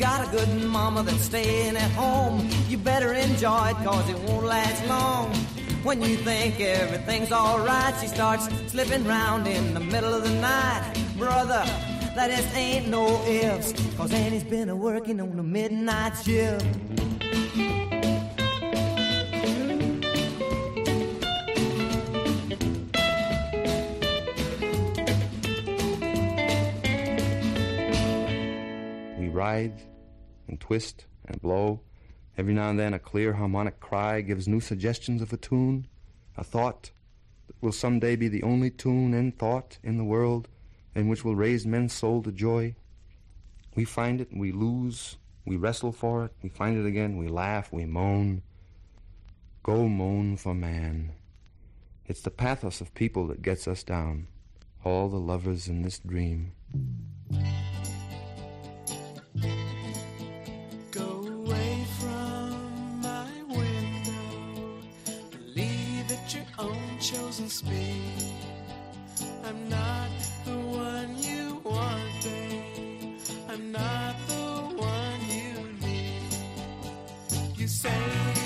Got 0.00 0.26
a 0.26 0.30
good 0.30 0.48
mama 0.64 1.02
that's 1.02 1.24
staying 1.24 1.76
at 1.76 1.90
home, 1.90 2.48
you 2.68 2.78
better 2.78 3.12
enjoy 3.12 3.68
it 3.68 3.76
cause 3.84 4.08
it 4.08 4.18
won't 4.20 4.46
last 4.46 4.86
long. 4.86 5.30
When 5.82 6.00
you 6.00 6.16
think 6.16 6.58
everything's 6.58 7.30
alright, 7.30 7.94
she 8.00 8.06
starts 8.06 8.48
slipping 8.70 9.04
round 9.04 9.46
in 9.46 9.74
the 9.74 9.80
middle 9.80 10.14
of 10.14 10.22
the 10.22 10.34
night. 10.40 10.94
Brother, 11.18 11.64
that 12.14 12.30
just 12.30 12.56
ain't 12.56 12.88
no 12.88 13.22
ifs, 13.26 13.74
cause 13.98 14.10
Annie's 14.12 14.42
been 14.42 14.70
a 14.70 14.76
working 14.76 15.20
on 15.20 15.38
a 15.38 15.42
midnight 15.42 16.16
shift. 16.24 16.64
writhe 29.50 29.82
and 30.48 30.60
twist 30.60 31.06
and 31.26 31.40
blow. 31.40 31.80
Every 32.38 32.54
now 32.54 32.70
and 32.70 32.78
then, 32.78 32.94
a 32.94 32.98
clear 32.98 33.32
harmonic 33.32 33.80
cry 33.80 34.20
gives 34.20 34.46
new 34.46 34.60
suggestions 34.60 35.22
of 35.22 35.32
a 35.32 35.36
tune, 35.36 35.86
a 36.36 36.44
thought 36.44 36.90
that 37.46 37.56
will 37.60 37.72
someday 37.72 38.16
be 38.16 38.28
the 38.28 38.42
only 38.42 38.70
tune 38.70 39.12
and 39.12 39.36
thought 39.36 39.78
in 39.82 39.98
the 39.98 40.04
world 40.04 40.48
and 40.94 41.08
which 41.08 41.24
will 41.24 41.34
raise 41.36 41.66
men's 41.66 41.92
soul 41.92 42.22
to 42.22 42.32
joy. 42.32 42.74
We 43.76 43.84
find 43.84 44.20
it, 44.20 44.28
we 44.32 44.52
lose, 44.52 45.16
we 45.44 45.56
wrestle 45.56 45.92
for 45.92 46.24
it, 46.24 46.32
we 46.42 46.48
find 46.48 46.78
it 46.78 46.88
again, 46.88 47.16
we 47.16 47.28
laugh, 47.28 47.72
we 47.72 47.84
moan. 47.86 48.42
Go 49.62 49.88
moan 49.88 50.36
for 50.36 50.54
man. 50.54 51.12
It's 52.06 52.22
the 52.22 52.30
pathos 52.30 52.80
of 52.80 52.94
people 52.94 53.26
that 53.28 53.42
gets 53.42 53.68
us 53.68 53.84
down, 53.84 54.26
all 54.84 55.08
the 55.08 55.16
lovers 55.16 55.68
in 55.68 55.82
this 55.82 55.98
dream. 55.98 56.52
chosen 67.10 67.48
speed. 67.48 68.34
I'm 69.44 69.68
not 69.68 70.10
the 70.44 70.56
one 70.56 71.18
you 71.18 71.60
want, 71.64 72.22
babe. 72.22 73.18
I'm 73.48 73.72
not 73.72 74.14
the 74.28 74.46
one 74.76 75.20
you 75.28 75.86
need. 75.86 76.22
You 77.56 77.66
say. 77.66 78.39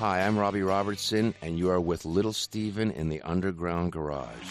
Hi, 0.00 0.22
I'm 0.22 0.38
Robbie 0.38 0.62
Robertson, 0.62 1.34
and 1.42 1.58
you 1.58 1.68
are 1.68 1.78
with 1.78 2.06
Little 2.06 2.32
Steven 2.32 2.90
in 2.90 3.10
the 3.10 3.20
Underground 3.20 3.92
Garage. 3.92 4.48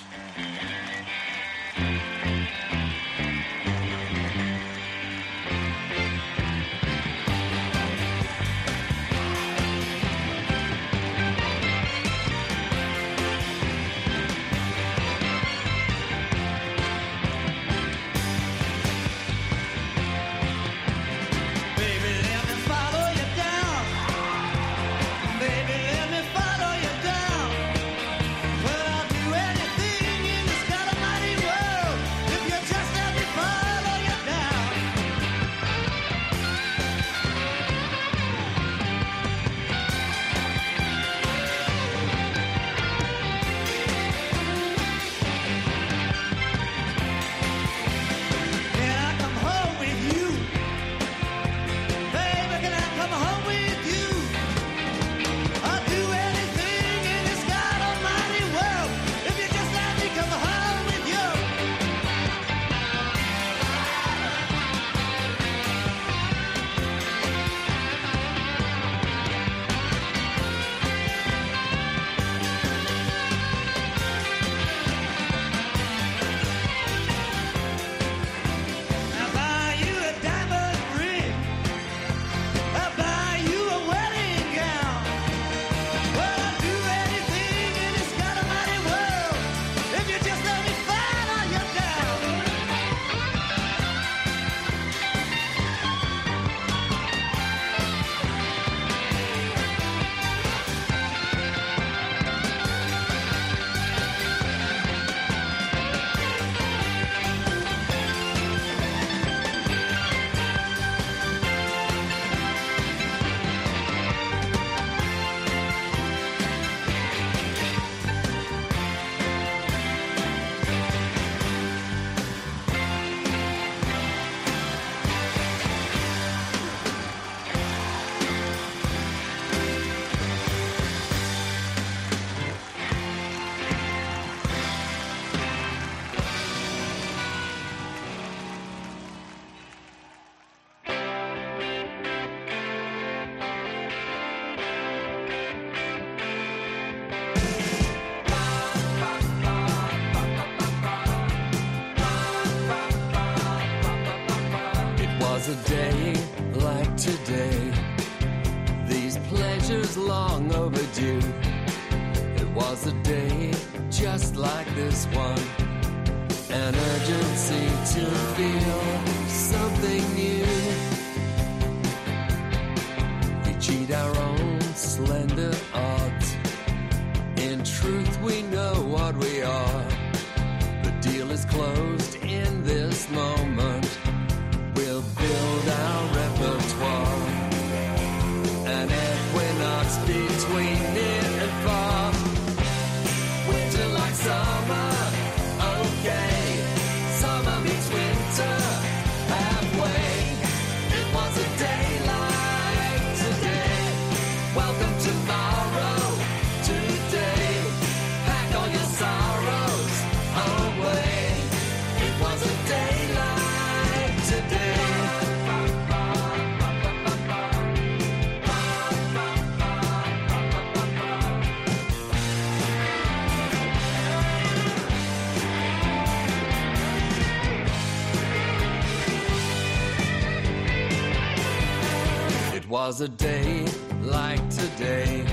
was 232.69 233.01
a 233.01 233.09
day 233.09 233.65
like 234.03 234.47
today. 234.51 235.25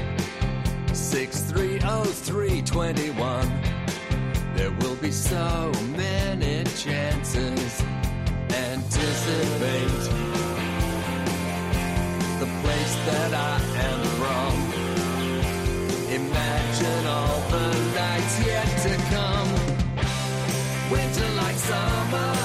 630321. 0.94 3.52
There 4.54 4.70
will 4.80 4.96
be 4.96 5.10
so 5.10 5.70
many 5.94 6.64
chances. 6.64 7.82
Anticipate 8.48 10.08
the 12.40 12.46
place 12.62 12.94
that 13.04 13.34
I 13.34 13.60
am 13.90 14.00
from. 14.18 14.54
Imagine 16.10 17.06
all 17.06 17.40
the 17.50 17.68
nights 17.94 18.38
yet 18.46 18.66
to 18.84 18.96
come. 19.12 19.50
Winter 20.90 21.28
like 21.36 21.56
summer. 21.56 22.35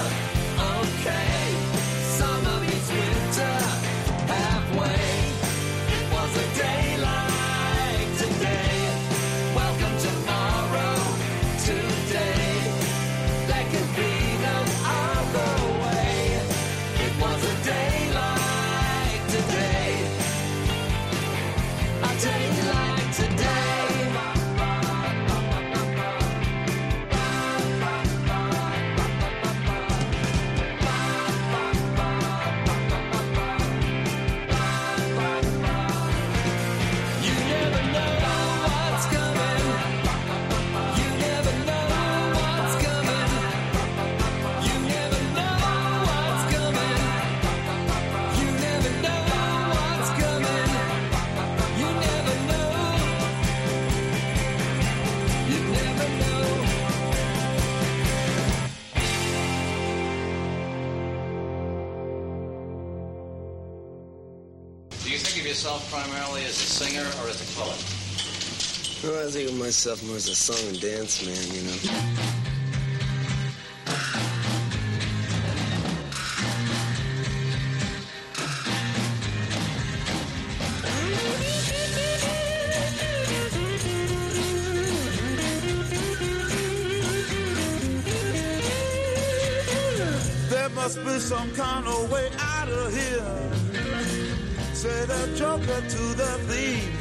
know, 69.12 69.28
I 69.28 69.32
think 69.32 69.50
of 69.50 69.58
myself 69.58 70.04
more 70.04 70.16
as 70.16 70.28
a 70.28 70.36
song 70.36 70.68
and 70.70 70.80
dance 70.80 71.26
man, 71.26 71.56
you 71.56 71.62
know. 71.64 71.78
must 90.74 91.04
be 91.06 91.20
some 91.20 91.52
kind 91.52 91.86
of 91.86 92.12
way 92.12 92.28
out 92.40 92.68
of 92.70 92.92
here. 92.92 94.74
Say 94.74 95.06
the 95.06 95.36
joker 95.36 95.82
to 95.90 96.16
the 96.16 96.40
thief 96.48 97.01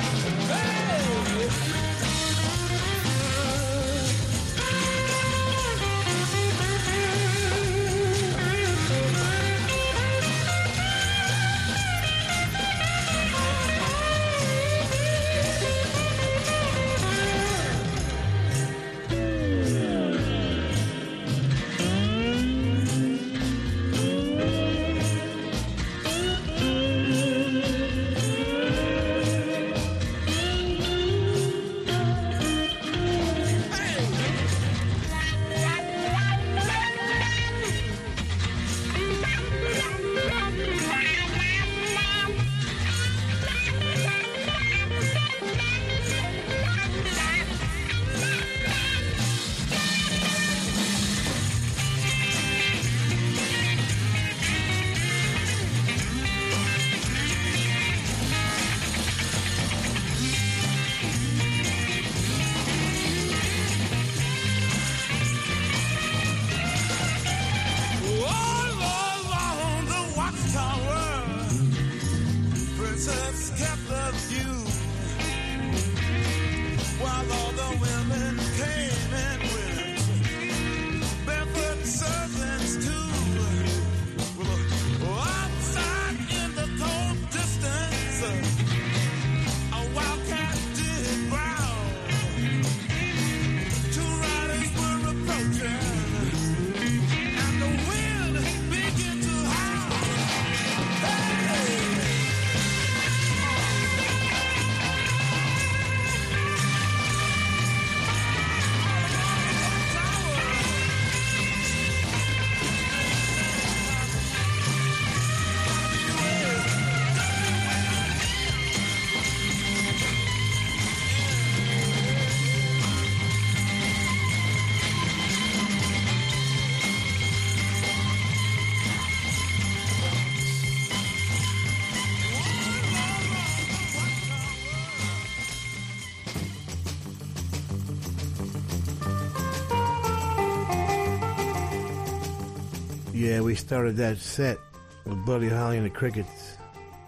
started 143.55 143.97
that 143.97 144.17
set 144.17 144.57
with 145.05 145.25
Buddy 145.25 145.49
Holly 145.49 145.77
and 145.77 145.85
the 145.85 145.89
Crickets. 145.89 146.57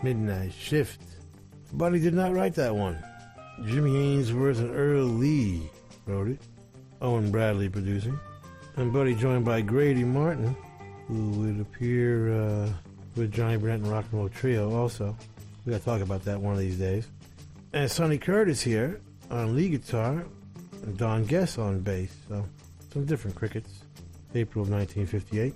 Midnight 0.02 0.52
Shift. 0.52 1.02
Buddy 1.72 2.00
did 2.00 2.14
not 2.14 2.34
write 2.34 2.56
that 2.56 2.76
one. 2.76 3.02
Jimmy 3.66 3.96
Ainsworth 3.96 4.60
and 4.60 4.76
Earl 4.76 5.06
Lee 5.06 5.70
wrote 6.06 6.28
it. 6.28 6.40
Owen 7.02 7.32
Bradley 7.32 7.70
producing. 7.70 8.20
And 8.76 8.92
Buddy 8.92 9.16
joined 9.16 9.46
by 9.46 9.62
Grady 9.62 10.04
Martin, 10.04 10.56
who 11.08 11.30
would 11.32 11.60
appear 11.62 12.34
uh, 12.34 12.70
with 13.16 13.32
Johnny 13.32 13.58
Burnette 13.58 13.76
and 13.76 13.88
Rock 13.88 14.06
and 14.12 14.20
Roll 14.20 14.30
Trio 14.30 14.76
also. 14.76 15.16
We 15.66 15.72
got 15.72 15.80
to 15.80 15.86
talk 15.86 16.02
about 16.02 16.26
that 16.26 16.40
one 16.42 16.54
of 16.54 16.60
these 16.60 16.78
days. 16.78 17.08
And 17.72 17.90
Sonny 17.90 18.18
Curtis 18.18 18.62
here 18.62 19.00
on 19.32 19.56
lead 19.56 19.72
guitar, 19.72 20.26
and 20.84 20.98
Don 20.98 21.26
Guess 21.26 21.58
on 21.58 21.80
bass. 21.80 22.14
So 22.28 22.46
some 22.92 23.06
different 23.06 23.36
crickets. 23.36 23.70
April 24.36 24.64
of 24.64 24.70
1958. 24.70 25.54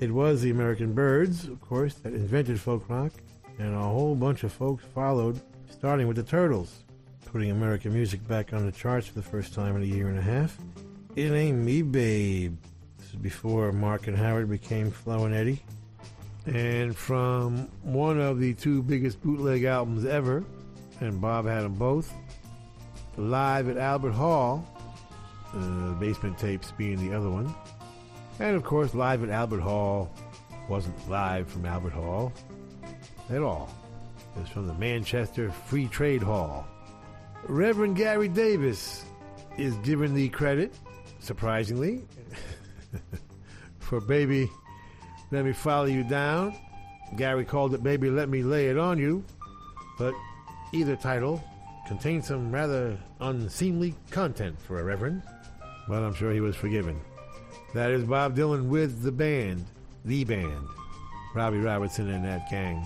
It 0.00 0.10
was 0.10 0.42
the 0.42 0.50
American 0.50 0.92
Byrds, 0.92 1.44
of 1.44 1.60
course, 1.60 1.94
that 1.96 2.14
invented 2.14 2.60
folk 2.60 2.88
rock, 2.88 3.12
and 3.58 3.74
a 3.74 3.78
whole 3.78 4.14
bunch 4.14 4.42
of 4.42 4.52
folks 4.52 4.84
followed, 4.92 5.40
starting 5.70 6.08
with 6.08 6.16
the 6.16 6.22
Turtles, 6.22 6.82
putting 7.26 7.50
American 7.50 7.94
music 7.94 8.26
back 8.26 8.52
on 8.52 8.66
the 8.66 8.72
charts 8.72 9.06
for 9.06 9.14
the 9.14 9.22
first 9.22 9.54
time 9.54 9.76
in 9.76 9.82
a 9.82 9.86
year 9.86 10.08
and 10.08 10.18
a 10.18 10.22
half. 10.22 10.58
It 11.14 11.30
Ain't 11.30 11.58
Me, 11.58 11.82
Babe. 11.82 12.56
This 12.98 13.10
is 13.10 13.14
before 13.14 13.70
Mark 13.70 14.08
and 14.08 14.16
Howard 14.16 14.50
became 14.50 14.90
Flo 14.90 15.26
and 15.26 15.34
Eddie. 15.34 15.62
And 16.46 16.94
from 16.94 17.68
one 17.82 18.20
of 18.20 18.40
the 18.40 18.52
two 18.54 18.82
biggest 18.82 19.22
bootleg 19.22 19.62
albums 19.64 20.04
ever, 20.04 20.44
and 21.00 21.20
Bob 21.20 21.46
had 21.46 21.62
them 21.62 21.74
both, 21.74 22.12
Live 23.16 23.68
at 23.68 23.78
Albert 23.78 24.12
Hall, 24.12 24.66
uh, 25.54 25.92
basement 25.94 26.36
tapes 26.36 26.72
being 26.72 26.98
the 27.08 27.16
other 27.16 27.30
one. 27.30 27.54
And 28.40 28.56
of 28.56 28.64
course, 28.64 28.94
Live 28.94 29.22
at 29.22 29.30
Albert 29.30 29.60
Hall 29.60 30.10
wasn't 30.68 31.10
live 31.10 31.48
from 31.48 31.66
Albert 31.66 31.92
Hall 31.92 32.32
at 33.30 33.42
all. 33.42 33.68
It 34.36 34.40
was 34.40 34.48
from 34.48 34.66
the 34.66 34.74
Manchester 34.74 35.50
Free 35.50 35.86
Trade 35.86 36.22
Hall. 36.22 36.66
Reverend 37.46 37.96
Gary 37.96 38.28
Davis 38.28 39.04
is 39.56 39.74
given 39.76 40.14
the 40.14 40.28
credit, 40.30 40.74
surprisingly, 41.20 42.02
for 43.78 44.00
Baby 44.00 44.50
Let 45.30 45.44
Me 45.44 45.52
Follow 45.52 45.86
You 45.86 46.02
Down. 46.02 46.56
Gary 47.16 47.44
called 47.44 47.74
it 47.74 47.82
Baby 47.82 48.10
Let 48.10 48.28
Me 48.28 48.42
Lay 48.42 48.66
It 48.66 48.78
On 48.78 48.98
You, 48.98 49.24
but 49.98 50.14
either 50.72 50.96
title 50.96 51.44
contained 51.86 52.24
some 52.24 52.50
rather 52.50 52.98
unseemly 53.20 53.94
content 54.10 54.60
for 54.60 54.80
a 54.80 54.82
Reverend, 54.82 55.22
but 55.86 56.02
I'm 56.02 56.14
sure 56.14 56.32
he 56.32 56.40
was 56.40 56.56
forgiven. 56.56 57.00
That 57.74 57.90
is 57.90 58.04
Bob 58.04 58.36
Dylan 58.36 58.68
with 58.68 59.02
the 59.02 59.10
band, 59.10 59.66
the 60.04 60.22
band, 60.22 60.68
Robbie 61.34 61.58
Robertson 61.58 62.08
and 62.08 62.24
that 62.24 62.48
gang, 62.48 62.76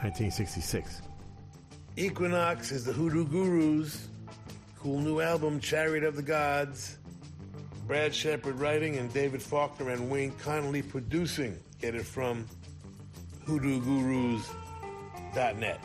1966. 0.00 1.02
Equinox 1.98 2.72
is 2.72 2.86
the 2.86 2.92
Hoodoo 2.94 3.26
Gurus. 3.26 4.08
Cool 4.78 5.00
new 5.00 5.20
album, 5.20 5.60
Chariot 5.60 6.04
of 6.04 6.16
the 6.16 6.22
Gods. 6.22 6.96
Brad 7.86 8.14
Shepherd 8.14 8.58
writing 8.58 8.96
and 8.96 9.12
David 9.12 9.42
Faulkner 9.42 9.90
and 9.90 10.08
Wayne 10.08 10.32
Connolly 10.38 10.80
producing. 10.80 11.58
Get 11.78 11.94
it 11.94 12.06
from 12.06 12.46
hoodoogurus.net. 13.46 15.80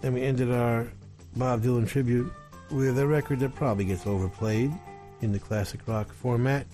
Then 0.00 0.14
we 0.14 0.22
ended 0.22 0.52
our 0.52 0.86
Bob 1.34 1.64
Dylan 1.64 1.88
tribute 1.88 2.32
with 2.70 3.00
a 3.00 3.06
record 3.06 3.40
that 3.40 3.56
probably 3.56 3.86
gets 3.86 4.06
overplayed 4.06 4.72
in 5.22 5.32
the 5.32 5.40
classic 5.40 5.80
rock 5.88 6.12
format. 6.12 6.68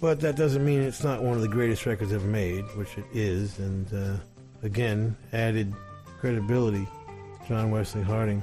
But 0.00 0.20
that 0.20 0.34
doesn't 0.34 0.64
mean 0.64 0.80
it's 0.80 1.04
not 1.04 1.22
one 1.22 1.34
of 1.34 1.42
the 1.42 1.48
greatest 1.48 1.84
records 1.84 2.12
ever 2.12 2.26
made, 2.26 2.64
which 2.74 2.96
it 2.96 3.04
is, 3.12 3.58
and 3.58 3.92
uh, 3.92 4.16
again, 4.62 5.14
added 5.34 5.74
credibility 6.18 6.86
to 6.86 7.48
John 7.48 7.70
Wesley 7.70 8.02
Harding, 8.02 8.42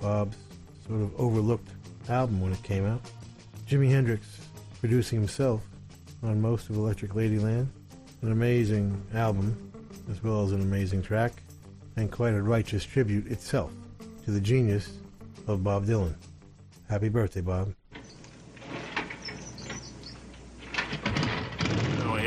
Bob's 0.00 0.36
sort 0.88 1.02
of 1.02 1.20
overlooked 1.20 1.68
album 2.08 2.40
when 2.40 2.52
it 2.52 2.62
came 2.64 2.84
out. 2.84 3.00
Jimi 3.68 3.88
Hendrix 3.88 4.26
producing 4.80 5.20
himself 5.20 5.62
on 6.24 6.40
most 6.40 6.70
of 6.70 6.76
Electric 6.76 7.12
Ladyland. 7.12 7.68
An 8.22 8.32
amazing 8.32 9.00
album, 9.14 9.72
as 10.10 10.22
well 10.24 10.44
as 10.44 10.52
an 10.52 10.60
amazing 10.60 11.02
track, 11.02 11.32
and 11.96 12.10
quite 12.10 12.34
a 12.34 12.42
righteous 12.42 12.84
tribute 12.84 13.30
itself 13.30 13.70
to 14.24 14.32
the 14.32 14.40
genius 14.40 14.96
of 15.46 15.62
Bob 15.62 15.86
Dylan. 15.86 16.14
Happy 16.88 17.08
birthday, 17.08 17.42
Bob. 17.42 17.72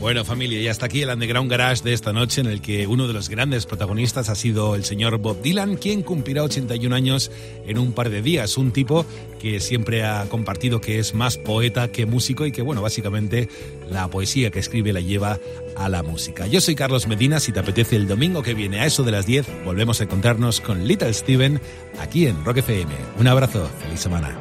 Bueno, 0.00 0.24
familia, 0.24 0.60
y 0.60 0.68
hasta 0.68 0.86
aquí 0.86 1.02
el 1.02 1.10
Underground 1.10 1.50
Garage 1.50 1.82
de 1.84 1.92
esta 1.92 2.12
noche, 2.12 2.40
en 2.40 2.46
el 2.46 2.62
que 2.62 2.86
uno 2.86 3.06
de 3.06 3.12
los 3.12 3.28
grandes 3.28 3.66
protagonistas 3.66 4.30
ha 4.30 4.34
sido 4.34 4.74
el 4.74 4.84
señor 4.84 5.18
Bob 5.18 5.42
Dylan, 5.42 5.76
quien 5.76 6.02
cumplirá 6.02 6.42
81 6.42 6.94
años 6.96 7.30
en 7.66 7.78
un 7.78 7.92
par 7.92 8.08
de 8.08 8.22
días. 8.22 8.56
Un 8.56 8.72
tipo 8.72 9.04
que 9.38 9.60
siempre 9.60 10.04
ha 10.04 10.24
compartido 10.28 10.80
que 10.80 10.98
es 10.98 11.14
más 11.14 11.36
poeta 11.36 11.92
que 11.92 12.06
músico 12.06 12.46
y 12.46 12.52
que, 12.52 12.62
bueno, 12.62 12.80
básicamente 12.80 13.48
la 13.90 14.08
poesía 14.08 14.50
que 14.50 14.58
escribe 14.58 14.92
la 14.92 15.00
lleva 15.00 15.38
a 15.76 15.88
la 15.88 16.02
música. 16.02 16.46
Yo 16.46 16.60
soy 16.60 16.74
Carlos 16.74 17.06
Medina, 17.06 17.38
si 17.38 17.52
te 17.52 17.60
apetece 17.60 17.96
el 17.96 18.08
domingo 18.08 18.42
que 18.42 18.54
viene 18.54 18.80
a 18.80 18.86
eso 18.86 19.04
de 19.04 19.12
las 19.12 19.26
10, 19.26 19.64
volvemos 19.64 20.00
a 20.00 20.04
encontrarnos 20.04 20.60
con 20.60 20.88
Little 20.88 21.12
Steven 21.12 21.60
aquí 22.00 22.26
en 22.26 22.42
Rock 22.44 22.58
FM. 22.58 22.92
Un 23.18 23.26
abrazo, 23.26 23.68
feliz 23.82 24.00
semana. 24.00 24.38